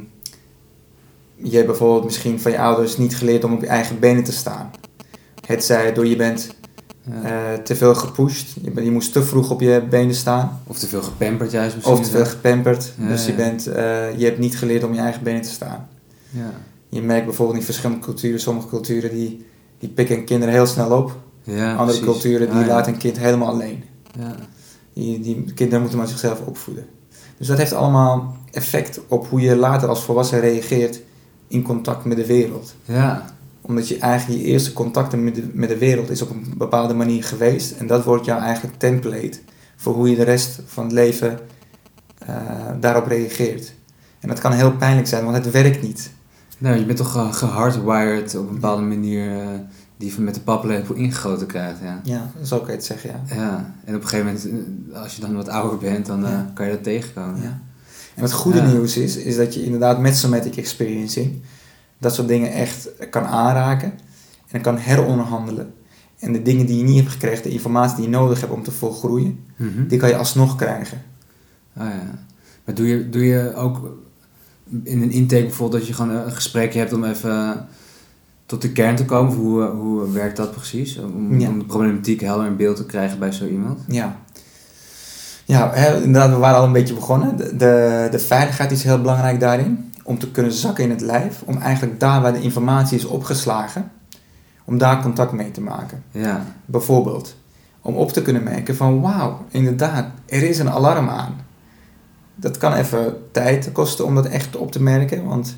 je 1.35 1.55
hebt 1.55 1.67
bijvoorbeeld 1.67 2.03
misschien 2.03 2.39
van 2.39 2.51
je 2.51 2.59
ouders 2.59 2.97
niet 2.97 3.15
geleerd 3.15 3.43
om 3.43 3.53
op 3.53 3.61
je 3.61 3.67
eigen 3.67 3.99
benen 3.99 4.23
te 4.23 4.31
staan. 4.31 4.71
Het 5.45 5.63
zij 5.63 5.93
door 5.93 6.07
je 6.07 6.15
bent 6.15 6.55
eh, 7.23 7.53
te 7.63 7.75
veel 7.75 7.95
gepusht. 7.95 8.53
Je, 8.61 8.83
je 8.83 8.91
moest 8.91 9.13
te 9.13 9.23
vroeg 9.23 9.49
op 9.51 9.61
je 9.61 9.83
benen 9.89 10.15
staan. 10.15 10.59
of 10.67 10.79
te 10.79 10.87
veel 10.87 11.01
gepamperd 11.01 11.51
juist 11.51 11.75
misschien. 11.75 11.95
Of 11.95 12.03
te 12.03 12.09
veel 12.09 12.25
gepamperd. 12.25 12.93
Ja, 12.99 13.07
dus 13.07 13.25
je, 13.25 13.31
ja. 13.31 13.37
bent, 13.37 13.67
eh, 13.67 14.17
je 14.17 14.25
hebt 14.25 14.39
niet 14.39 14.57
geleerd 14.57 14.83
om 14.83 14.93
je 14.93 14.99
eigen 14.99 15.23
benen 15.23 15.41
te 15.41 15.49
staan. 15.49 15.87
Ja. 16.29 16.51
Je 16.89 17.01
merkt 17.01 17.25
bijvoorbeeld 17.25 17.57
in 17.59 17.65
verschillende 17.65 18.01
culturen, 18.01 18.39
sommige 18.39 18.67
culturen 18.67 19.09
die, 19.09 19.45
die 19.79 19.89
pikken 19.89 20.23
kinderen 20.25 20.53
heel 20.53 20.65
snel 20.65 20.97
op. 20.97 21.17
Ja, 21.43 21.75
Andere 21.75 21.99
precies. 21.99 22.03
culturen 22.21 22.49
die 22.49 22.59
Ah, 22.61 22.67
laten 22.67 22.93
een 22.93 22.99
kind 22.99 23.17
helemaal 23.17 23.47
alleen. 23.47 23.83
Ja. 24.19 24.35
Die, 24.93 25.19
die 25.19 25.53
kinderen 25.53 25.81
moeten 25.81 25.99
maar 25.99 26.07
zichzelf 26.07 26.39
opvoeden. 26.45 26.85
Dus 27.37 27.47
dat 27.47 27.57
heeft 27.57 27.73
allemaal 27.73 28.37
effect 28.51 28.99
op 29.07 29.27
hoe 29.27 29.41
je 29.41 29.55
later 29.55 29.89
als 29.89 30.03
volwassen 30.03 30.39
reageert 30.39 31.01
in 31.47 31.61
contact 31.61 32.05
met 32.05 32.17
de 32.17 32.25
wereld. 32.25 32.75
Ja. 32.85 33.25
Omdat 33.65 33.87
je 33.87 33.97
eigenlijk 33.97 34.41
je 34.41 34.47
eerste 34.47 34.73
contacten 34.73 35.23
met 35.23 35.35
de, 35.35 35.49
met 35.53 35.69
de 35.69 35.77
wereld 35.77 36.09
is 36.09 36.21
op 36.21 36.29
een 36.29 36.53
bepaalde 36.57 36.93
manier 36.93 37.23
geweest. 37.23 37.71
En 37.71 37.87
dat 37.87 38.03
wordt 38.03 38.25
jouw 38.25 38.39
eigen 38.39 38.69
template 38.77 39.39
voor 39.75 39.93
hoe 39.93 40.09
je 40.09 40.15
de 40.15 40.23
rest 40.23 40.59
van 40.65 40.83
het 40.83 40.93
leven 40.93 41.39
eh, 42.17 42.35
daarop 42.79 43.07
reageert. 43.07 43.73
En 44.19 44.27
dat 44.27 44.39
kan 44.39 44.51
heel 44.51 44.71
pijnlijk 44.75 45.07
zijn, 45.07 45.23
want 45.23 45.35
het 45.45 45.51
werkt 45.51 45.81
niet. 45.81 46.11
Nou, 46.57 46.77
je 46.77 46.85
bent 46.85 46.97
toch 46.97 47.11
ge- 47.11 47.33
gehardwired 47.33 48.35
op 48.35 48.47
een 48.47 48.53
bepaalde 48.53 48.81
manier 48.81 49.39
eh, 49.41 49.47
die 49.97 50.13
je 50.15 50.21
met 50.21 50.33
de 50.35 50.41
paplepel 50.41 50.95
ingegoten 50.95 51.47
krijgt, 51.47 51.79
ja. 51.83 51.99
Ja, 52.03 52.31
zo 52.43 52.57
kan 52.57 52.67
je 52.67 52.73
het 52.73 52.85
zeggen, 52.85 53.09
ja. 53.09 53.35
Ja, 53.35 53.73
en 53.85 53.95
op 53.95 54.01
een 54.01 54.07
gegeven 54.07 54.25
moment, 54.33 54.47
eh, 54.93 55.01
als 55.01 55.15
je 55.15 55.21
dan 55.21 55.35
wat 55.35 55.47
ouder 55.49 55.77
bent, 55.77 56.05
dan 56.05 56.25
eh, 56.25 56.31
Ja. 56.31 56.51
kan 56.53 56.65
je 56.65 56.71
dat 56.71 56.83
tegenkomen. 56.83 57.41
Ja. 57.41 57.59
En 58.15 58.21
het 58.23 58.31
goede 58.31 58.61
nieuws 58.61 58.97
is, 58.97 59.15
is 59.17 59.35
dat 59.35 59.53
je 59.53 59.63
inderdaad 59.63 59.99
met 59.99 60.17
somatic 60.17 60.55
experiencing 60.57 61.41
dat 62.03 62.13
soort 62.15 62.27
dingen 62.27 62.51
echt 62.51 62.89
kan 63.09 63.25
aanraken 63.25 63.93
en 64.51 64.61
kan 64.61 64.77
heronderhandelen. 64.77 65.73
En 66.19 66.33
de 66.33 66.41
dingen 66.41 66.65
die 66.65 66.77
je 66.77 66.83
niet 66.83 66.99
hebt 66.99 67.11
gekregen, 67.11 67.43
de 67.43 67.49
informatie 67.49 67.95
die 67.95 68.05
je 68.05 68.11
nodig 68.11 68.39
hebt 68.39 68.51
om 68.53 68.63
te 68.63 68.71
volgroeien, 68.71 69.39
Mhm. 69.55 69.87
die 69.87 69.99
kan 69.99 70.09
je 70.09 70.15
alsnog 70.15 70.55
krijgen. 70.55 71.01
Ah 71.77 71.85
ja. 71.87 72.19
Maar 72.65 72.75
doe 72.75 72.87
je, 72.87 73.09
doe 73.09 73.25
je 73.25 73.53
ook 73.55 73.97
in 74.83 75.01
een 75.01 75.11
intake 75.11 75.41
bijvoorbeeld 75.41 75.79
dat 75.79 75.87
je 75.89 75.93
gewoon 75.95 76.15
een 76.15 76.31
gesprekje 76.31 76.79
hebt 76.79 76.93
om 76.93 77.03
even 77.03 77.67
tot 78.45 78.61
de 78.61 78.71
kern 78.71 78.95
te 78.95 79.05
komen? 79.05 79.31
Of 79.31 79.37
hoe, 79.37 79.63
hoe 79.63 80.11
werkt 80.11 80.37
dat 80.37 80.51
precies? 80.51 80.97
Om, 80.99 81.39
Ja. 81.39 81.47
om 81.49 81.59
de 81.59 81.65
problematiek 81.65 82.21
helder 82.21 82.45
in 82.45 82.55
beeld 82.55 82.75
te 82.75 82.85
krijgen 82.85 83.19
bij 83.19 83.31
zo 83.31 83.45
iemand? 83.47 83.79
Ja. 83.87 84.19
Ja, 85.45 85.73
inderdaad, 85.73 86.29
we 86.29 86.37
waren 86.37 86.57
al 86.57 86.65
een 86.65 86.71
beetje 86.71 86.93
begonnen. 86.93 87.37
De, 87.37 87.55
de, 87.55 88.07
de 88.11 88.19
veiligheid 88.19 88.71
is 88.71 88.83
heel 88.83 89.01
belangrijk 89.01 89.39
daarin. 89.39 89.91
Om 90.03 90.19
te 90.19 90.31
kunnen 90.31 90.51
zakken 90.51 90.83
in 90.83 90.89
het 90.89 91.01
lijf. 91.01 91.41
Om 91.45 91.57
eigenlijk 91.57 91.99
daar 91.99 92.21
waar 92.21 92.33
de 92.33 92.41
informatie 92.41 92.97
is 92.97 93.05
opgeslagen, 93.05 93.91
om 94.63 94.77
daar 94.77 95.01
contact 95.01 95.31
mee 95.31 95.51
te 95.51 95.61
maken. 95.61 96.03
Ja. 96.11 96.45
Bijvoorbeeld, 96.65 97.35
om 97.81 97.95
op 97.95 98.11
te 98.11 98.21
kunnen 98.21 98.43
merken 98.43 98.75
van 98.75 99.01
wauw, 99.01 99.45
inderdaad, 99.49 100.05
er 100.25 100.43
is 100.43 100.59
een 100.59 100.69
alarm 100.69 101.09
aan. 101.09 101.35
Dat 102.35 102.57
kan 102.57 102.73
even 102.73 103.31
tijd 103.31 103.71
kosten 103.71 104.05
om 104.05 104.15
dat 104.15 104.25
echt 104.25 104.55
op 104.55 104.71
te 104.71 104.81
merken, 104.81 105.25
want 105.25 105.57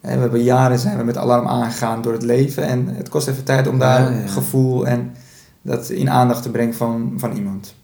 hè, 0.00 0.14
we 0.14 0.20
hebben 0.20 0.42
jaren 0.42 0.78
zijn 0.78 0.96
we 0.96 1.04
met 1.04 1.16
alarm 1.16 1.46
aangegaan 1.46 2.02
door 2.02 2.12
het 2.12 2.22
leven 2.22 2.62
en 2.62 2.86
het 2.86 3.08
kost 3.08 3.28
even 3.28 3.44
tijd 3.44 3.66
om 3.66 3.78
daar 3.78 4.00
Ja, 4.02 4.10
ja, 4.10 4.18
ja. 4.20 4.26
gevoel 4.26 4.86
en 4.86 5.14
dat 5.62 5.88
in 5.88 6.10
aandacht 6.10 6.42
te 6.42 6.50
brengen 6.50 6.74
van, 6.74 7.12
van 7.16 7.32
iemand. 7.32 7.74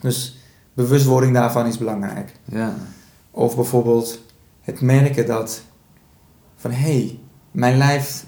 Dus 0.00 0.38
bewustwording 0.74 1.34
daarvan 1.34 1.66
is 1.66 1.78
belangrijk. 1.78 2.32
Ja. 2.44 2.74
Of 3.30 3.54
bijvoorbeeld 3.54 4.20
het 4.60 4.80
merken 4.80 5.26
dat 5.26 5.62
van 6.56 6.70
hé, 6.70 6.76
hey, 6.76 7.18
mijn 7.50 7.76
lijf 7.78 8.24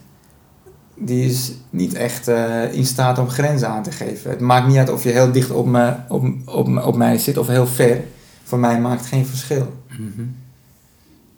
die 0.96 1.24
is 1.30 1.52
niet 1.70 1.94
echt 1.94 2.28
eh, 2.28 2.72
in 2.74 2.86
staat 2.86 3.18
om 3.18 3.28
grenzen 3.28 3.68
aan 3.68 3.82
te 3.82 3.92
geven. 3.92 4.30
Het 4.30 4.40
maakt 4.40 4.66
niet 4.66 4.76
uit 4.76 4.90
of 4.90 5.02
je 5.02 5.08
heel 5.10 5.32
dicht 5.32 5.50
op, 5.50 5.66
me, 5.66 5.94
op, 6.08 6.24
op, 6.44 6.84
op 6.84 6.96
mij 6.96 7.18
zit 7.18 7.36
of 7.36 7.46
heel 7.46 7.66
ver. 7.66 8.00
Voor 8.42 8.58
mij 8.58 8.80
maakt 8.80 9.00
het 9.00 9.08
geen 9.08 9.26
verschil. 9.26 9.72
Mhm. 9.88 10.22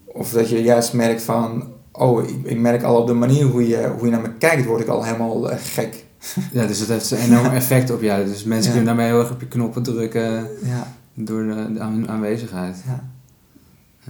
Of 0.05 0.31
dat 0.31 0.49
je 0.49 0.61
juist 0.63 0.93
merkt 0.93 1.21
van, 1.21 1.67
oh, 1.91 2.27
ik, 2.29 2.35
ik 2.43 2.59
merk 2.59 2.83
al 2.83 3.01
op 3.01 3.07
de 3.07 3.13
manier 3.13 3.45
hoe 3.45 3.67
je, 3.67 3.91
hoe 3.97 4.05
je 4.05 4.11
naar 4.11 4.21
me 4.21 4.31
kijkt, 4.33 4.65
word 4.65 4.81
ik 4.81 4.87
al 4.87 5.03
helemaal 5.03 5.51
eh, 5.51 5.57
gek. 5.61 6.03
Ja, 6.51 6.65
dus 6.65 6.79
dat 6.79 6.87
heeft 6.87 7.11
een 7.11 7.17
enorm 7.17 7.53
effect 7.53 7.91
op 7.91 8.01
jou. 8.01 8.25
Dus 8.25 8.43
mensen 8.43 8.71
Ja. 8.71 8.77
kunnen 8.77 8.85
daarmee 8.95 9.05
heel 9.13 9.19
erg 9.23 9.31
op 9.31 9.39
je 9.39 9.47
knoppen 9.47 9.83
drukken 9.83 10.47
Ja, 10.63 10.93
door 11.13 11.43
de, 11.43 11.73
de 11.73 11.79
aan- 11.79 12.09
aanwezigheid. 12.09 12.77
ja, 12.87 13.03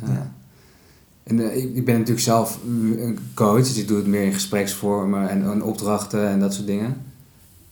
Ja. 0.07 0.31
En 1.25 1.51
eh, 1.51 1.63
ik, 1.75 1.85
ben 1.85 1.93
natuurlijk 1.93 2.25
zelf 2.25 2.59
een 2.97 3.19
coach, 3.33 3.57
dus 3.57 3.77
ik 3.77 3.87
doe 3.87 3.97
het 3.97 4.07
meer 4.07 4.23
in 4.23 4.33
gespreksvormen 4.33 5.29
en, 5.29 5.51
en 5.51 5.63
opdrachten 5.63 6.27
en 6.27 6.39
dat 6.39 6.53
soort 6.53 6.67
dingen. 6.67 7.01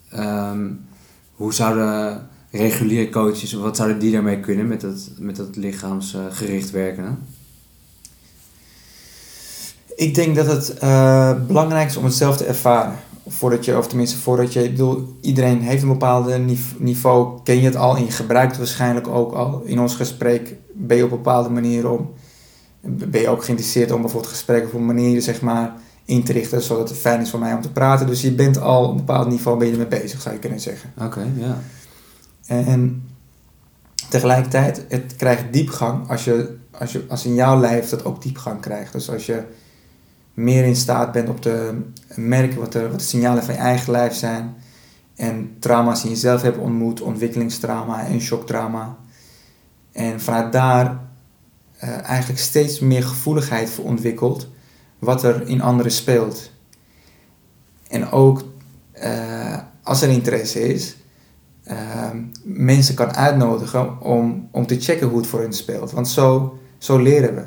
Ehm, 0.09 0.71
hoe 1.35 1.53
zouden 1.53 2.27
reguliere 2.51 3.09
coaches, 3.09 3.53
wat 3.53 3.75
zouden 3.75 3.99
die 3.99 4.11
daarmee 4.11 4.39
kunnen 4.39 4.67
met 4.67 4.81
dat, 4.81 5.09
met 5.17 5.35
dat 5.35 5.55
lichaamsgericht 5.55 6.71
werken? 6.71 7.17
Ik 9.95 10.15
denk 10.15 10.35
dat 10.35 10.47
het 10.47 10.77
eh, 10.77 11.33
belangrijk 11.47 11.89
is 11.89 11.97
om 11.97 12.03
het 12.03 12.13
zelf 12.13 12.37
te 12.37 12.45
ervaren. 12.45 12.95
Voordat 13.27 13.65
je, 13.65 13.77
of 13.77 13.87
tenminste 13.87 14.17
voordat 14.17 14.53
je, 14.53 14.63
ik 14.63 14.71
bedoel, 14.71 15.17
iedereen 15.21 15.61
heeft 15.61 15.81
een 15.81 15.87
bepaald 15.87 16.37
niv- 16.37 16.73
niveau, 16.77 17.39
ken 17.43 17.55
je 17.55 17.65
het 17.65 17.75
al 17.75 17.95
en 17.95 18.05
je 18.05 18.11
gebruikt 18.11 18.51
het 18.51 18.59
waarschijnlijk 18.59 19.07
ook 19.07 19.33
al. 19.33 19.61
In 19.65 19.79
ons 19.79 19.95
gesprek 19.95 20.55
ben 20.73 20.97
je 20.97 21.03
op 21.03 21.09
bepaalde 21.09 21.49
manier 21.49 21.89
om, 21.89 22.13
ben 22.85 23.21
je 23.21 23.29
ook 23.29 23.43
geïnteresseerd 23.43 23.91
om 23.91 24.01
bijvoorbeeld 24.01 24.31
gesprekken 24.31 24.67
op 24.67 24.79
een 24.79 24.85
manier, 24.85 25.21
zeg 25.21 25.41
maar, 25.41 25.73
in 26.05 26.23
te 26.23 26.33
richten, 26.33 26.61
zodat 26.61 26.89
het 26.89 26.97
fijn 26.97 27.21
is 27.21 27.29
voor 27.29 27.39
mij 27.39 27.53
om 27.53 27.61
te 27.61 27.71
praten. 27.71 28.07
Dus 28.07 28.21
je 28.21 28.31
bent 28.31 28.59
al 28.59 28.83
op 28.83 28.91
een 28.91 28.97
bepaald 28.97 29.29
niveau 29.29 29.57
ben 29.57 29.67
je 29.67 29.73
ermee 29.73 30.01
bezig, 30.01 30.21
zou 30.21 30.33
je 30.35 30.41
kunnen 30.41 30.59
zeggen. 30.59 30.93
Oké, 31.01 31.27
ja. 31.35 31.57
En 32.45 33.07
tegelijkertijd, 34.09 34.85
het 34.89 35.15
krijgt 35.15 35.53
diepgang 35.53 36.09
als, 36.09 36.23
je, 36.23 36.57
als, 36.71 36.91
je, 36.91 37.05
als 37.07 37.25
in 37.25 37.33
jouw 37.33 37.59
lijf 37.59 37.89
dat 37.89 38.05
ook 38.05 38.21
diepgang 38.21 38.61
krijgt. 38.61 38.91
Dus 38.93 39.09
als 39.09 39.25
je 39.25 39.43
meer 40.33 40.63
in 40.63 40.75
staat 40.75 41.11
bent 41.11 41.29
om 41.29 41.39
te 41.39 41.81
merken 42.15 42.59
wat 42.59 42.71
de, 42.71 42.89
wat 42.89 42.99
de 42.99 43.05
signalen 43.05 43.43
van 43.43 43.53
je 43.53 43.59
eigen 43.59 43.91
lijf 43.91 44.13
zijn. 44.13 44.55
En 45.15 45.55
trauma's 45.59 46.01
die 46.01 46.09
je 46.09 46.17
zelf 46.17 46.41
hebt 46.41 46.57
ontmoet, 46.57 47.01
ontwikkelingstrauma 47.01 48.05
en 48.05 48.21
shocktrauma. 48.21 48.97
En 49.91 50.21
vanuit 50.21 50.51
daar 50.51 50.99
eh, 51.83 52.03
eigenlijk 52.03 52.39
steeds 52.39 52.79
meer 52.79 53.03
gevoeligheid 53.03 53.69
voor 53.69 53.85
ontwikkelt 53.85 54.47
wat 54.99 55.23
er 55.23 55.47
in 55.47 55.61
anderen 55.61 55.91
speelt. 55.91 56.51
En 57.87 58.11
ook 58.11 58.43
eh, 58.91 59.57
als 59.83 60.01
er 60.01 60.09
interesse 60.09 60.73
is, 60.73 60.95
ehm, 61.63 62.17
mensen 62.43 62.95
kan 62.95 63.15
uitnodigen 63.15 64.01
om, 64.01 64.47
om 64.51 64.67
te 64.67 64.79
checken 64.79 65.07
hoe 65.07 65.17
het 65.17 65.27
voor 65.27 65.41
hen 65.41 65.53
speelt. 65.53 65.91
Want 65.91 66.07
zo, 66.07 66.57
zo 66.77 66.97
leren 66.97 67.35
we. 67.35 67.43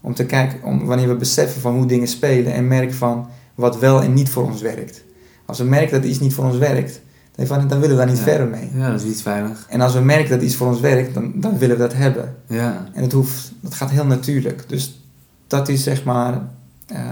Om 0.00 0.14
te 0.14 0.26
kijken, 0.26 0.62
om, 0.62 0.86
wanneer 0.86 1.08
we 1.08 1.16
beseffen 1.16 1.60
van 1.60 1.74
hoe 1.74 1.86
dingen 1.86 2.08
spelen 2.08 2.52
en 2.52 2.68
merken 2.68 2.94
van 2.94 3.28
wat 3.54 3.78
wel 3.78 4.02
en 4.02 4.14
niet 4.14 4.28
voor 4.28 4.44
ons 4.44 4.60
werkt. 4.60 5.04
Als 5.44 5.58
we 5.58 5.64
merken 5.64 6.00
dat 6.00 6.10
iets 6.10 6.20
niet 6.20 6.34
voor 6.34 6.44
ons 6.44 6.56
werkt, 6.56 7.00
dan, 7.36 7.46
van, 7.46 7.68
dan 7.68 7.80
willen 7.80 7.96
we 7.96 8.02
daar 8.02 8.10
niet 8.10 8.18
Ja. 8.18 8.22
verder 8.24 8.46
mee. 8.48 8.70
Ja, 8.74 8.90
dat 8.90 9.00
is 9.00 9.06
niet 9.06 9.22
veilig. 9.22 9.66
En 9.68 9.80
als 9.80 9.92
we 9.94 10.00
merken 10.00 10.30
dat 10.30 10.42
iets 10.42 10.54
voor 10.54 10.66
ons 10.66 10.80
werkt, 10.80 11.14
dan, 11.14 11.32
dan 11.34 11.58
willen 11.58 11.76
we 11.76 11.82
dat 11.82 11.94
hebben. 11.94 12.36
Ja, 12.46 12.88
En 12.92 13.02
het, 13.02 13.12
hoeft, 13.12 13.52
dat 13.60 13.74
gaat 13.74 13.90
heel 13.90 14.06
natuurlijk. 14.06 14.68
Dus 14.68 15.00
dat 15.46 15.68
is 15.68 15.82
zeg 15.82 16.04
maar, 16.04 16.48
eh, 16.86 17.08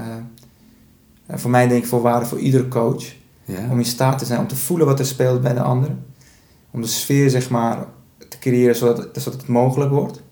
voor 1.35 1.51
mij 1.51 1.69
denk 1.69 1.83
ik 1.83 1.89
voor 1.89 2.01
waarde 2.03 2.27
voor 2.27 2.39
iedere 2.39 2.69
coach. 2.69 3.05
Ja. 3.45 3.69
Om 3.71 3.79
in 3.79 3.85
staat 3.85 4.19
te 4.19 4.25
zijn 4.25 4.41
om 4.41 4.47
te 4.49 4.57
voelen 4.57 4.87
wat 4.87 4.99
er 4.99 5.07
speelt 5.07 5.43
bij 5.43 5.55
de 5.55 5.63
anderen. 5.63 6.05
Om 6.71 6.81
de 6.81 6.87
sfeer 6.87 7.31
zeg 7.31 7.51
maar 7.51 7.85
te 8.29 8.39
creëren 8.39 8.77
zodat, 8.77 9.09
zodat 9.13 9.41
het 9.41 9.49
mogelijk 9.49 9.91
wordt. 9.91 10.23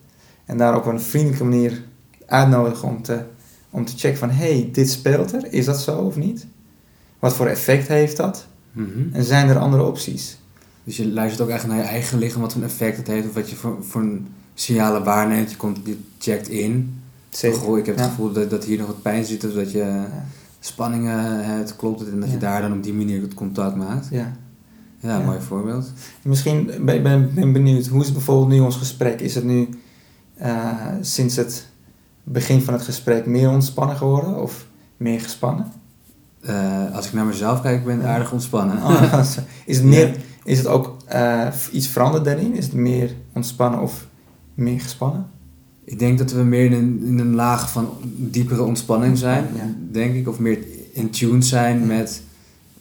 En 0.44 0.56
daar 0.58 0.76
op 0.76 0.86
een 0.86 1.00
vriendelijke 1.00 1.44
manier 1.44 1.82
uitnodigen 2.26 2.88
om 2.88 3.02
te, 3.02 3.20
om 3.70 3.84
te 3.84 3.92
checken 3.96 4.18
van... 4.18 4.30
hé, 4.30 4.52
hey, 4.52 4.68
dit 4.72 4.90
speelt 4.90 5.32
er. 5.32 5.52
Is 5.52 5.64
dat 5.64 5.80
zo 5.80 5.96
of 5.98 6.16
niet? 6.16 6.46
Wat 7.18 7.34
voor 7.34 7.46
effect 7.46 7.88
heeft 7.88 8.16
dat? 8.16 8.46
Mhm. 8.72 8.88
En 9.12 9.24
zijn 9.24 9.48
er 9.48 9.58
andere 9.58 9.82
opties? 9.82 10.36
Dus 10.84 10.96
je 10.96 11.12
luistert 11.12 11.42
ook 11.48 11.54
echt 11.54 11.66
naar 11.66 11.76
je 11.76 11.82
eigen 11.82 12.18
lichaam, 12.18 12.40
wat 12.40 12.52
voor 12.52 12.62
een 12.62 12.68
effect 12.68 12.96
het 12.96 13.06
heeft, 13.06 13.28
of 13.28 13.34
wat 13.34 13.50
je 13.50 13.56
voor, 13.56 13.76
voor 13.80 14.00
een 14.00 14.26
signalen 14.54 15.04
waarneemt. 15.04 15.50
Je, 15.50 15.56
komt, 15.56 15.78
je 15.84 15.98
checkt 16.18 16.48
in. 16.48 17.00
Zeker. 17.30 17.58
Goh, 17.58 17.78
ik 17.78 17.86
heb 17.86 17.94
het 17.94 18.04
Ja. 18.04 18.10
gevoel 18.10 18.32
dat, 18.32 18.50
dat 18.50 18.64
hier 18.64 18.78
nog 18.78 18.86
wat 18.86 19.02
pijn 19.02 19.24
zit, 19.24 19.44
of 19.44 19.52
dat 19.52 19.72
je 19.72 20.04
spanningen 20.60 21.44
hebt, 21.44 21.76
klopt 21.76 22.00
het, 22.00 22.08
en 22.10 22.20
dat 22.20 22.30
je 22.30 22.38
daar 22.38 22.60
dan 22.62 22.72
op 22.72 22.82
die 22.82 22.92
manier 22.94 23.22
het 23.22 23.34
contact 23.34 23.76
maakt. 23.76 24.08
Ja. 24.10 24.32
Ja, 24.98 25.18
mooi 25.18 25.40
voorbeeld. 25.40 25.92
Misschien 26.22 26.70
ben 26.80 26.94
ik 26.94 27.02
ben, 27.02 27.34
ben 27.34 27.52
benieuwd, 27.52 27.86
hoe 27.86 28.02
is 28.02 28.12
bijvoorbeeld 28.12 28.48
nu 28.48 28.60
ons 28.60 28.76
gesprek? 28.76 29.20
Is 29.20 29.34
het 29.34 29.44
nu 29.44 29.68
eh, 30.34 30.70
sinds 31.00 31.36
het 31.36 31.66
begin 32.24 32.60
van 32.62 32.74
het 32.74 32.82
gesprek 32.82 33.26
meer 33.26 33.50
ontspannen 33.50 33.96
geworden 33.96 34.42
of 34.42 34.66
meer 34.96 35.20
gespannen? 35.20 35.72
Eh, 36.42 36.94
als 36.94 37.06
ik 37.06 37.12
naar 37.12 37.24
mezelf 37.24 37.60
kijk, 37.60 37.84
ben 37.84 38.00
ik 38.00 38.06
aardig 38.06 38.32
ontspannen. 38.32 38.78
Zo. 39.24 39.40
is, 39.66 39.76
het 39.76 39.84
meer, 39.86 40.16
is 40.44 40.58
het 40.58 40.66
ook 40.66 40.96
eh, 41.06 41.46
iets 41.72 41.86
veranderd 41.88 42.24
daarin? 42.24 42.54
Is 42.54 42.64
het 42.64 42.74
meer 42.74 43.14
ontspannen 43.32 43.80
of 43.80 44.06
meer 44.54 44.80
gespannen? 44.80 45.26
Ik 45.84 45.98
denk 45.98 46.18
dat 46.18 46.32
we 46.32 46.42
meer 46.42 46.64
in 46.64 46.72
een, 46.72 47.02
in 47.04 47.18
een 47.18 47.34
laag 47.34 47.70
van 47.70 47.88
diepere 48.16 48.62
ontspanning 48.62 49.18
zijn, 49.18 49.44
Ja. 49.54 49.74
denk 49.90 50.14
ik. 50.14 50.28
Of 50.28 50.38
meer 50.38 50.58
in 50.92 51.10
tune 51.10 51.42
zijn 51.42 51.78
Ja. 51.78 51.84
met 51.86 52.22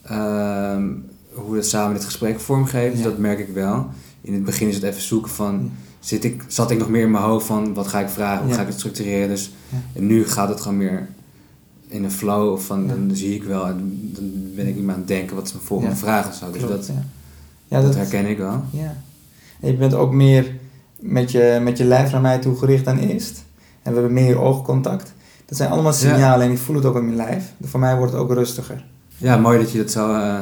ehm, 0.01 0.87
hoe 1.33 1.55
het 1.55 1.65
samen 1.65 1.93
het 1.95 2.05
gesprek 2.05 2.39
vormgeeft. 2.39 2.91
Dus 2.93 3.03
Ja. 3.03 3.09
dat 3.09 3.17
merk 3.17 3.39
ik 3.39 3.49
wel. 3.53 3.87
In 4.21 4.33
het 4.33 4.45
begin 4.45 4.67
is 4.67 4.75
het 4.75 4.83
even 4.83 5.01
zoeken 5.01 5.31
van, 5.31 5.59
Ja. 5.63 5.69
zit 5.99 6.23
ik, 6.23 6.43
zat 6.47 6.71
ik 6.71 6.77
nog 6.77 6.89
meer 6.89 7.03
in 7.03 7.11
mijn 7.11 7.23
hoofd 7.23 7.45
van, 7.45 7.73
wat 7.73 7.87
ga 7.87 7.99
ik 7.99 8.09
vragen, 8.09 8.39
hoe 8.41 8.49
Ja. 8.49 8.55
ga 8.55 8.61
ik 8.61 8.67
het 8.67 8.77
structureren. 8.77 9.27
Dus, 9.29 9.51
Ja. 9.69 9.77
En 9.93 10.07
nu 10.07 10.25
gaat 10.27 10.49
het 10.49 10.61
gewoon 10.61 10.77
meer 10.77 11.07
in 11.91 12.03
een 12.03 12.11
flow 12.11 12.51
of 12.51 12.65
van, 12.65 12.87
dan 12.87 13.09
zie 13.13 13.35
ik 13.35 13.43
wel 13.43 13.65
en 13.67 14.09
dan 14.13 14.31
ben 14.55 14.67
ik 14.67 14.75
niet 14.75 14.83
meer 14.83 14.93
aan 14.93 14.99
het 14.99 15.07
denken, 15.07 15.35
wat 15.35 15.45
is 15.45 15.53
mijn 15.53 15.65
volgende 15.65 15.95
vraag 15.95 16.27
of 16.27 16.33
zo. 16.33 16.51
Dus 16.51 16.57
Klopt, 16.63 16.73
dat, 16.75 16.85
ja. 16.87 17.03
Ja, 17.67 17.77
dat 17.81 17.85
dat, 17.85 17.95
herken 17.95 18.25
ik 18.25 18.37
wel. 18.37 18.63
ja. 18.71 18.95
En 19.59 19.71
je 19.71 19.77
bent 19.77 19.93
ook 19.93 20.13
meer 20.13 20.55
met 20.99 21.31
je, 21.31 21.59
met 21.63 21.77
je 21.77 21.83
lijf 21.85 22.11
naar 22.11 22.21
mij 22.21 22.39
toe 22.39 22.57
gericht 22.57 22.85
dan 22.85 22.97
eerst. 22.97 23.43
En 23.81 23.93
we 23.93 23.99
hebben 23.99 24.13
meer 24.13 24.39
oogcontact. 24.39 25.13
Dat 25.45 25.57
zijn 25.57 25.69
allemaal 25.71 25.93
signalen 25.93 26.45
en 26.45 26.51
ik 26.51 26.57
voel 26.57 26.75
het 26.75 26.85
ook 26.85 26.95
in 26.95 27.03
mijn 27.05 27.15
lijf. 27.15 27.53
Voor 27.63 27.79
mij 27.79 27.97
wordt 27.97 28.11
het 28.11 28.21
ook 28.21 28.33
rustiger. 28.33 28.83
Ja, 29.17 29.37
mooi 29.37 29.59
dat 29.59 29.71
je 29.71 29.77
dat 29.77 29.91
zo 29.91 30.13
eh, 30.13 30.39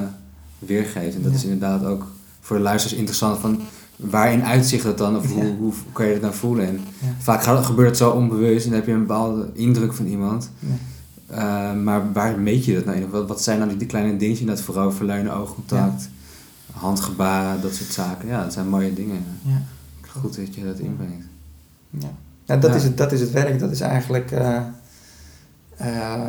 weergeeft. 0.60 1.16
En 1.16 1.22
dat 1.22 1.34
is 1.34 1.43
inderdaad 1.43 1.86
ook 1.86 2.06
voor 2.41 2.58
de 2.58 2.64
luisteraars 2.64 3.00
interessant 3.00 3.39
van 3.39 3.60
waarin 3.95 4.43
uitzicht 4.43 4.84
dat 4.84 4.97
dan? 4.97 5.18
Of 5.18 5.32
hoe, 5.34 5.43
Ja. 5.45 5.56
hoe 5.60 5.74
kan 5.91 6.06
je 6.06 6.12
het 6.14 6.22
dan 6.22 6.34
voelen? 6.34 6.68
En 6.68 6.80
Ja. 7.00 7.08
vaak 7.20 7.64
gebeurt 7.66 7.88
het 7.89 7.97
zo 7.97 8.10
onbewust 8.10 8.64
en 8.66 8.70
dan 8.72 8.80
heb 8.80 8.88
je 8.88 8.93
een 8.93 9.00
bepaalde 9.08 9.50
indruk 9.54 9.93
van 9.93 10.06
iemand. 10.06 10.50
Ja. 10.60 10.68
Eh, 11.30 11.74
maar 11.74 12.12
waar 12.14 12.40
meet 12.40 12.66
je 12.66 12.74
dat 12.76 12.86
nou 12.86 12.98
in? 12.98 13.10
Wat, 13.10 13.28
wat 13.28 13.44
zijn 13.44 13.60
dan 13.60 13.68
die, 13.68 13.78
die 13.78 13.88
kleine 13.88 14.18
dingetjes? 14.18 14.48
Dat 14.48 14.62
vooroverleunen, 14.62 15.34
oogcontact, 15.34 16.10
handgebaren, 16.72 17.62
dat 17.62 17.74
soort 17.76 17.90
zaken. 17.92 18.28
Ja, 18.28 18.44
dat 18.44 18.54
zijn 18.54 18.70
mooie 18.70 18.94
dingen. 18.94 19.24
Ja. 19.42 19.62
Goed 20.20 20.36
dat 20.36 20.56
je 20.56 20.64
dat 20.66 20.80
inbrengt. 20.80 21.26
Ja, 21.90 22.10
ja, 22.46 22.58
dat, 22.58 22.70
Ja. 22.72 22.76
Is 22.76 22.84
het, 22.84 22.98
dat 22.98 23.12
is 23.12 23.22
het 23.22 23.32
werk. 23.32 23.60
Dat 23.60 23.72
is 23.72 23.82
eigenlijk... 23.82 24.32
eh, 24.32 24.58
eh, 25.78 26.28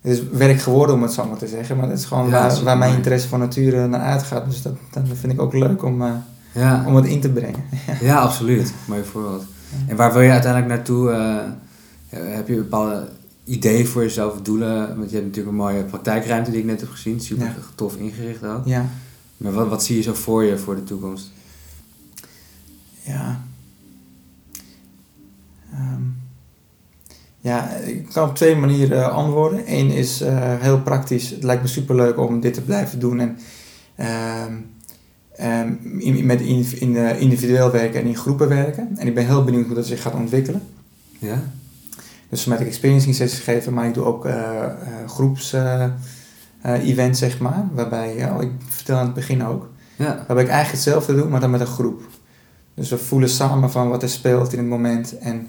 het 0.00 0.12
is 0.12 0.22
werk 0.32 0.60
geworden 0.60 0.94
om 0.94 1.02
het 1.02 1.12
zo 1.12 1.24
maar 1.26 1.38
te 1.38 1.46
zeggen. 1.46 1.76
Maar 1.76 1.88
dat 1.88 1.98
is 1.98 2.04
gewoon 2.04 2.24
Ja, 2.24 2.30
waar, 2.30 2.42
dat 2.42 2.52
is 2.52 2.62
waar 2.62 2.78
mijn 2.78 2.94
interesse 2.94 3.28
van 3.28 3.38
nature 3.38 3.86
naar 3.86 4.00
uitgaat. 4.00 4.44
Dus 4.44 4.62
dat, 4.62 4.74
dat 4.92 5.02
vind 5.14 5.32
ik 5.32 5.40
ook 5.40 5.52
leuk 5.52 5.82
om, 5.84 6.02
eh, 6.02 6.12
Ja, 6.52 6.84
om 6.86 6.96
het 6.96 7.04
in 7.06 7.20
te 7.20 7.30
brengen. 7.30 7.62
ja 8.00 8.18
absoluut. 8.18 8.72
Mooi 8.86 9.02
voorbeeld. 9.04 9.44
En 9.86 9.96
waar 9.96 10.12
wil 10.12 10.22
je 10.22 10.30
uiteindelijk 10.30 10.72
naartoe? 10.72 11.10
Eh, 12.10 12.34
heb 12.34 12.48
je 12.48 12.54
bepaalde 12.54 13.08
ideeën 13.44 13.86
voor 13.86 14.02
jezelf, 14.02 14.42
doelen? 14.42 14.96
Want 14.96 15.10
je 15.10 15.14
hebt 15.16 15.26
natuurlijk 15.26 15.48
een 15.56 15.62
mooie 15.62 15.82
praktijkruimte 15.84 16.50
die 16.50 16.60
ik 16.60 16.66
net 16.66 16.80
heb 16.80 16.90
gezien. 16.90 17.20
Super 17.20 17.46
Ja. 17.46 17.54
tof 17.74 17.96
ingericht 17.96 18.44
ook. 18.44 18.66
Ja, 18.66 18.86
Maar 19.36 19.52
wat, 19.52 19.68
wat 19.68 19.84
zie 19.84 19.96
je 19.96 20.02
zo 20.02 20.14
voor 20.14 20.44
je 20.44 20.58
voor 20.58 20.74
de 20.74 20.84
toekomst? 20.84 21.30
ja. 23.02 23.40
Ehm, 25.72 26.02
ja, 27.40 27.68
ik 27.70 28.08
kan 28.12 28.28
op 28.28 28.34
twee 28.36 28.56
manieren 28.56 29.02
eh, 29.02 29.08
antwoorden. 29.08 29.62
Eén 29.66 29.90
is 29.90 30.20
eh, 30.20 30.60
heel 30.60 30.80
praktisch. 30.82 31.30
Het 31.30 31.42
lijkt 31.42 31.62
me 31.62 31.68
superleuk 31.68 32.18
om 32.18 32.40
dit 32.40 32.54
te 32.54 32.62
blijven 32.62 32.98
doen. 32.98 33.20
En 33.20 33.38
ehm, 33.94 34.52
ehm, 35.36 35.72
in, 35.98 36.26
met 36.26 36.40
in, 36.40 36.66
in, 36.80 36.96
individueel 37.18 37.70
werken 37.70 38.00
en 38.00 38.06
in 38.06 38.16
groepen 38.16 38.48
werken. 38.48 38.88
En 38.96 39.06
ik 39.06 39.14
ben 39.14 39.26
heel 39.26 39.44
benieuwd 39.44 39.66
hoe 39.66 39.74
dat 39.74 39.86
zich 39.86 40.02
gaat 40.02 40.14
ontwikkelen. 40.14 40.62
Ja? 41.18 41.42
Dus 42.28 42.42
somatic 42.42 42.66
experiencing 42.66 43.14
sessies 43.14 43.40
geven, 43.40 43.74
maar 43.74 43.86
ik 43.86 43.94
doe 43.94 44.04
ook 44.04 44.24
eh, 44.24 44.64
eh, 44.64 44.72
groeps 45.06 45.52
eh, 45.52 45.84
events, 46.62 47.18
zeg 47.18 47.38
maar. 47.38 47.68
Waarbij, 47.72 48.16
ja, 48.16 48.40
ik 48.40 48.50
vertel 48.68 48.96
aan 48.96 49.04
het 49.04 49.14
begin 49.14 49.44
ook. 49.44 49.68
Ja. 49.96 50.14
Waarbij 50.26 50.44
ik 50.44 50.50
eigenlijk 50.50 50.70
hetzelfde 50.84 51.14
doe, 51.14 51.28
maar 51.28 51.40
dan 51.40 51.50
met 51.50 51.60
een 51.60 51.66
groep. 51.66 52.02
Dus 52.74 52.90
we 52.90 52.98
voelen 52.98 53.28
samen 53.28 53.70
van 53.70 53.88
wat 53.88 54.02
er 54.02 54.08
speelt 54.08 54.52
in 54.52 54.58
het 54.58 54.68
moment. 54.68 55.18
En, 55.18 55.46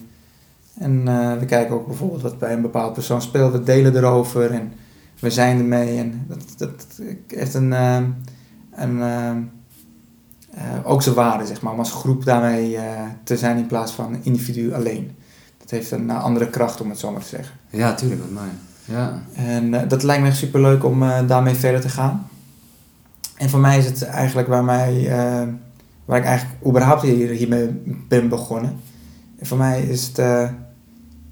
en 0.77 1.03
we 1.39 1.45
kijken 1.45 1.75
ook 1.75 1.87
bijvoorbeeld 1.87 2.21
wat 2.21 2.39
bij 2.39 2.53
een 2.53 2.61
bepaald 2.61 2.93
persoon 2.93 3.21
speelt. 3.21 3.51
We 3.51 3.63
delen 3.63 3.95
erover 3.95 4.51
en 4.51 4.73
we 5.19 5.29
zijn 5.29 5.57
ermee. 5.57 5.97
En 5.97 6.25
dat, 6.27 6.43
dat 6.57 6.85
heeft 7.27 7.53
een, 7.53 7.73
ehm, 7.73 8.05
een, 8.71 9.01
ehm, 9.01 9.37
eh, 10.51 10.63
ook 10.83 11.01
zijn 11.01 11.15
waarde, 11.15 11.45
zeg 11.45 11.61
maar. 11.61 11.73
Om 11.73 11.79
als 11.79 11.91
groep 11.91 12.25
daarmee 12.25 12.77
te 13.23 13.37
zijn 13.37 13.57
in 13.57 13.67
plaats 13.67 13.91
van 13.91 14.17
individu 14.23 14.73
alleen. 14.73 15.17
Dat 15.69 15.79
heeft 15.79 15.91
een 15.91 16.09
eh, 16.09 16.23
andere 16.23 16.49
kracht, 16.49 16.81
om 16.81 16.89
het 16.89 16.99
zo 16.99 17.11
maar 17.11 17.21
te 17.21 17.27
zeggen. 17.27 17.55
Ja, 17.69 17.93
tuurlijk, 17.93 18.21
wat 18.21 18.29
mooi. 18.31 18.49
Ja. 18.85 19.21
En 19.33 19.73
eh, 19.73 19.89
dat 19.89 20.03
lijkt 20.03 20.21
me 20.21 20.27
echt 20.27 20.37
superleuk 20.37 20.83
om 20.85 21.03
eh, 21.03 21.27
daarmee 21.27 21.55
verder 21.55 21.81
te 21.81 21.89
gaan. 21.89 22.27
En 23.37 23.49
voor 23.49 23.59
mij 23.59 23.77
is 23.77 23.85
het 23.85 24.03
eigenlijk 24.03 24.47
waar, 24.47 24.63
mij, 24.63 25.07
waar 26.05 26.17
ik 26.17 26.25
eigenlijk 26.25 26.65
überhaupt 26.67 27.01
hier, 27.01 27.29
hiermee 27.29 27.81
ben 28.07 28.29
begonnen. 28.29 28.79
En 29.39 29.45
voor 29.45 29.57
mij 29.57 29.81
is 29.81 30.07
het 30.07 30.17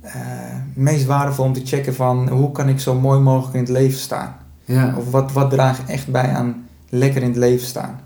het 0.02 0.76
meest 0.76 1.06
waardevol 1.06 1.46
om 1.46 1.54
te 1.54 1.66
checken 1.66 1.96
van 1.96 2.30
hoe 2.30 2.52
kan 2.52 2.70
ik 2.70 2.80
zo 2.80 3.00
mooi 3.00 3.20
mogelijk 3.20 3.54
in 3.54 3.60
het 3.60 3.70
leven 3.70 4.00
staan. 4.00 4.36
Ja, 4.66 4.94
Of 4.98 5.12
wat, 5.12 5.32
wat 5.32 5.50
draagt 5.50 5.90
echt 5.90 6.12
bij 6.12 6.30
aan 6.34 6.68
lekker 6.90 7.22
in 7.22 7.28
het 7.28 7.38
leven 7.38 7.68
staan. 7.68 8.00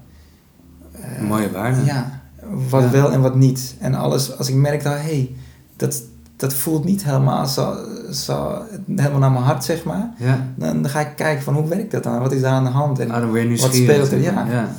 Mooie 1.27 1.51
waarde. 1.51 1.85
Ja, 1.85 2.21
wat 2.69 2.83
Ja. 2.83 2.89
wel 2.89 3.11
en 3.11 3.21
wat 3.21 3.35
niet. 3.35 3.75
En 3.79 3.95
alles, 3.95 4.37
als 4.37 4.49
ik 4.49 4.55
merk 4.55 4.83
dat, 4.83 4.93
hé, 4.93 4.99
hey, 4.99 5.35
dat, 5.75 6.01
dat 6.41 6.53
voelt 6.53 6.83
niet 6.83 7.03
helemaal 7.03 7.45
zo, 7.45 7.75
zo, 8.11 8.65
helemaal 8.95 9.19
naar 9.19 9.31
mijn 9.31 9.43
hart, 9.43 9.63
zeg 9.63 9.83
maar. 9.83 10.13
Ja. 10.17 10.47
Dan 10.55 10.89
ga 10.89 10.99
ik 10.99 11.15
kijken 11.15 11.43
van 11.43 11.53
hoe 11.53 11.67
werkt 11.67 11.91
dat 11.91 12.03
dan? 12.03 12.19
Wat 12.19 12.31
is 12.31 12.41
daar 12.41 12.51
aan 12.51 12.63
de 12.63 12.69
hand? 12.69 12.99
En, 12.99 13.11
Ah, 13.11 13.21
dan 13.21 13.57
wat 13.57 13.73
speelt 13.73 14.11
er? 14.11 14.21
Ja. 14.21 14.31
maar. 14.31 14.51
ja. 14.51 14.69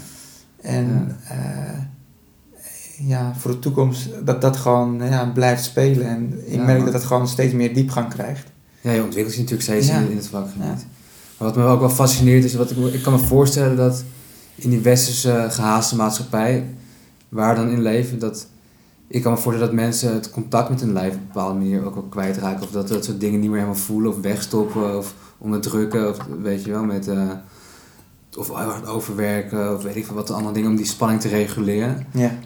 en 0.60 1.16
ja. 1.28 1.88
ja, 3.06 3.32
voor 3.38 3.50
de 3.50 3.58
toekomst 3.58 4.08
dat 4.24 4.40
dat 4.40 4.56
gewoon 4.56 5.00
ja, 5.04 5.24
blijft 5.24 5.64
spelen. 5.64 6.06
En 6.06 6.40
ik 6.46 6.64
merk 6.64 6.84
dat 6.84 6.92
het 6.92 7.04
gewoon 7.04 7.28
steeds 7.28 7.52
meer 7.52 7.74
diepgang 7.74 8.08
krijgt. 8.08 8.46
Ja, 8.80 8.90
je 8.90 9.02
ontwikkelt 9.02 9.34
je 9.34 9.40
natuurlijk 9.40 9.68
steeds 9.68 9.88
in, 9.88 10.16
het 10.16 10.28
vakgebied. 10.28 10.86
Maar 11.38 11.48
wat 11.48 11.56
me 11.56 11.64
ook 11.64 11.80
wel 11.80 11.90
fascineert 11.90 12.44
is, 12.44 12.54
wat 12.54 12.70
ik, 12.70 12.76
ik 12.76 13.02
kan 13.02 13.12
me 13.12 13.18
voorstellen 13.18 13.76
dat 13.76 14.04
in 14.54 14.70
die 14.70 14.80
westerse 14.80 15.46
gehaaste 15.50 15.96
maatschappij, 15.96 16.64
waar 17.28 17.54
dan 17.54 17.68
in 17.68 17.82
leven, 17.82 18.18
dat 18.18 18.46
ik 19.12 19.22
kan 19.22 19.32
me 19.32 19.38
voorstellen 19.38 19.68
dat 19.68 19.76
mensen 19.84 20.12
het 20.14 20.30
contact 20.30 20.68
met 20.68 20.80
hun 20.80 20.92
lijf 20.92 21.14
op 21.14 21.20
een 21.20 21.26
bepaalde 21.26 21.58
manier 21.58 21.84
ook 21.84 21.94
wel 21.94 22.02
kwijtraken. 22.02 22.62
Of 22.62 22.70
dat 22.70 22.88
dat 22.88 23.04
soort 23.04 23.20
dingen 23.20 23.40
niet 23.40 23.48
meer 23.50 23.58
helemaal 23.58 23.80
voelen 23.80 24.10
of 24.10 24.20
wegstoppen 24.20 24.98
of 24.98 25.14
onderdrukken. 25.38 26.08
Of 26.08 26.16
weet 26.42 26.64
je 26.64 26.70
wel, 26.70 26.84
met, 26.84 27.08
eh, 27.08 27.30
of 28.38 28.50
overwerken 28.86 29.74
of 29.76 29.82
weet 29.82 29.96
ik 29.96 30.06
veel 30.06 30.14
wat 30.14 30.30
andere 30.30 30.54
dingen 30.54 30.70
om 30.70 30.76
die 30.76 30.86
spanning 30.86 31.20
te 31.20 31.28
reguleren. 31.28 32.06
Ja. 32.12 32.38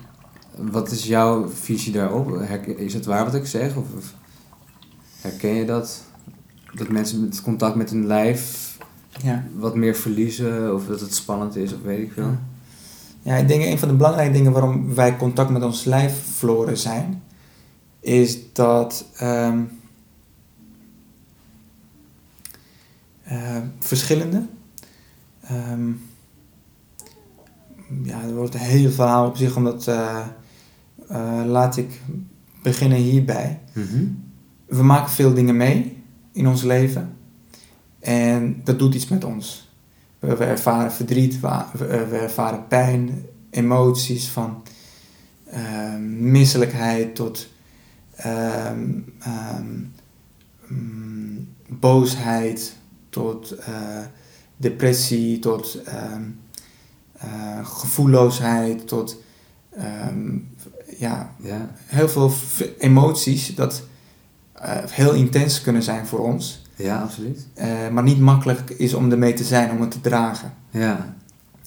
Wat 0.57 0.91
is 0.91 1.05
jouw 1.07 1.49
visie 1.49 1.93
daarop? 1.93 2.39
Herken- 2.41 2.79
Is 2.79 2.95
het 2.95 3.05
waar 3.07 3.25
wat 3.25 3.35
ik 3.35 3.47
zeg? 3.47 3.77
Of, 3.77 3.85
of 3.97 4.15
herken 5.21 5.55
je 5.55 5.65
dat? 5.65 6.03
Dat 6.75 6.89
mensen 6.89 7.23
het 7.23 7.43
contact 7.43 7.75
met 7.77 7.91
hun 7.91 8.07
lijf 8.07 8.77
Ja. 9.23 9.45
wat 9.57 9.75
meer 9.75 9.95
verliezen? 9.95 10.75
Of 10.75 10.87
dat 10.87 11.01
het 11.01 11.15
spannend 11.15 11.57
is? 11.57 11.73
Of 11.75 11.83
weet 11.83 11.99
ik 12.03 12.13
veel? 12.13 12.25
ja, 12.25 12.39
ik 13.35 13.49
denk 13.49 13.63
een 13.63 13.79
van 13.79 13.89
de 13.89 13.95
belangrijke 13.95 14.33
dingen 14.33 14.53
waarom 14.53 14.95
wij 14.95 15.17
contact 15.17 15.51
met 15.51 15.63
ons 15.63 15.85
lijf 15.85 16.23
verloren 16.37 16.79
zijn, 16.79 17.23
is 18.01 18.53
dat 18.53 19.07
ehm, 19.17 19.63
eh, 23.23 23.57
verschillende. 23.79 24.47
ehm, 25.41 25.91
ja, 28.03 28.23
er 28.23 28.35
wordt 28.35 28.55
een 28.55 28.61
heel 28.61 28.91
verhaal 28.91 29.27
op 29.27 29.37
zich, 29.37 29.57
omdat 29.57 29.87
eh, 29.87 30.27
eh, 31.09 31.43
laat 31.47 31.77
ik 31.77 32.01
beginnen 32.63 32.99
hierbij. 32.99 33.61
Mhm. 33.73 34.05
we 34.67 34.83
maken 34.83 35.11
veel 35.11 35.35
dingen 35.35 35.57
mee 35.57 36.03
in 36.33 36.49
ons 36.49 36.63
leven. 36.63 37.17
En 38.01 38.61
dat 38.65 38.79
doet 38.79 38.95
iets 38.95 39.09
met 39.09 39.25
ons. 39.25 39.66
We, 40.27 40.37
we 40.37 40.45
ervaren 40.45 40.93
verdriet, 40.93 41.41
we, 41.41 42.17
ervaren 42.17 42.67
pijn, 42.67 43.27
emoties 43.51 44.29
van 44.29 44.63
ehm, 45.51 46.31
misselijkheid 46.31 47.15
tot 47.15 47.49
ehm, 48.17 48.89
ehm, 49.19 49.65
mm, 50.67 51.49
boosheid, 51.69 52.77
tot 53.09 53.51
eh, 53.51 54.05
depressie, 54.57 55.39
tot 55.39 55.83
eh, 55.85 57.67
gevoelloosheid, 57.67 58.89
tot 58.89 59.25
ja, 60.99 61.35
Ja, 61.39 61.71
heel 61.87 62.09
veel 62.09 62.33
emoties 62.79 63.55
dat 63.55 63.83
eh, 64.53 64.85
heel 64.85 65.13
intens 65.13 65.61
kunnen 65.61 65.83
zijn 65.83 66.07
voor 66.07 66.19
ons, 66.19 66.63
ja 66.77 66.99
absoluut. 67.03 67.47
eh, 67.55 67.69
maar 67.93 68.03
niet 68.03 68.21
makkelijk 68.21 68.71
is 68.71 68.95
om 68.95 69.11
ermee 69.11 69.33
te 69.33 69.45
zijn, 69.45 69.71
om 69.71 69.81
het 69.81 69.91
te 69.91 70.01
dragen. 70.01 70.53
Ja, 70.71 71.15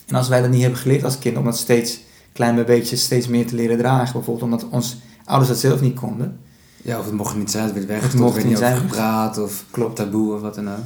En 0.08 0.16
als 0.16 0.28
wij 0.28 0.42
dat 0.42 0.50
niet 0.50 0.62
hebben 0.62 0.80
geleerd 0.80 1.04
als 1.04 1.20
kind, 1.20 1.38
om 1.38 1.44
dat 1.46 1.58
steeds 1.58 2.00
klein 2.34 2.56
bij 2.56 2.66
beetje 2.66 2.96
steeds 2.96 3.28
meer 3.28 3.48
te 3.48 3.56
leren 3.56 3.78
dragen, 3.78 4.14
bijvoorbeeld 4.14 4.44
omdat 4.46 4.68
onze 4.70 4.96
ouders 5.26 5.50
dat 5.52 5.60
zelf 5.60 5.82
niet 5.82 6.00
konden, 6.00 6.38
ja 6.82 7.00
of 7.00 7.06
het 7.06 7.14
mocht 7.14 7.36
niet 7.38 7.52
zijn, 7.52 7.64
het 7.64 7.74
werd 7.74 7.86
Het 7.88 7.94
weggestopt, 7.96 8.34
mocht 8.34 8.46
niet 8.46 8.58
zijn. 8.58 8.78
gepraat 8.78 9.38
of 9.38 9.66
klopt, 9.72 9.96
taboe 9.96 10.34
of 10.36 10.42
wat 10.42 10.56
dan 10.56 10.70
ook. 10.70 10.78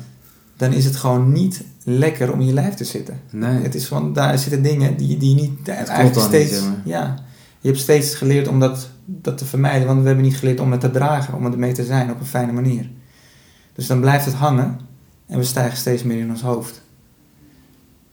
dan 0.57 0.71
is 0.71 0.86
het 0.86 0.95
gewoon 0.95 1.32
niet 1.32 1.61
lekker 1.84 2.32
om 2.34 2.39
in 2.39 2.45
je 2.45 2.53
lijf 2.53 2.74
te 2.74 2.84
zitten. 2.84 3.19
Nee, 3.32 3.61
Het 3.61 3.76
is 3.76 3.88
van, 3.88 4.13
daar 4.13 4.38
zitten 4.38 4.63
dingen 4.63 4.97
die, 4.97 5.17
die 5.17 5.36
niet 5.36 5.51
klopt 5.63 5.67
eigenlijk 5.69 6.15
niet, 6.15 6.24
steeds. 6.24 6.51
zeg 6.51 6.63
maar. 6.63 6.82
ja, 6.86 7.15
je 7.59 7.67
hebt 7.67 7.82
steeds 7.82 8.15
geleerd 8.15 8.47
om 8.47 8.59
dat, 8.59 8.89
dat 9.05 9.38
te 9.38 9.45
vermijden, 9.45 9.88
want 9.88 9.99
we 10.01 10.05
hebben 10.07 10.24
niet 10.26 10.38
geleerd 10.38 10.59
om 10.59 10.71
het 10.71 10.82
te 10.82 10.91
dragen, 10.91 11.34
om 11.34 11.45
ermee 11.45 11.71
te 11.74 11.86
zijn 11.86 12.11
op 12.11 12.19
een 12.19 12.26
fijne 12.26 12.51
manier. 12.51 12.89
Dus 13.74 13.88
dan 13.88 13.99
blijft 13.99 14.26
het 14.26 14.34
hangen 14.34 14.80
en 15.26 15.38
we 15.38 15.43
stijgen 15.43 15.78
steeds 15.78 16.03
meer 16.03 16.19
in 16.19 16.30
ons 16.30 16.41
hoofd. 16.41 16.82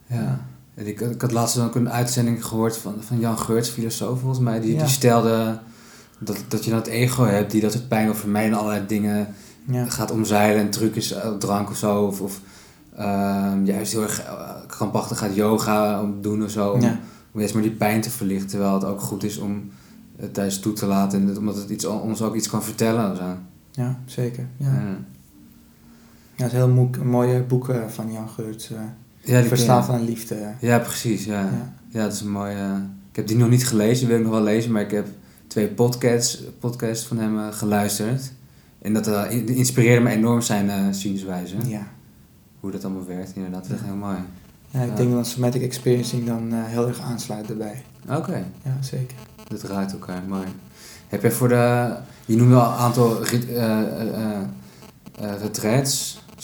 Ja. 0.06 0.40
En 0.74 0.86
Ik, 0.86 1.00
ik 1.00 1.20
had 1.20 1.32
laatst 1.32 1.58
ook 1.58 1.74
een 1.74 1.90
uitzending 1.90 2.44
gehoord 2.44 2.76
van, 2.78 2.94
van 3.00 3.18
Jan 3.20 3.38
Geurts, 3.38 3.68
filosoof 3.68 4.18
volgens 4.20 4.40
mij. 4.40 4.60
Die, 4.60 4.72
Ja. 4.74 4.78
die 4.78 4.88
stelde 4.88 5.58
dat, 6.18 6.44
dat 6.48 6.64
je 6.64 6.70
dan 6.70 6.78
het 6.78 6.88
ego 6.88 7.24
hebt 7.24 7.50
die 7.50 7.60
dat 7.60 7.72
soort 7.72 7.88
pijn 7.88 8.04
wil 8.04 8.14
vermijden. 8.14 8.58
Allerlei 8.58 8.86
dingen 8.86 9.34
Ja, 9.64 9.84
gaat 9.84 10.10
omzeilen. 10.10 10.60
En 10.62 10.70
trucjes, 10.70 11.12
eh, 11.12 11.30
drank 11.38 11.70
of 11.70 11.76
zo. 11.76 12.02
Of, 12.04 12.20
of 12.20 12.40
ehm, 12.96 13.64
juist 13.64 13.92
heel 13.92 14.02
erg 14.02 14.20
eh, 14.22 14.50
krampachtig 14.66 15.18
gaat 15.18 15.34
yoga 15.34 16.04
doen 16.20 16.44
of 16.44 16.50
zo. 16.50 16.70
Om, 16.70 16.80
ja, 16.80 16.98
om 17.32 17.38
juist 17.40 17.54
maar 17.54 17.62
die 17.62 17.72
pijn 17.72 18.00
te 18.00 18.10
verlichten. 18.10 18.48
Terwijl 18.48 18.74
het 18.74 18.84
ook 18.84 19.00
goed 19.00 19.22
is 19.24 19.38
om 19.38 19.70
het 20.16 20.34
thuis 20.34 20.60
toe 20.60 20.72
te 20.72 20.86
laten. 20.86 21.20
En 21.20 21.26
het- 21.26 21.38
omdat 21.38 21.56
het 21.56 21.70
iets, 21.70 21.84
ons 21.84 22.22
ook 22.22 22.34
iets 22.34 22.48
kan 22.48 22.62
vertellen 22.62 23.16
zo. 23.16 23.22
ja 23.70 23.98
zeker. 24.04 24.46
Ja. 24.56 24.96
Ja. 26.40 26.46
Dat 26.46 26.52
is 26.54 26.58
een 26.64 26.88
heel 26.94 27.04
mooie 27.04 27.40
boek 27.42 27.68
eh, 27.68 27.76
van 27.88 28.12
Jan 28.12 28.28
Geurts. 28.28 28.70
eh 28.70 28.78
Ja, 29.20 29.42
Verslaafd 29.42 29.86
je. 29.86 29.92
aan 29.92 30.04
liefde. 30.04 30.52
Ja, 30.60 30.78
precies. 30.78 31.24
Ja. 31.24 31.40
Ja. 31.40 31.72
Ja, 31.88 32.02
dat 32.02 32.12
is 32.12 32.20
een 32.20 32.30
mooie. 32.30 32.74
Ik 33.10 33.16
heb 33.16 33.26
die 33.26 33.36
nog 33.36 33.48
niet 33.48 33.66
gelezen, 33.66 33.98
die 33.98 34.06
wil 34.08 34.16
ik 34.16 34.22
nog 34.22 34.32
wel 34.32 34.42
lezen, 34.42 34.72
maar 34.72 34.82
ik 34.82 34.90
heb 34.90 35.06
twee 35.46 35.68
podcasts, 35.68 36.42
podcasts 36.60 37.06
van 37.06 37.18
hem 37.18 37.38
eh, 37.38 37.46
geluisterd. 37.52 38.32
En 38.82 38.92
dat 38.92 39.06
in- 39.06 39.48
inspireerde 39.48 40.00
me 40.04 40.10
enorm 40.10 40.40
zijn 40.40 40.94
zienswijze. 40.94 41.56
Ja. 41.66 41.86
Hoe 42.60 42.70
dat 42.70 42.84
allemaal 42.84 43.06
werkt, 43.06 43.32
inderdaad. 43.34 43.62
Dat 43.62 43.70
is 43.70 43.76
echt 43.76 43.86
heel 43.86 43.96
mooi. 43.96 44.16
Ja, 44.70 44.82
ik 44.82 44.88
Ja. 44.90 44.94
denk 44.96 45.12
dat 45.12 45.26
somatic 45.26 45.62
experiencing 45.62 46.26
dan 46.26 46.52
heel 46.52 46.88
erg 46.88 47.00
aansluit 47.00 47.50
erbij. 47.50 47.82
Oké, 48.08 48.44
Ja, 48.62 48.76
zeker. 48.80 49.16
dat 49.48 49.62
raakt 49.62 49.92
elkaar. 49.92 50.22
Mooi. 50.28 50.46
Heb 51.08 51.22
jij 51.22 51.30
voor 51.32 51.48
de. 51.48 51.94
Je 52.26 52.36
noemde 52.36 52.54
al 52.56 52.70
een 52.72 52.78
aantal 52.78 53.24
rit, 53.24 53.52
eh 53.52 53.78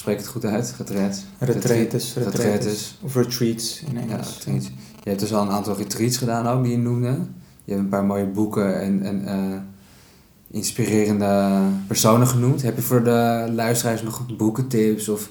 Spreek 0.07 0.21
het 0.21 0.29
goed 0.31 0.45
uit? 0.45 0.75
Retraits. 0.79 1.25
Retretes, 1.39 2.15
Retreat- 2.15 2.35
retretes. 2.35 2.99
Of 3.03 3.15
retreats 3.15 3.83
in 3.87 3.95
Ja, 3.95 4.01
Engels. 4.01 4.35
retreats. 4.37 4.67
Je 5.03 5.09
hebt 5.09 5.21
dus 5.21 5.35
al 5.35 5.43
een 5.43 5.51
aantal 5.51 5.77
retreats 5.77 6.17
gedaan 6.17 6.47
ook, 6.47 6.63
die 6.63 6.73
je 6.73 6.79
noemde. 6.79 7.19
Je 7.65 7.73
hebt 7.73 7.85
een 7.85 7.89
paar 7.89 8.05
mooie 8.05 8.27
boeken 8.27 8.81
en, 8.81 9.03
en 9.03 9.27
eh, 9.27 9.59
inspirerende 10.51 11.61
personen 11.87 12.27
genoemd. 12.27 12.63
Heb 12.63 12.77
je 12.77 12.83
voor 12.83 13.05
de 13.05 13.51
luisteraars 13.55 14.03
nog 14.03 14.37
boekentips 14.37 15.09
of 15.09 15.29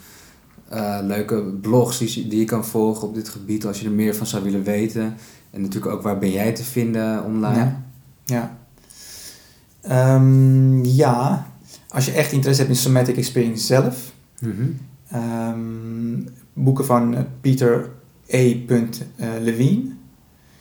eh, 0.69 0.97
leuke 1.01 1.41
blogs 1.61 1.97
die, 1.97 2.21
je- 2.23 2.27
die 2.27 2.39
je 2.39 2.45
kan 2.45 2.65
volgen 2.65 3.07
op 3.07 3.15
dit 3.15 3.29
gebied 3.29 3.65
als 3.65 3.79
je 3.79 3.85
er 3.85 3.91
meer 3.91 4.15
van 4.15 4.27
zou 4.27 4.43
willen 4.43 4.63
weten? 4.63 5.15
En 5.51 5.61
natuurlijk 5.61 5.93
ook 5.93 6.01
waar 6.01 6.17
ben 6.19 6.31
jij 6.31 6.51
te 6.53 6.63
vinden 6.63 7.23
online? 7.23 7.57
Ja. 7.57 7.83
Ja. 8.25 8.57
Ehm, 9.81 10.83
ja, 10.83 11.47
als 11.89 12.05
je 12.05 12.11
echt 12.11 12.31
interesse 12.31 12.61
hebt 12.61 12.73
in 12.73 12.81
somatic 12.81 13.17
experience 13.17 13.65
zelf, 13.65 14.13
Mhm. 14.45 14.71
ehm, 15.07 16.19
boeken 16.53 16.85
van 16.85 17.15
eh, 17.15 17.21
Peter 17.41 17.89
E. 18.25 18.63
Levine. 19.41 19.91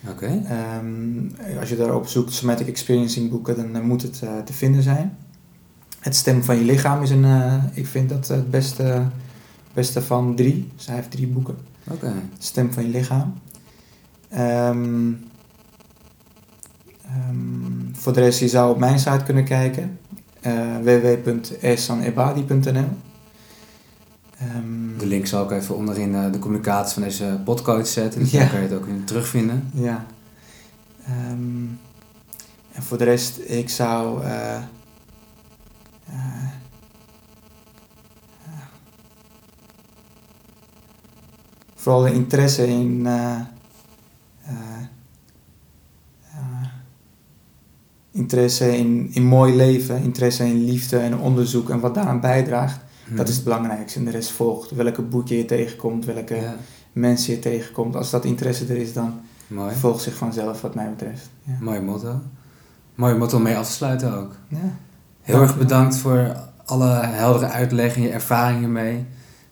Oké. 0.08 0.42
Ehm, 0.48 1.28
als 1.60 1.68
je 1.68 1.76
daarop 1.76 2.06
zoekt, 2.06 2.32
somatic 2.32 2.66
experiencing 2.66 3.30
boeken, 3.30 3.56
dan 3.56 3.76
eh, 3.76 3.82
moet 3.82 4.02
het 4.02 4.22
eh, 4.22 4.38
te 4.38 4.52
vinden 4.52 4.82
zijn. 4.82 5.16
Het 6.00 6.16
stem 6.16 6.42
van 6.42 6.56
je 6.56 6.64
lichaam 6.64 7.02
is 7.02 7.10
een, 7.10 7.26
ik 7.72 7.86
vind 7.86 8.08
dat 8.08 8.28
het 8.28 8.50
beste, 8.50 9.06
beste 9.72 10.02
van 10.02 10.36
drie. 10.36 10.70
Dus 10.76 10.86
hij 10.86 10.94
heeft 10.94 11.10
drie 11.10 11.26
boeken. 11.26 11.56
Oké. 11.90 12.12
Stem 12.38 12.72
van 12.72 12.82
je 12.82 12.88
lichaam. 12.88 13.34
Ehm, 14.28 15.12
voor 17.92 18.12
de 18.12 18.20
rest, 18.20 18.40
je 18.40 18.48
zou 18.48 18.70
op 18.70 18.78
mijn 18.78 18.98
site 18.98 19.24
kunnen 19.24 19.44
kijken. 19.44 19.98
www.esanebadi.nl 20.82 22.88
Ehm, 24.38 24.98
De 24.98 25.06
link 25.06 25.26
zal 25.26 25.44
ik 25.44 25.50
even 25.50 25.76
onderin 25.76 26.14
eh, 26.14 26.32
de 26.32 26.38
communicatie 26.38 26.94
van 26.94 27.02
deze 27.02 27.40
podcast 27.44 27.92
zetten. 27.92 28.20
Dus 28.20 28.30
Ja. 28.30 28.38
daar 28.38 28.48
kan 28.50 28.60
je 28.62 28.66
het 28.68 28.76
ook 28.76 28.86
in 28.86 29.04
terugvinden. 29.04 29.70
Ja. 29.74 30.06
Ehm, 31.06 31.64
en 32.72 32.82
voor 32.82 32.98
de 32.98 33.04
rest, 33.04 33.38
ik 33.46 33.68
zou. 33.70 34.22
eh, 34.22 34.56
eh, 34.56 34.62
vooral 41.74 42.02
de 42.02 42.12
interesse 42.12 42.66
in. 42.68 43.06
interesse 48.10 48.76
in, 48.78 49.08
in 49.12 49.22
mooi 49.24 49.54
leven, 49.56 50.02
interesse 50.02 50.44
in 50.46 50.64
liefde 50.64 50.98
en 50.98 51.18
onderzoek 51.18 51.70
en 51.70 51.80
wat 51.80 51.94
daaraan 51.94 52.20
bijdraagt, 52.20 52.80
dat 53.08 53.28
is 53.28 53.34
het 53.34 53.44
belangrijkste. 53.44 53.98
En 53.98 54.04
de 54.04 54.10
rest 54.10 54.30
volgt. 54.30 54.70
Welke 54.70 55.02
boekje 55.02 55.36
je 55.36 55.44
tegenkomt, 55.44 56.04
welke 56.04 56.34
Ja, 56.34 56.56
mensen 56.92 57.32
je 57.34 57.38
tegenkomt. 57.38 57.96
Als 57.96 58.10
dat 58.10 58.24
interesse 58.24 58.64
er 58.66 58.76
is, 58.76 58.92
dan 58.92 59.20
mooi. 59.46 59.74
volgt 59.74 60.02
zich 60.02 60.14
vanzelf, 60.14 60.60
wat 60.60 60.74
mij 60.74 60.90
betreft. 60.90 61.28
Ja. 61.42 61.56
Mooi 61.60 61.80
motto. 61.80 62.20
Mooi 62.94 63.14
motto 63.14 63.36
om 63.36 63.42
mee 63.42 63.56
af 63.56 63.66
te 63.66 63.72
sluiten 63.72 64.14
ook. 64.18 64.32
Ja. 64.48 64.76
Heel 65.20 65.40
erg 65.40 65.58
bedankt 65.58 65.96
voor 65.96 66.36
alle 66.64 66.88
heldere 66.92 67.46
uitleg 67.46 67.96
en 67.96 68.02
je 68.02 68.08
ervaring 68.10 68.58
hiermee. 68.58 68.94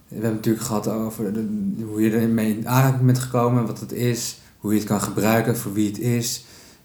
We 0.08 0.18
hebben 0.18 0.26
het 0.28 0.34
natuurlijk 0.36 0.64
gehad 0.64 0.88
over 0.88 1.32
de- 1.32 1.84
hoe 1.90 2.00
je 2.02 2.10
ermee 2.10 2.56
in 2.58 2.68
aanraking 2.68 3.06
bent 3.06 3.18
gekomen, 3.18 3.66
wat 3.66 3.80
het 3.80 3.92
is, 3.92 4.38
hoe 4.58 4.72
je 4.72 4.78
het 4.78 4.88
kan 4.88 5.00
gebruiken, 5.00 5.56
voor 5.56 5.72
wie 5.72 5.86
het 5.88 5.98
is. 5.98 6.44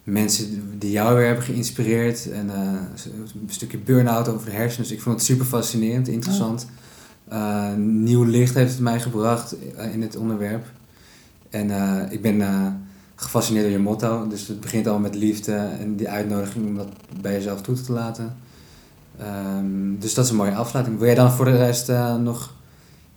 Mensen 0.10 0.80
die 0.80 0.92
jou 0.92 1.16
weer 1.16 1.26
hebben 1.26 1.44
geïnspireerd 1.44 2.32
en 2.32 2.50
eh, 2.50 2.62
een 3.04 3.48
stukje 3.48 3.78
burn-out 3.78 4.28
over 4.28 4.46
de 4.46 4.56
hersenen. 4.56 4.88
Dus 4.88 4.98
ik 4.98 5.02
vond 5.02 5.16
het 5.16 5.26
super 5.26 5.46
fascinerend, 5.46 6.08
interessant. 6.08 6.68
Eh, 7.28 7.74
nieuw 7.76 8.24
licht 8.24 8.54
heeft 8.54 8.72
het 8.72 8.82
mij 8.82 9.00
gebracht 9.00 9.56
eh, 9.76 9.94
in 9.94 10.02
het 10.02 10.16
onderwerp. 10.16 10.66
En 11.50 11.72
eh, 11.72 12.12
ik 12.12 12.22
ben 12.22 12.44
gefascineerd 13.16 13.66
door 13.66 13.74
je 13.74 13.80
motto. 13.80 14.28
Dus 14.28 14.48
het 14.48 14.60
begint 14.60 14.88
al 14.88 15.00
met 15.00 15.16
liefde 15.16 15.56
en 15.56 15.96
die 15.96 16.10
uitnodiging 16.10 16.66
om 16.66 16.76
dat 16.76 16.90
bij 17.22 17.32
jezelf 17.32 17.62
toe 17.62 17.82
te 17.82 17.92
laten. 17.92 18.36
Ehm, 19.20 20.00
dus 20.00 20.14
dat 20.14 20.26
is 20.26 20.32
een 20.32 20.38
mooie 20.38 20.56
afsluiting. 20.56 20.98
Wil 20.98 21.06
jij 21.06 21.16
dan 21.16 21.32
voor 21.32 21.46
de 21.46 21.58
rest 21.58 21.90
eh, 21.90 22.16
nog 22.16 22.54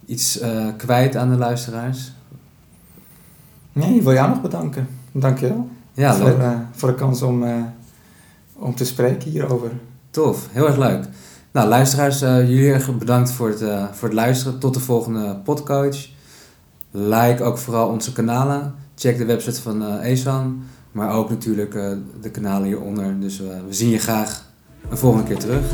iets 0.07 0.39
eh, 0.39 0.67
kwijt 0.77 1.17
aan 1.17 1.31
de 1.31 1.37
luisteraars? 1.37 2.13
Nee, 3.73 3.95
ik 3.95 4.03
wil 4.03 4.13
jou 4.13 4.29
nog 4.29 4.41
bedanken. 4.41 4.89
Dankjewel. 5.13 5.69
Ja, 6.01 6.15
voor, 6.15 6.29
leuk. 6.29 6.39
eh, 6.39 6.51
voor 6.73 6.89
de 6.89 6.95
kans 6.95 7.23
om, 7.23 7.43
eh, 7.45 7.55
om 8.53 8.75
te 8.75 8.85
spreken 8.85 9.31
hierover. 9.31 9.71
Tof, 10.11 10.49
heel 10.51 10.67
erg 10.67 10.77
leuk. 10.77 11.05
Nou, 11.53 11.69
luisteraars, 11.69 12.23
eh, 12.23 12.49
jullie 12.49 12.73
erg 12.73 12.99
bedankt 12.99 13.33
voor 13.33 13.49
het, 13.49 13.63
voor 13.93 14.09
het 14.09 14.17
luisteren. 14.17 14.59
Tot 14.59 14.75
de 14.75 14.81
volgende 14.81 15.37
podcoach. 15.45 16.09
Like 16.91 17.43
ook 17.43 17.59
vooral 17.59 17.89
onze 17.89 18.13
kanalen. 18.13 18.75
Check 18.95 19.19
de 19.19 19.25
website 19.25 19.63
van 19.63 19.83
eh 19.83 20.11
Esan. 20.11 20.63
Maar 20.93 21.13
ook 21.13 21.31
natuurlijk 21.31 21.73
de 22.21 22.31
kanalen 22.31 22.67
hieronder. 22.67 23.21
Dus 23.21 23.39
we 23.39 23.75
zien 23.75 23.91
je 23.91 23.99
graag 23.99 24.45
een 24.89 24.99
volgende 24.99 25.27
keer 25.27 25.39
terug. 25.39 25.65